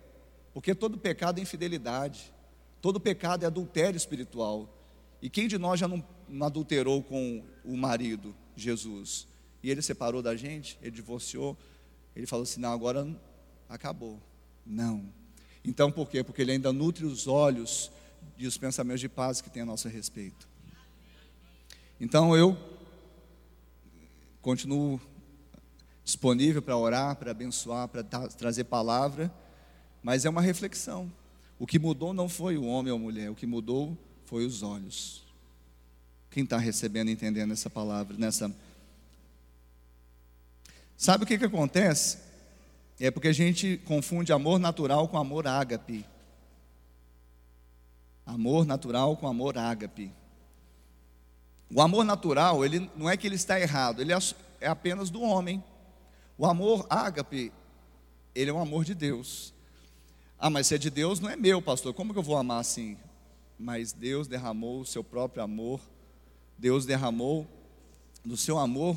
Porque 0.52 0.76
todo 0.76 0.96
pecado 0.96 1.40
é 1.40 1.42
infidelidade. 1.42 2.32
Todo 2.80 3.00
pecado 3.00 3.42
é 3.42 3.46
adultério 3.46 3.96
espiritual. 3.96 4.72
E 5.20 5.28
quem 5.28 5.48
de 5.48 5.58
nós 5.58 5.80
já 5.80 5.88
não, 5.88 6.06
não 6.28 6.46
adulterou 6.46 7.02
com 7.02 7.42
o 7.64 7.76
marido, 7.76 8.32
Jesus? 8.54 9.26
E 9.60 9.72
ele 9.72 9.82
separou 9.82 10.22
da 10.22 10.36
gente, 10.36 10.78
ele 10.80 10.92
divorciou. 10.92 11.58
Ele 12.14 12.28
falou 12.28 12.44
assim: 12.44 12.60
não, 12.60 12.72
agora 12.72 13.04
acabou. 13.68 14.22
Não. 14.64 15.23
Então 15.64 15.90
por 15.90 16.08
quê? 16.08 16.22
Porque 16.22 16.42
ele 16.42 16.52
ainda 16.52 16.72
nutre 16.72 17.04
os 17.04 17.26
olhos 17.26 17.90
e 18.36 18.46
os 18.46 18.58
pensamentos 18.58 19.00
de 19.00 19.08
paz 19.08 19.40
que 19.40 19.50
tem 19.50 19.62
a 19.62 19.66
nosso 19.66 19.88
respeito. 19.88 20.46
Então 22.00 22.36
eu 22.36 22.56
continuo 24.42 25.00
disponível 26.04 26.60
para 26.60 26.76
orar, 26.76 27.16
para 27.16 27.30
abençoar, 27.30 27.88
para 27.88 28.02
trazer 28.02 28.64
palavra, 28.64 29.32
mas 30.02 30.24
é 30.26 30.30
uma 30.30 30.42
reflexão. 30.42 31.10
O 31.58 31.66
que 31.66 31.78
mudou 31.78 32.12
não 32.12 32.28
foi 32.28 32.58
o 32.58 32.64
homem 32.64 32.92
ou 32.92 32.98
a 32.98 33.00
mulher, 33.00 33.30
o 33.30 33.34
que 33.34 33.46
mudou 33.46 33.96
foi 34.26 34.44
os 34.44 34.62
olhos. 34.62 35.24
Quem 36.30 36.44
está 36.44 36.58
recebendo, 36.58 37.10
entendendo 37.10 37.52
essa 37.52 37.70
palavra, 37.70 38.16
nessa. 38.18 38.54
Sabe 40.96 41.24
o 41.24 41.26
que, 41.26 41.38
que 41.38 41.44
acontece? 41.44 42.18
É 42.98 43.10
porque 43.10 43.28
a 43.28 43.32
gente 43.32 43.76
confunde 43.84 44.32
amor 44.32 44.58
natural 44.58 45.08
com 45.08 45.18
amor 45.18 45.46
ágape. 45.46 46.06
Amor 48.24 48.64
natural 48.64 49.16
com 49.16 49.26
amor 49.26 49.58
ágape. 49.58 50.12
O 51.74 51.80
amor 51.80 52.04
natural, 52.04 52.64
ele 52.64 52.90
não 52.96 53.10
é 53.10 53.16
que 53.16 53.26
ele 53.26 53.34
está 53.34 53.60
errado, 53.60 54.00
ele 54.00 54.12
é, 54.12 54.18
é 54.60 54.68
apenas 54.68 55.10
do 55.10 55.20
homem. 55.22 55.62
O 56.38 56.46
amor 56.46 56.86
ágape, 56.88 57.52
ele 58.34 58.50
é 58.50 58.54
um 58.54 58.60
amor 58.60 58.84
de 58.84 58.94
Deus. 58.94 59.52
Ah, 60.38 60.50
mas 60.50 60.66
se 60.66 60.74
é 60.74 60.78
de 60.78 60.90
Deus, 60.90 61.20
não 61.20 61.30
é 61.30 61.36
meu, 61.36 61.60
pastor. 61.60 61.92
Como 61.94 62.12
que 62.12 62.18
eu 62.18 62.22
vou 62.22 62.36
amar 62.36 62.60
assim? 62.60 62.96
Mas 63.58 63.92
Deus 63.92 64.28
derramou 64.28 64.80
o 64.80 64.86
seu 64.86 65.02
próprio 65.02 65.42
amor, 65.42 65.80
Deus 66.58 66.86
derramou 66.86 67.46
do 68.24 68.36
seu 68.36 68.58
amor 68.58 68.96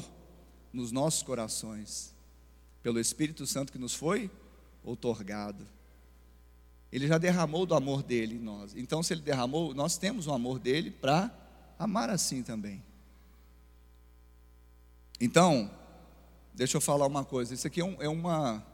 nos 0.72 0.92
nossos 0.92 1.24
corações, 1.24 2.14
pelo 2.88 3.02
Espírito 3.02 3.46
Santo 3.46 3.70
que 3.70 3.78
nos 3.78 3.94
foi 3.94 4.32
outorgado. 4.82 5.68
Ele 6.90 7.06
já 7.06 7.18
derramou 7.18 7.66
do 7.66 7.76
amor 7.76 8.02
dele 8.02 8.36
em 8.36 8.40
nós. 8.40 8.74
Então, 8.78 9.04
se 9.04 9.14
ele 9.14 9.20
derramou, 9.20 9.74
nós 9.74 9.98
temos 9.98 10.26
o 10.26 10.32
amor 10.32 10.58
dele 10.58 10.90
para 10.90 11.30
amar 11.78 12.10
assim 12.10 12.42
também. 12.42 12.82
Então, 15.20 15.70
deixa 16.54 16.78
eu 16.78 16.82
falar 16.82 17.06
uma 17.06 17.26
coisa. 17.26 17.54
Isso 17.54 17.68
aqui 17.68 17.82
é, 17.82 17.84
um, 17.84 18.02
é 18.02 18.08
uma 18.08 18.66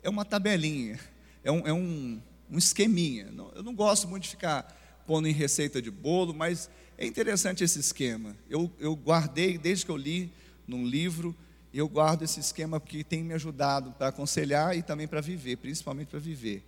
é 0.00 0.08
uma 0.08 0.24
tabelinha 0.24 1.00
é 1.42 1.50
um, 1.50 1.66
é 1.66 1.72
um, 1.72 2.22
um 2.48 2.56
esqueminha. 2.56 3.34
Eu 3.52 3.64
não 3.64 3.74
gosto 3.74 4.06
muito 4.06 4.22
de 4.22 4.28
ficar 4.28 5.02
pondo 5.08 5.26
em 5.26 5.32
receita 5.32 5.82
de 5.82 5.90
bolo, 5.90 6.32
mas 6.32 6.70
é 6.96 7.04
interessante 7.04 7.64
esse 7.64 7.80
esquema. 7.80 8.36
Eu, 8.48 8.70
eu 8.78 8.94
guardei, 8.94 9.58
desde 9.58 9.84
que 9.84 9.90
eu 9.90 9.96
li 9.96 10.32
num 10.68 10.86
livro, 10.86 11.34
eu 11.72 11.88
guardo 11.88 12.22
esse 12.22 12.40
esquema 12.40 12.80
porque 12.80 13.04
tem 13.04 13.22
me 13.22 13.34
ajudado 13.34 13.92
para 13.92 14.08
aconselhar 14.08 14.76
e 14.76 14.82
também 14.82 15.06
para 15.06 15.20
viver, 15.20 15.56
principalmente 15.56 16.08
para 16.08 16.18
viver. 16.18 16.64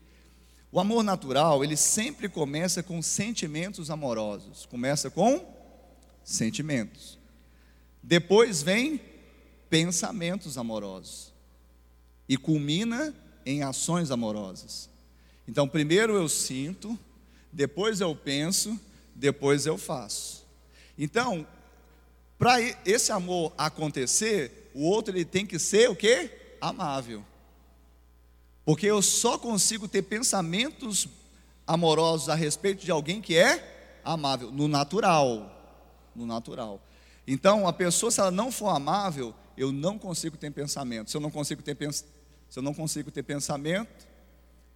O 0.73 0.79
amor 0.79 1.03
natural, 1.03 1.65
ele 1.65 1.77
sempre 1.77 2.29
começa 2.29 2.83
com 2.83 3.03
sentimentos 3.03 3.91
amorosos. 3.91 4.67
Começa 4.67 5.11
com 5.11 5.45
sentimentos. 6.23 7.19
Depois 8.03 8.63
vem 8.63 9.01
pensamentos 9.69 10.57
amorosos. 10.57 11.33
E 12.29 12.37
culmina 12.37 13.13
em 13.45 13.63
ações 13.63 14.11
amorosas. 14.11 14.89
Então, 15.49 15.67
primeiro 15.67 16.15
eu 16.15 16.29
sinto, 16.29 16.97
depois 17.53 18.01
eu 18.01 18.15
penso, 18.15 18.79
depois 19.15 19.67
eu 19.67 19.77
faço. 19.77 20.47
Então, 20.97 21.45
para 22.39 22.61
esse 22.87 23.11
amor 23.11 23.53
acontecer, 23.59 24.60
o 24.75 24.85
outro 24.85 25.15
ele 25.15 25.25
tem 25.25 25.47
que 25.47 25.59
ser 25.59 25.91
o 25.91 25.97
quê? 25.97 26.57
Amável. 26.61 27.25
Porque 28.65 28.87
eu 28.87 29.03
só 29.03 29.39
consigo 29.39 29.89
ter 29.89 30.03
pensamentos 30.03 31.09
amorosos 31.67 32.29
a 32.29 32.35
respeito 32.35 32.85
de 32.85 32.91
alguém 32.91 33.21
que 33.21 33.37
é 33.37 34.01
amável, 34.05 34.51
no 34.51 34.69
natural. 34.69 35.57
No 36.15 36.27
natural. 36.27 36.81
Então, 37.27 37.67
a 37.67 37.73
pessoa, 37.73 38.11
se 38.11 38.21
ela 38.21 38.31
não 38.31 38.51
for 38.51 38.69
amável, 38.69 39.35
eu 39.57 39.73
não 39.73 39.99
consigo 39.99 40.37
ter 40.37 40.51
pensamento. 40.51 41.11
Se 41.11 41.17
eu 41.17 41.21
não 41.21 41.31
consigo 41.31 41.63
ter, 41.63 41.75
pens... 41.75 42.05
se 42.49 42.59
eu 42.59 42.63
não 42.63 42.75
consigo 42.75 43.11
ter 43.11 43.23
pensamento, 43.23 44.09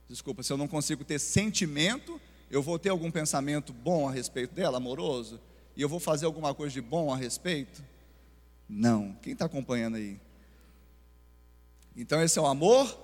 desculpa, 0.08 0.42
se 0.42 0.52
eu 0.52 0.56
não 0.56 0.68
consigo 0.68 1.04
ter 1.04 1.18
sentimento, 1.18 2.20
eu 2.50 2.62
vou 2.62 2.78
ter 2.78 2.90
algum 2.90 3.10
pensamento 3.10 3.72
bom 3.72 4.08
a 4.08 4.12
respeito 4.12 4.54
dela, 4.54 4.76
amoroso? 4.76 5.40
E 5.76 5.82
eu 5.82 5.88
vou 5.88 5.98
fazer 5.98 6.26
alguma 6.26 6.54
coisa 6.54 6.72
de 6.72 6.80
bom 6.80 7.12
a 7.12 7.16
respeito? 7.16 7.82
Não. 8.68 9.16
Quem 9.22 9.32
está 9.32 9.44
acompanhando 9.44 9.96
aí? 9.96 10.20
Então, 11.96 12.22
esse 12.22 12.38
é 12.38 12.42
o 12.42 12.46
amor 12.46 12.98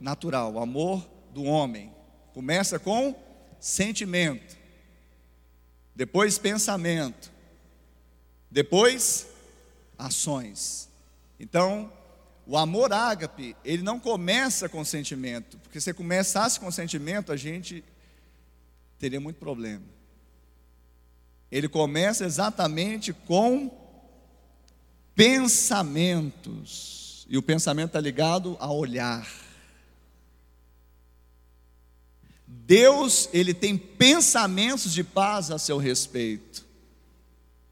natural, 0.00 0.54
o 0.54 0.60
amor 0.60 1.06
do 1.32 1.44
homem. 1.44 1.92
Começa 2.32 2.78
com 2.78 3.14
sentimento, 3.60 4.56
depois 5.94 6.38
pensamento, 6.38 7.30
depois 8.50 9.28
ações. 9.98 10.88
Então, 11.38 11.92
o 12.46 12.56
amor 12.56 12.92
ágape, 12.92 13.56
ele 13.64 13.82
não 13.82 14.00
começa 14.00 14.68
com 14.68 14.84
sentimento, 14.84 15.58
porque 15.58 15.80
se 15.80 15.92
começasse 15.92 16.58
com 16.58 16.70
sentimento, 16.70 17.30
a 17.30 17.36
gente 17.36 17.84
teria 18.98 19.20
muito 19.20 19.36
problema. 19.36 19.84
Ele 21.50 21.68
começa 21.68 22.24
exatamente 22.24 23.12
com 23.12 23.81
pensamentos, 25.14 26.92
e 27.28 27.36
o 27.38 27.42
pensamento 27.42 27.88
está 27.88 28.00
ligado 28.00 28.56
a 28.60 28.70
olhar. 28.70 29.28
Deus, 32.46 33.28
ele 33.32 33.54
tem 33.54 33.76
pensamentos 33.76 34.92
de 34.92 35.02
paz 35.02 35.50
a 35.50 35.58
seu 35.58 35.78
respeito. 35.78 36.64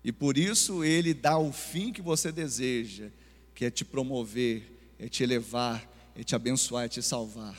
E 0.03 0.11
por 0.11 0.38
isso 0.38 0.82
ele 0.82 1.12
dá 1.12 1.38
o 1.38 1.53
fim 1.53 1.93
que 1.93 2.01
você 2.01 2.32
deseja, 2.32 3.09
que 3.55 3.64
é 3.64 3.70
te 3.70 3.84
promover, 3.84 4.95
é 4.99 5.09
te 5.09 5.22
elevar, 5.22 5.86
é 6.16 6.24
te 6.24 6.34
abençoar, 6.34 6.86
é 6.86 6.88
te 6.88 7.03
salvar. 7.03 7.59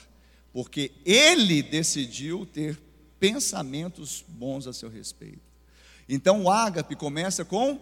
Porque 0.51 0.91
ele 1.05 1.61
decidiu 1.61 2.45
ter 2.45 2.79
pensamentos 3.19 4.25
bons 4.27 4.65
a 4.65 4.73
seu 4.73 4.89
respeito. 4.89 5.39
Então 6.09 6.43
o 6.43 6.51
ágape 6.51 6.95
começa 6.95 7.45
com 7.45 7.79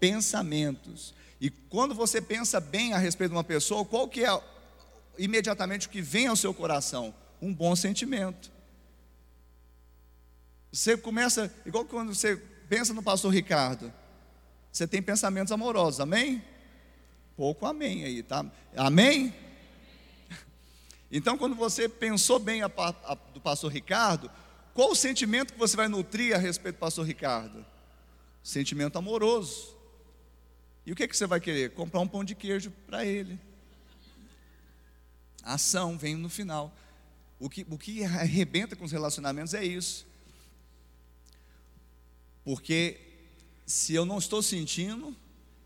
pensamentos. 0.00 1.14
E 1.40 1.50
quando 1.50 1.94
você 1.94 2.20
pensa 2.20 2.60
bem 2.60 2.92
a 2.92 2.98
respeito 2.98 3.30
de 3.30 3.36
uma 3.36 3.44
pessoa, 3.44 3.84
qual 3.84 4.08
que 4.08 4.24
é 4.24 4.42
imediatamente 5.16 5.86
o 5.86 5.90
que 5.90 6.02
vem 6.02 6.26
ao 6.26 6.36
seu 6.36 6.52
coração? 6.52 7.14
Um 7.40 7.54
bom 7.54 7.76
sentimento. 7.76 8.50
Você 10.72 10.96
começa, 10.96 11.52
igual 11.64 11.84
quando 11.84 12.14
você 12.14 12.36
pensa 12.68 12.92
no 12.92 13.02
pastor 13.02 13.32
Ricardo, 13.32 13.92
você 14.70 14.86
tem 14.86 15.00
pensamentos 15.00 15.52
amorosos, 15.52 16.00
amém? 16.00 16.42
Pouco 17.36 17.66
amém 17.66 18.04
aí, 18.04 18.22
tá? 18.22 18.44
Amém? 18.76 19.34
Então, 21.10 21.38
quando 21.38 21.54
você 21.54 21.88
pensou 21.88 22.38
bem 22.38 22.62
a, 22.62 22.70
a, 22.76 23.14
do 23.32 23.40
pastor 23.40 23.72
Ricardo, 23.72 24.30
qual 24.74 24.90
o 24.90 24.96
sentimento 24.96 25.52
que 25.52 25.58
você 25.58 25.76
vai 25.76 25.88
nutrir 25.88 26.34
a 26.34 26.38
respeito 26.38 26.76
do 26.76 26.80
pastor 26.80 27.06
Ricardo? 27.06 27.64
Sentimento 28.42 28.98
amoroso. 28.98 29.77
E 30.88 30.92
o 30.92 30.96
que, 30.96 31.06
que 31.06 31.14
você 31.14 31.26
vai 31.26 31.38
querer? 31.38 31.74
Comprar 31.74 32.00
um 32.00 32.08
pão 32.08 32.24
de 32.24 32.34
queijo 32.34 32.72
para 32.86 33.04
ele. 33.04 33.38
A 35.42 35.52
ação 35.52 35.98
vem 35.98 36.16
no 36.16 36.30
final. 36.30 36.74
O 37.38 37.50
que, 37.50 37.66
o 37.68 37.76
que 37.76 38.02
arrebenta 38.04 38.74
com 38.74 38.86
os 38.86 38.90
relacionamentos 38.90 39.52
é 39.52 39.62
isso. 39.62 40.06
Porque 42.42 42.98
se 43.66 43.92
eu 43.92 44.06
não 44.06 44.16
estou 44.16 44.42
sentindo, 44.42 45.14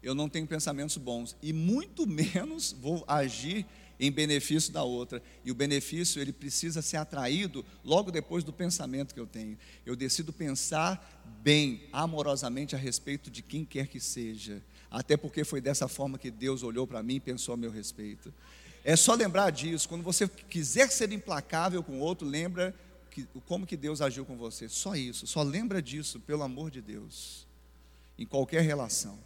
eu 0.03 0.13
não 0.13 0.29
tenho 0.29 0.45
pensamentos 0.45 0.97
bons 0.97 1.37
e 1.41 1.53
muito 1.53 2.05
menos 2.11 2.73
vou 2.73 3.05
agir 3.07 3.65
em 4.01 4.11
benefício 4.11 4.73
da 4.73 4.83
outra. 4.83 5.23
E 5.45 5.53
o 5.53 5.55
benefício 5.55 6.21
ele 6.21 6.33
precisa 6.33 6.83
ser 6.83 6.97
atraído 6.97 7.65
logo 7.85 8.11
depois 8.11 8.43
do 8.43 8.53
pensamento 8.53 9.15
que 9.15 9.21
eu 9.21 9.27
tenho. 9.29 9.57
Eu 9.87 9.95
decido 9.95 10.33
pensar 10.33 11.23
bem, 11.45 11.89
amorosamente 11.93 12.75
a 12.75 12.79
respeito 12.79 13.31
de 13.31 13.41
quem 13.41 13.65
quer 13.65 13.87
que 13.87 14.01
seja, 14.01 14.61
até 14.93 15.17
porque 15.17 15.43
foi 15.43 15.61
dessa 15.61 15.89
forma 15.89 16.19
que 16.19 16.31
Deus 16.31 16.63
olhou 16.63 16.87
para 16.87 17.03
mim 17.03 17.15
e 17.15 17.21
pensou 17.21 17.55
a 17.55 17.57
meu 17.57 17.71
respeito. 17.71 18.33
É 18.85 18.95
só 18.95 19.15
lembrar 19.15 19.49
disso. 19.51 19.89
Quando 19.89 20.03
você 20.03 20.29
quiser 20.29 20.91
ser 20.91 21.11
implacável 21.13 21.83
com 21.83 21.99
outro, 21.99 22.29
lembra 22.29 22.75
que, 23.11 23.27
como 23.47 23.67
que 23.67 23.77
Deus 23.77 24.03
agiu 24.03 24.27
com 24.27 24.37
você. 24.37 24.69
Só 24.69 24.95
isso, 24.95 25.27
só 25.27 25.43
lembra 25.43 25.81
disso, 25.81 26.21
pelo 26.21 26.43
amor 26.43 26.71
de 26.71 26.83
Deus. 26.83 27.47
Em 28.19 28.27
qualquer 28.27 28.61
relação. 28.61 29.19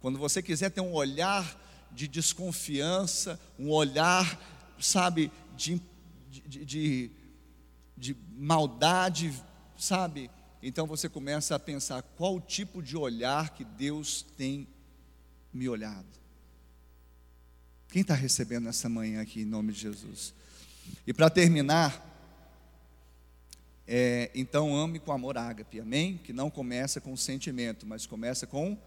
Quando 0.00 0.18
você 0.18 0.42
quiser 0.42 0.70
ter 0.70 0.80
um 0.80 0.94
olhar 0.94 1.60
de 1.92 2.08
desconfiança, 2.08 3.38
um 3.58 3.70
olhar, 3.70 4.40
sabe, 4.80 5.30
de, 5.54 5.80
de, 6.30 6.64
de, 6.64 7.10
de 7.98 8.16
maldade, 8.34 9.30
sabe? 9.76 10.30
Então 10.62 10.86
você 10.86 11.08
começa 11.08 11.56
a 11.56 11.58
pensar 11.58 12.02
qual 12.02 12.40
tipo 12.40 12.80
de 12.80 12.96
olhar 12.96 13.50
que 13.50 13.64
Deus 13.64 14.22
tem 14.36 14.68
me 15.52 15.68
olhado. 15.68 16.06
Quem 17.88 18.02
está 18.02 18.14
recebendo 18.14 18.68
essa 18.68 18.88
manhã 18.88 19.20
aqui 19.20 19.42
em 19.42 19.44
nome 19.44 19.72
de 19.72 19.80
Jesus? 19.80 20.32
E 21.06 21.12
para 21.12 21.28
terminar, 21.28 22.08
é, 23.86 24.30
então 24.34 24.74
ame 24.74 25.00
com 25.00 25.12
amor 25.12 25.36
ágape, 25.36 25.80
amém? 25.80 26.16
Que 26.16 26.32
não 26.32 26.48
começa 26.48 27.00
com 27.00 27.16
sentimento, 27.16 27.84
mas 27.84 28.06
começa 28.06 28.46
com 28.46 28.78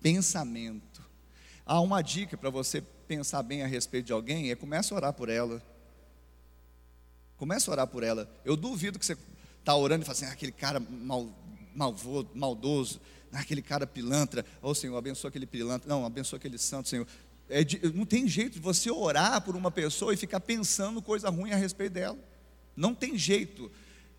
pensamento. 0.00 1.02
Há 1.66 1.80
uma 1.80 2.02
dica 2.02 2.36
para 2.36 2.50
você 2.50 2.80
pensar 2.80 3.42
bem 3.42 3.62
a 3.62 3.66
respeito 3.66 4.06
de 4.06 4.12
alguém, 4.12 4.50
é 4.50 4.54
comece 4.54 4.92
a 4.92 4.96
orar 4.96 5.12
por 5.12 5.28
ela. 5.28 5.62
Comece 7.36 7.68
a 7.68 7.72
orar 7.72 7.86
por 7.86 8.02
ela. 8.02 8.30
Eu 8.44 8.56
duvido 8.56 8.98
que 8.98 9.04
você 9.04 9.16
está 9.60 9.76
orando 9.76 10.02
e 10.02 10.04
fala 10.04 10.16
assim, 10.16 10.26
ah, 10.26 10.32
aquele 10.32 10.52
cara 10.52 10.80
mal, 10.80 11.28
malvo, 11.74 12.28
maldoso, 12.34 13.00
ah, 13.32 13.40
aquele 13.40 13.62
cara 13.62 13.86
pilantra, 13.86 14.44
ô 14.60 14.70
oh, 14.70 14.74
Senhor, 14.74 14.96
abençoa 14.96 15.28
aquele 15.28 15.46
pilantra, 15.46 15.88
não, 15.88 16.04
abençoa 16.04 16.36
aquele 16.36 16.58
santo, 16.58 16.88
Senhor. 16.88 17.06
É 17.48 17.64
de, 17.64 17.80
não 17.92 18.06
tem 18.06 18.28
jeito 18.28 18.54
de 18.54 18.60
você 18.60 18.90
orar 18.90 19.40
por 19.40 19.56
uma 19.56 19.70
pessoa 19.70 20.14
e 20.14 20.16
ficar 20.16 20.40
pensando 20.40 21.02
coisa 21.02 21.28
ruim 21.28 21.52
a 21.52 21.56
respeito 21.56 21.92
dela. 21.92 22.18
Não 22.76 22.94
tem 22.94 23.18
jeito. 23.18 23.70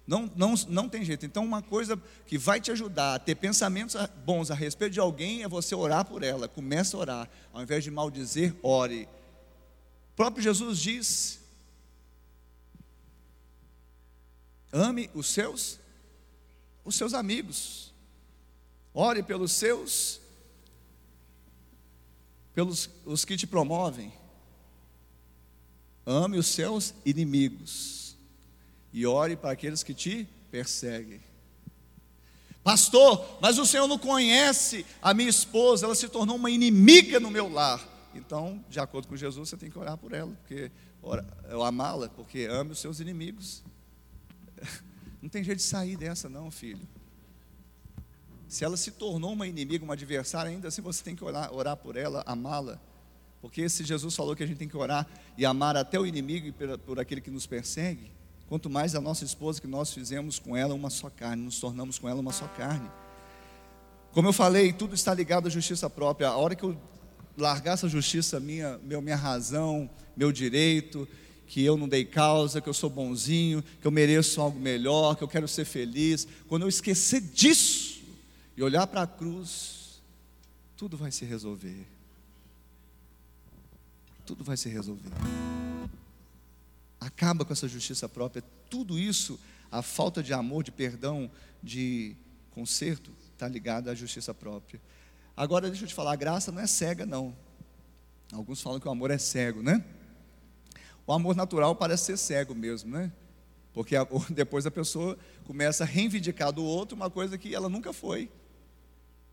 Não, 0.06 0.30
não, 0.36 0.54
não 0.68 0.90
tem 0.90 1.06
jeito. 1.06 1.26
Então, 1.26 1.46
uma 1.46 1.62
coisa 1.62 2.00
que 2.26 2.38
vai 2.38 2.60
te 2.60 2.72
ajudar 2.72 3.16
a 3.16 3.20
ter 3.20 3.36
pensamentos 3.36 3.96
bons 4.26 4.52
a 4.52 4.56
respeito 4.56 4.94
de 4.94 5.00
alguém 5.00 5.44
é 5.44 5.48
você 5.48 5.74
orar 5.74 6.04
por 6.04 6.24
ela. 6.24 6.48
Comece 6.48 6.96
a 6.96 7.00
orar. 7.00 7.30
Ao 7.54 7.62
invés 7.62 7.84
de 7.84 7.92
maldizer, 7.92 8.54
ore. 8.62 9.08
O 10.12 10.16
próprio 10.16 10.44
Jesus 10.44 10.80
diz: 10.80 11.41
ame 14.72 15.10
os 15.14 15.28
seus, 15.28 15.80
os 16.84 16.96
seus 16.96 17.14
amigos. 17.14 17.94
Ore 18.94 19.24
pelos 19.24 19.52
seus 19.52 20.22
pelos 22.54 22.90
os 23.06 23.24
que 23.24 23.38
te 23.38 23.48
promovem. 23.48 24.12
Ame 26.06 26.38
os 26.38 26.48
seus 26.48 26.94
inimigos 27.06 28.18
e 28.92 29.06
ore 29.06 29.36
para 29.36 29.52
aqueles 29.52 29.84
que 29.84 29.94
te 29.94 30.28
perseguem. 30.50 31.22
Pastor, 32.64 33.38
mas 33.42 33.58
o 33.58 33.66
Senhor 33.66 33.88
não 33.88 33.98
conhece 33.98 34.86
a 35.02 35.14
minha 35.14 35.30
esposa, 35.30 35.86
ela 35.86 35.96
se 35.96 36.08
tornou 36.10 36.36
uma 36.36 36.52
inimiga 36.52 37.20
no 37.20 37.32
meu 37.32 37.50
lar. 37.50 37.88
Então, 38.14 38.64
de 38.70 38.80
acordo 38.80 39.08
com 39.08 39.16
Jesus, 39.16 39.50
você 39.50 39.58
tem 39.58 39.70
que 39.70 39.80
orar 39.80 39.98
por 39.98 40.14
ela, 40.14 40.32
porque 40.32 40.72
eu 41.50 41.64
amá-la, 41.64 42.10
porque 42.10 42.46
ame 42.46 42.72
os 42.72 42.80
seus 42.80 43.00
inimigos. 43.00 43.64
Não 45.22 45.30
tem 45.30 45.44
jeito 45.44 45.60
de 45.60 45.64
sair 45.64 45.96
dessa, 45.96 46.28
não, 46.28 46.50
filho. 46.50 46.82
Se 48.48 48.66
ela 48.66 48.76
se 48.76 48.92
tornou 48.92 49.32
uma 49.34 49.48
inimiga, 49.48 49.84
uma 49.84 49.94
adversária, 49.94 50.52
ainda 50.52 50.68
assim 50.68 50.82
você 50.82 51.04
tem 51.04 51.16
que 51.16 51.24
orar, 51.24 51.54
orar 51.54 51.78
por 51.78 51.96
ela, 51.96 52.24
amá-la. 52.26 52.80
Porque 53.40 53.70
se 53.70 53.84
Jesus 53.84 54.16
falou 54.16 54.36
que 54.36 54.44
a 54.44 54.46
gente 54.48 54.58
tem 54.58 54.68
que 54.68 54.76
orar 54.76 55.08
e 55.38 55.46
amar 55.46 55.78
até 55.78 56.00
o 56.00 56.06
inimigo 56.06 56.48
e 56.48 56.52
por, 56.52 56.78
por 56.80 57.00
aquele 57.00 57.22
que 57.22 57.32
nos 57.32 57.48
persegue, 57.48 58.12
quanto 58.48 58.70
mais 58.70 58.94
a 58.94 59.00
nossa 59.00 59.24
esposa 59.24 59.62
que 59.62 59.68
nós 59.68 59.94
fizemos 59.94 60.38
com 60.38 60.58
ela 60.58 60.74
uma 60.74 60.90
só 60.90 61.10
carne, 61.10 61.44
nos 61.44 61.60
tornamos 61.60 61.98
com 61.98 62.10
ela 62.10 62.20
uma 62.20 62.34
só 62.34 62.48
carne. 62.50 62.90
Como 64.12 64.28
eu 64.28 64.34
falei, 64.34 64.74
tudo 64.74 64.94
está 64.94 65.14
ligado 65.14 65.48
à 65.48 65.50
justiça 65.50 65.90
própria. 65.90 66.28
A 66.28 66.36
hora 66.36 66.54
que 66.54 66.64
eu 66.64 66.78
largar 67.38 67.76
essa 67.76 67.88
justiça 67.88 68.40
minha, 68.40 68.78
meu, 68.80 69.02
minha 69.02 69.16
razão, 69.16 69.90
meu 70.16 70.32
direito, 70.32 71.08
que 71.52 71.62
eu 71.62 71.76
não 71.76 71.86
dei 71.86 72.06
causa, 72.06 72.62
que 72.62 72.70
eu 72.70 72.74
sou 72.74 72.90
bonzinho, 72.90 73.62
que 73.82 73.86
eu 73.86 73.92
mereço 73.92 74.40
algo 74.40 74.58
melhor, 74.58 75.18
que 75.18 75.22
eu 75.22 75.28
quero 75.28 75.50
ser 75.50 75.66
feliz, 75.66 76.26
quando 76.48 76.62
eu 76.62 76.70
esquecer 76.70 77.20
disso, 77.20 78.02
e 78.56 78.64
olhar 78.64 78.88
para 78.88 79.02
a 79.02 79.08
cruz, 79.08 80.02
tudo 80.78 80.96
vai 80.96 81.12
se 81.12 81.26
resolver. 81.26 81.86
Tudo 84.26 84.46
vai 84.46 84.56
se 84.56 84.70
resolver. 84.70 85.10
acaba 87.02 87.44
com 87.44 87.52
essa 87.52 87.68
justiça 87.68 88.08
própria. 88.08 88.42
Tudo 88.70 88.98
isso, 88.98 89.38
a 89.70 89.82
falta 89.82 90.24
de 90.24 90.32
amor, 90.32 90.64
de 90.64 90.72
perdão, 90.72 91.30
de 91.62 92.16
conserto, 92.52 93.12
está 93.34 93.50
ligada 93.50 93.92
à 93.92 93.94
justiça 93.94 94.34
própria. 94.34 94.80
Agora, 95.36 95.68
deixa 95.68 95.84
eu 95.84 95.90
te 95.90 95.94
falar, 95.94 96.14
a 96.14 96.16
graça 96.16 96.50
não 96.50 96.62
é 96.62 96.68
cega, 96.68 97.06
não. 97.06 97.36
Alguns 98.32 98.62
falam 98.62 98.80
que 98.80 98.88
o 98.88 98.92
amor 98.92 99.12
é 99.12 99.18
cego, 99.18 99.62
né? 99.62 99.84
O 101.06 101.14
amor 101.14 101.36
natural 101.36 101.76
parece 101.76 102.06
ser 102.06 102.18
cego 102.18 102.54
mesmo, 102.56 102.92
né? 102.92 103.12
Porque 103.74 103.96
depois 104.30 104.66
a 104.66 104.72
pessoa 104.72 105.18
começa 105.46 105.84
a 105.84 105.88
reivindicar 105.88 106.52
do 106.52 106.64
outro 106.64 106.96
uma 106.96 107.10
coisa 107.10 107.38
que 107.38 107.54
ela 107.54 107.70
nunca 107.70 107.94
foi. 107.94 108.30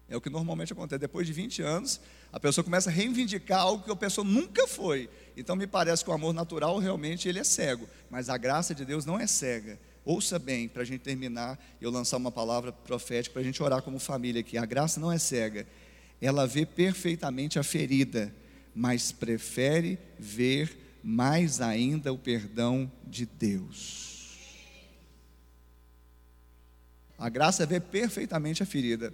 É 0.08 0.16
o 0.16 0.20
que 0.20 0.30
normalmente 0.30 0.72
acontece. 0.72 0.98
Depois 0.98 1.26
de 1.26 1.32
20 1.34 1.60
anos, 1.60 2.00
a 2.32 2.40
pessoa 2.40 2.64
começa 2.64 2.88
a 2.88 2.92
reivindicar 2.92 3.60
algo 3.60 3.84
que 3.84 3.90
a 3.90 3.96
pessoa 3.96 4.26
nunca 4.26 4.66
foi. 4.66 5.10
Então 5.36 5.54
me 5.54 5.66
parece 5.66 6.02
que 6.02 6.10
o 6.10 6.14
amor 6.14 6.32
natural 6.32 6.78
realmente 6.78 7.28
ele 7.28 7.38
é 7.38 7.44
cego, 7.44 7.86
mas 8.10 8.30
a 8.30 8.38
graça 8.38 8.74
de 8.74 8.84
Deus 8.84 9.04
não 9.04 9.20
é 9.20 9.26
cega. 9.26 9.78
Ouça 10.04 10.38
bem, 10.38 10.66
para 10.66 10.80
a 10.80 10.84
gente 10.84 11.02
terminar, 11.02 11.58
eu 11.80 11.90
lançar 11.90 12.16
uma 12.16 12.32
palavra 12.32 12.72
profética 12.72 13.34
para 13.34 13.42
a 13.42 13.44
gente 13.44 13.62
orar 13.62 13.82
como 13.82 13.98
família 13.98 14.40
aqui. 14.40 14.56
A 14.56 14.64
graça 14.64 14.98
não 14.98 15.12
é 15.12 15.18
cega, 15.18 15.66
ela 16.20 16.46
vê 16.46 16.64
perfeitamente 16.64 17.58
a 17.58 17.62
ferida, 17.62 18.34
mas 18.74 19.12
prefere 19.12 19.98
ver 20.18 20.87
mais 21.08 21.62
ainda 21.62 22.12
o 22.12 22.18
perdão 22.18 22.92
de 23.06 23.24
Deus. 23.24 24.46
A 27.16 27.30
graça 27.30 27.64
vê 27.64 27.80
perfeitamente 27.80 28.62
a 28.62 28.66
ferida, 28.66 29.10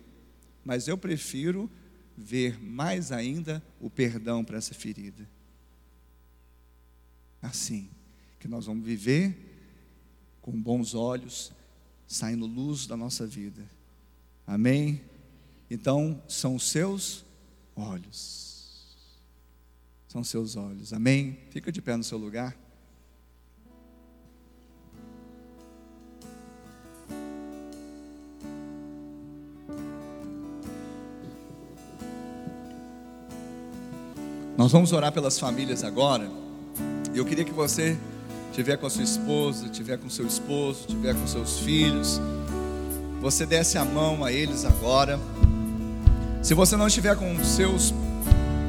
mas 0.65 0.89
eu 0.89 0.99
prefiro 0.99 1.71
ver 2.19 2.61
mais 2.61 3.13
ainda 3.13 3.63
o 3.81 3.89
perdão 3.89 4.45
para 4.45 4.59
essa 4.59 4.75
ferida. 4.75 5.25
Assim 7.41 7.89
que 8.41 8.49
nós 8.49 8.67
vamos 8.67 8.85
viver 8.85 9.33
com 10.43 10.51
bons 10.51 10.97
olhos, 10.97 11.53
saindo 12.09 12.45
luz 12.45 12.89
da 12.89 12.97
nossa 12.97 13.25
vida. 13.25 13.65
Amém? 14.45 15.01
Então, 15.71 16.21
são 16.27 16.57
os 16.57 16.69
seus 16.69 17.25
olhos. 17.77 18.44
São 20.15 20.23
seus 20.23 20.55
olhos. 20.55 20.93
Amém? 20.93 21.37
Fica 21.51 21.73
de 21.73 21.83
pé 21.83 21.97
no 21.97 22.05
seu 22.05 22.17
lugar. 22.17 22.57
Nós 34.57 34.71
vamos 34.71 34.93
orar 34.93 35.11
pelas 35.11 35.37
famílias 35.37 35.83
agora. 35.83 36.31
Eu 37.13 37.25
queria 37.25 37.45
que 37.45 37.51
você 37.51 37.99
tiver 38.53 38.77
com 38.77 38.87
a 38.87 38.91
sua 38.91 39.03
esposa, 39.03 39.69
tiver 39.69 39.99
com 39.99 40.09
seu 40.09 40.29
esposo, 40.29 40.87
tiver 40.87 41.17
com 41.17 41.27
seus 41.27 41.59
filhos, 41.59 42.21
você 43.21 43.45
desse 43.45 43.79
a 43.79 43.85
mão 43.85 44.25
a 44.25 44.31
eles 44.31 44.65
agora. 44.65 45.19
Se 46.41 46.55
você 46.55 46.77
não 46.77 46.87
estiver 46.87 47.17
com 47.17 47.45
seus 47.45 47.93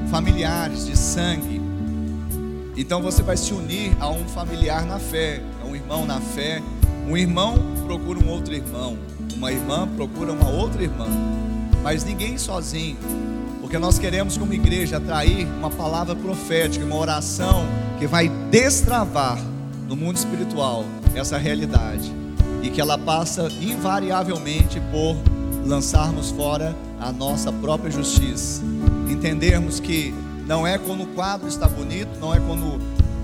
familiares 0.09 0.85
de 0.85 0.97
sangue, 0.97 1.61
então 2.77 3.01
você 3.01 3.23
vai 3.23 3.37
se 3.37 3.53
unir 3.53 3.95
a 4.01 4.09
um 4.09 4.25
familiar 4.27 4.85
na 4.85 4.99
fé, 4.99 5.41
a 5.63 5.65
um 5.65 5.75
irmão 5.75 6.05
na 6.05 6.19
fé. 6.19 6.61
Um 7.07 7.15
irmão 7.15 7.57
procura 7.85 8.19
um 8.19 8.27
outro 8.27 8.53
irmão, 8.53 8.97
uma 9.35 9.51
irmã 9.51 9.87
procura 9.95 10.31
uma 10.33 10.49
outra 10.49 10.81
irmã, 10.81 11.05
mas 11.83 12.03
ninguém 12.03 12.37
sozinho, 12.37 12.97
porque 13.61 13.77
nós 13.77 13.99
queremos, 13.99 14.37
como 14.37 14.53
igreja, 14.53 14.97
atrair 14.97 15.45
uma 15.45 15.69
palavra 15.69 16.15
profética, 16.15 16.83
uma 16.83 16.95
oração 16.95 17.65
que 17.99 18.07
vai 18.07 18.27
destravar 18.49 19.39
no 19.87 19.95
mundo 19.95 20.17
espiritual 20.17 20.83
essa 21.13 21.37
realidade. 21.37 22.11
E 22.63 22.69
que 22.69 22.81
ela 22.81 22.97
passa 22.97 23.47
invariavelmente 23.61 24.81
por 24.91 25.15
lançarmos 25.63 26.31
fora 26.31 26.75
a 26.99 27.11
nossa 27.11 27.51
própria 27.51 27.91
justiça, 27.91 28.63
entendermos 29.13 29.79
que 29.79 30.13
não 30.47 30.65
é 30.65 30.77
quando 30.77 31.03
o 31.03 31.07
quadro 31.07 31.47
está 31.47 31.67
bonito, 31.67 32.19
não 32.19 32.33
é 32.33 32.39
quando 32.39 32.79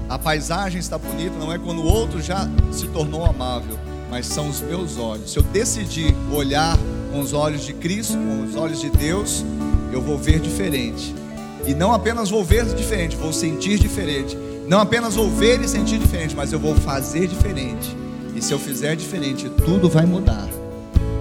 a 0.10 0.18
paisagem 0.18 0.80
está 0.80 0.98
bonita, 0.98 1.36
não 1.38 1.54
é 1.54 1.58
quando 1.58 1.80
o 1.80 1.86
outro 1.86 2.22
já 2.22 2.50
se 2.72 2.88
tornou 2.88 3.26
amável, 3.26 3.78
mas 4.10 4.26
são 4.26 4.50
os 4.50 4.60
meus 4.60 4.98
olhos. 4.98 5.32
Se 5.32 5.38
eu 5.38 5.44
decidir 5.44 6.14
olhar 6.32 6.78
com 7.12 7.20
os 7.20 7.34
olhos 7.34 7.66
de 7.66 7.74
Cristo, 7.74 8.14
com 8.14 8.44
os 8.44 8.56
olhos 8.56 8.82
de 8.82 8.90
Deus, 8.90 9.46
eu 9.92 10.02
vou 10.02 10.18
ver 10.18 10.40
diferente. 10.40 11.16
E 11.66 11.74
não 11.74 11.94
apenas 11.94 12.30
vou 12.30 12.44
ver 12.44 12.66
diferente, 12.74 13.16
vou 13.16 13.32
sentir 13.32 13.78
diferente. 13.78 14.38
Não 14.68 14.80
apenas 14.80 15.16
vou 15.16 15.30
ver 15.30 15.62
e 15.62 15.68
sentir 15.68 16.00
diferente, 16.00 16.36
mas 16.36 16.52
eu 16.52 16.60
vou 16.60 16.76
fazer 16.76 17.28
diferente. 17.28 17.96
E 18.36 18.42
se 18.42 18.52
eu 18.52 18.60
fizer 18.60 18.96
diferente, 18.96 19.50
tudo 19.50 19.90
vai 19.90 20.06
mudar. 20.06 20.48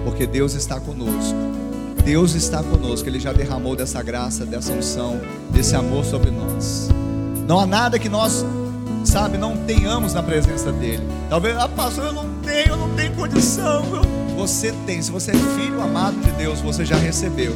Porque 0.03 0.25
Deus 0.25 0.53
está 0.53 0.79
conosco. 0.79 1.60
Deus 2.03 2.33
está 2.33 2.61
conosco. 2.63 3.07
Ele 3.07 3.19
já 3.19 3.31
derramou 3.33 3.75
dessa 3.75 4.01
graça, 4.01 4.45
dessa 4.45 4.71
unção, 4.71 5.19
desse 5.51 5.75
amor 5.75 6.03
sobre 6.05 6.31
nós. 6.31 6.89
Não 7.47 7.59
há 7.59 7.65
nada 7.65 7.99
que 7.99 8.09
nós, 8.09 8.45
sabe, 9.03 9.37
não 9.37 9.57
tenhamos 9.57 10.13
na 10.13 10.23
presença 10.23 10.71
dEle. 10.71 11.03
Talvez, 11.29 11.57
ah, 11.57 11.67
pastor, 11.67 12.05
eu 12.05 12.13
não 12.13 12.29
tenho, 12.43 12.69
eu 12.69 12.77
não 12.77 12.89
tenho 12.95 13.13
condição. 13.13 13.83
Eu... 13.95 14.35
Você 14.37 14.73
tem. 14.85 15.01
Se 15.01 15.11
você 15.11 15.31
é 15.31 15.35
filho 15.35 15.81
amado 15.81 16.19
de 16.19 16.31
Deus, 16.31 16.61
você 16.61 16.85
já 16.85 16.95
recebeu. 16.95 17.55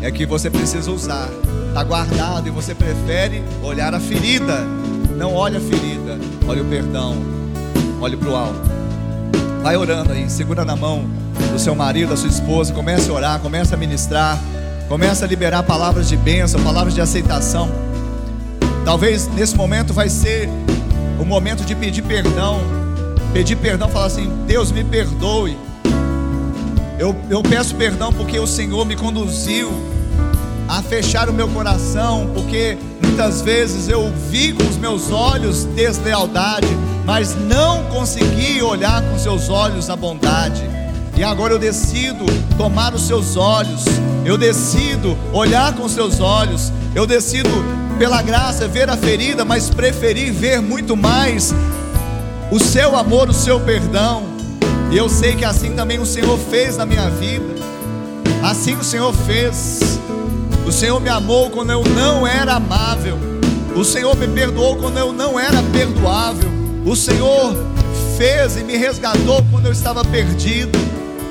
É 0.00 0.10
que 0.10 0.26
você 0.26 0.50
precisa 0.50 0.90
usar. 0.90 1.28
Está 1.68 1.84
guardado 1.84 2.48
e 2.48 2.50
você 2.50 2.74
prefere 2.74 3.42
olhar 3.62 3.94
a 3.94 4.00
ferida 4.00 4.66
não 5.22 5.34
olha 5.34 5.58
a 5.58 5.60
ferida, 5.60 6.18
olha 6.48 6.62
o 6.62 6.64
perdão, 6.64 7.16
olhe 8.00 8.16
para 8.16 8.28
o 8.28 8.34
alto. 8.34 8.60
Vai 9.62 9.76
orando 9.76 10.12
aí, 10.12 10.28
segura 10.28 10.64
na 10.64 10.74
mão 10.74 11.08
do 11.52 11.58
seu 11.58 11.74
marido, 11.74 12.10
da 12.10 12.16
sua 12.16 12.28
esposa, 12.28 12.72
comece 12.72 13.10
a 13.10 13.12
orar, 13.12 13.40
comece 13.40 13.74
a 13.74 13.76
ministrar, 13.76 14.38
comece 14.88 15.24
a 15.24 15.26
liberar 15.26 15.62
palavras 15.62 16.08
de 16.08 16.16
bênção, 16.16 16.62
palavras 16.62 16.94
de 16.94 17.00
aceitação. 17.00 17.70
Talvez 18.84 19.28
nesse 19.28 19.56
momento 19.56 19.92
vai 19.92 20.08
ser 20.08 20.48
o 21.18 21.24
momento 21.24 21.64
de 21.64 21.74
pedir 21.74 22.02
perdão. 22.02 22.60
Pedir 23.32 23.56
perdão, 23.56 23.88
falar 23.88 24.06
assim: 24.06 24.30
Deus 24.46 24.72
me 24.72 24.82
perdoe. 24.84 25.56
Eu, 26.98 27.16
eu 27.30 27.42
peço 27.42 27.74
perdão 27.74 28.12
porque 28.12 28.38
o 28.38 28.46
Senhor 28.46 28.84
me 28.84 28.96
conduziu 28.96 29.70
a 30.68 30.82
fechar 30.82 31.28
o 31.28 31.32
meu 31.32 31.48
coração, 31.48 32.30
porque 32.34 32.78
muitas 33.02 33.42
vezes 33.42 33.88
eu 33.88 34.12
vi 34.30 34.52
com 34.52 34.64
os 34.64 34.76
meus 34.76 35.10
olhos 35.10 35.64
deslealdade, 35.64 36.68
mas 37.04 37.34
não 37.34 37.84
consegui 37.84 38.62
olhar 38.62 39.02
com 39.02 39.18
seus 39.18 39.48
olhos 39.48 39.90
a 39.90 39.96
bondade. 39.96 40.62
E 41.16 41.22
agora 41.22 41.52
eu 41.52 41.58
decido 41.58 42.24
tomar 42.56 42.94
os 42.94 43.06
seus 43.06 43.36
olhos, 43.36 43.84
eu 44.24 44.38
decido 44.38 45.16
olhar 45.32 45.74
com 45.74 45.88
seus 45.88 46.20
olhos, 46.20 46.72
eu 46.94 47.06
decido, 47.06 47.50
pela 47.98 48.22
graça, 48.22 48.66
ver 48.66 48.88
a 48.88 48.96
ferida, 48.96 49.44
mas 49.44 49.70
preferir 49.70 50.32
ver 50.32 50.60
muito 50.60 50.96
mais 50.96 51.54
o 52.50 52.58
seu 52.58 52.96
amor, 52.96 53.28
o 53.28 53.34
seu 53.34 53.60
perdão. 53.60 54.24
E 54.90 54.96
eu 54.96 55.08
sei 55.08 55.36
que 55.36 55.44
assim 55.44 55.72
também 55.72 55.98
o 55.98 56.06
Senhor 56.06 56.38
fez 56.38 56.76
na 56.76 56.84
minha 56.84 57.08
vida, 57.08 57.54
assim 58.42 58.74
o 58.76 58.84
Senhor 58.84 59.12
fez. 59.12 59.80
O 60.66 60.72
Senhor 60.72 61.00
me 61.00 61.08
amou 61.08 61.50
quando 61.50 61.72
eu 61.72 61.82
não 61.84 62.26
era 62.26 62.54
amável. 62.54 63.18
O 63.74 63.84
Senhor 63.84 64.16
me 64.16 64.28
perdoou 64.28 64.76
quando 64.76 64.98
eu 64.98 65.12
não 65.12 65.40
era 65.40 65.62
perdoável. 65.72 66.50
O 66.84 66.94
Senhor 66.94 67.56
fez 68.16 68.56
e 68.56 68.62
me 68.62 68.76
resgatou 68.76 69.44
quando 69.50 69.66
eu 69.66 69.72
estava 69.72 70.04
perdido. 70.04 70.78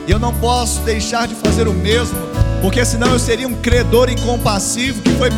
E 0.08 0.12
eu 0.12 0.20
não 0.20 0.34
posso 0.34 0.80
deixar 0.82 1.28
de 1.28 1.36
fazer 1.36 1.68
o 1.68 1.74
mesmo, 1.74 2.18
porque 2.62 2.84
senão 2.84 3.14
eu 3.14 3.20
seria 3.20 3.47
um 3.47 3.56
credor 3.56 4.10
incompassivo 4.10 5.02
que 5.02 5.12
foi 5.12 5.30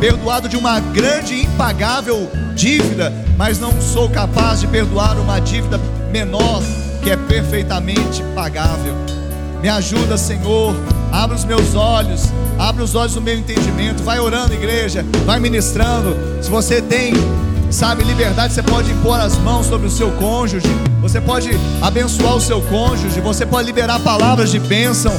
perdoado 0.00 0.48
de 0.48 0.56
uma 0.56 0.80
grande 0.80 1.34
e 1.34 1.44
impagável 1.44 2.30
dívida, 2.54 3.12
mas 3.36 3.58
não 3.58 3.80
sou 3.80 4.08
capaz 4.08 4.60
de 4.60 4.66
perdoar 4.66 5.18
uma 5.18 5.40
dívida 5.40 5.80
menor 6.10 6.62
que 7.02 7.10
é 7.10 7.16
perfeitamente 7.16 8.22
pagável. 8.34 8.94
Me 9.60 9.68
ajuda, 9.68 10.16
Senhor, 10.16 10.74
Abra 11.12 11.36
os 11.36 11.44
meus 11.44 11.74
olhos, 11.74 12.32
abra 12.58 12.82
os 12.82 12.94
olhos 12.94 13.12
do 13.12 13.20
meu 13.20 13.36
entendimento. 13.36 14.02
Vai 14.02 14.18
orando, 14.18 14.54
igreja, 14.54 15.04
vai 15.26 15.38
ministrando. 15.38 16.16
Se 16.42 16.48
você 16.48 16.80
tem, 16.80 17.12
sabe, 17.72 18.04
liberdade, 18.04 18.52
você 18.52 18.62
pode 18.62 18.90
impor 18.90 19.18
as 19.18 19.36
mãos 19.38 19.66
sobre 19.66 19.86
o 19.86 19.90
seu 19.90 20.10
cônjuge. 20.12 20.66
Você 21.00 21.20
pode 21.20 21.50
abençoar 21.80 22.36
o 22.36 22.40
seu 22.40 22.60
cônjuge. 22.62 23.20
Você 23.20 23.46
pode 23.46 23.66
liberar 23.66 23.98
palavras 24.00 24.50
de 24.50 24.58
bênção. 24.58 25.12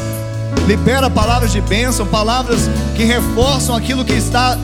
Libera 0.67 1.09
palavras 1.09 1.51
de 1.51 1.59
bênção, 1.61 2.05
palavras 2.05 2.69
que 2.95 3.03
reforçam 3.03 3.75
aquilo 3.75 4.05
que 4.05 4.13
está 4.13 4.57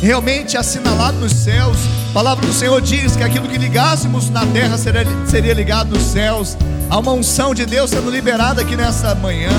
realmente 0.00 0.56
assinalado 0.56 1.18
nos 1.18 1.32
céus. 1.32 1.76
A 2.10 2.12
palavra 2.12 2.44
do 2.44 2.52
Senhor 2.52 2.80
diz 2.80 3.16
que 3.16 3.22
aquilo 3.22 3.48
que 3.48 3.56
ligássemos 3.56 4.28
na 4.30 4.44
terra 4.46 4.76
seria, 4.76 5.06
seria 5.26 5.54
ligado 5.54 5.90
nos 5.90 6.02
céus. 6.02 6.56
Há 6.90 6.98
uma 6.98 7.12
unção 7.12 7.54
de 7.54 7.64
Deus 7.64 7.90
sendo 7.90 8.10
liberada 8.10 8.62
aqui 8.62 8.76
nessa 8.76 9.14
manhã. 9.14 9.52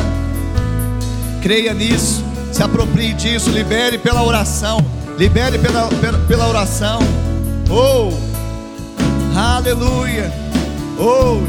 Creia 1.41 1.73
nisso, 1.73 2.23
se 2.51 2.61
aproprie 2.61 3.13
disso, 3.13 3.49
libere 3.49 3.97
pela 3.97 4.21
oração, 4.21 4.85
libere 5.17 5.57
pela, 5.57 5.87
pela, 5.87 6.19
pela 6.19 6.47
oração. 6.47 6.99
Oh, 7.69 8.11
aleluia. 9.37 10.31
Oh, 10.99 11.41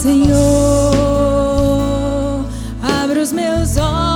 Senhor, 0.00 0.32
abre 2.82 3.20
os 3.20 3.32
meus 3.32 3.76
olhos. 3.76 4.15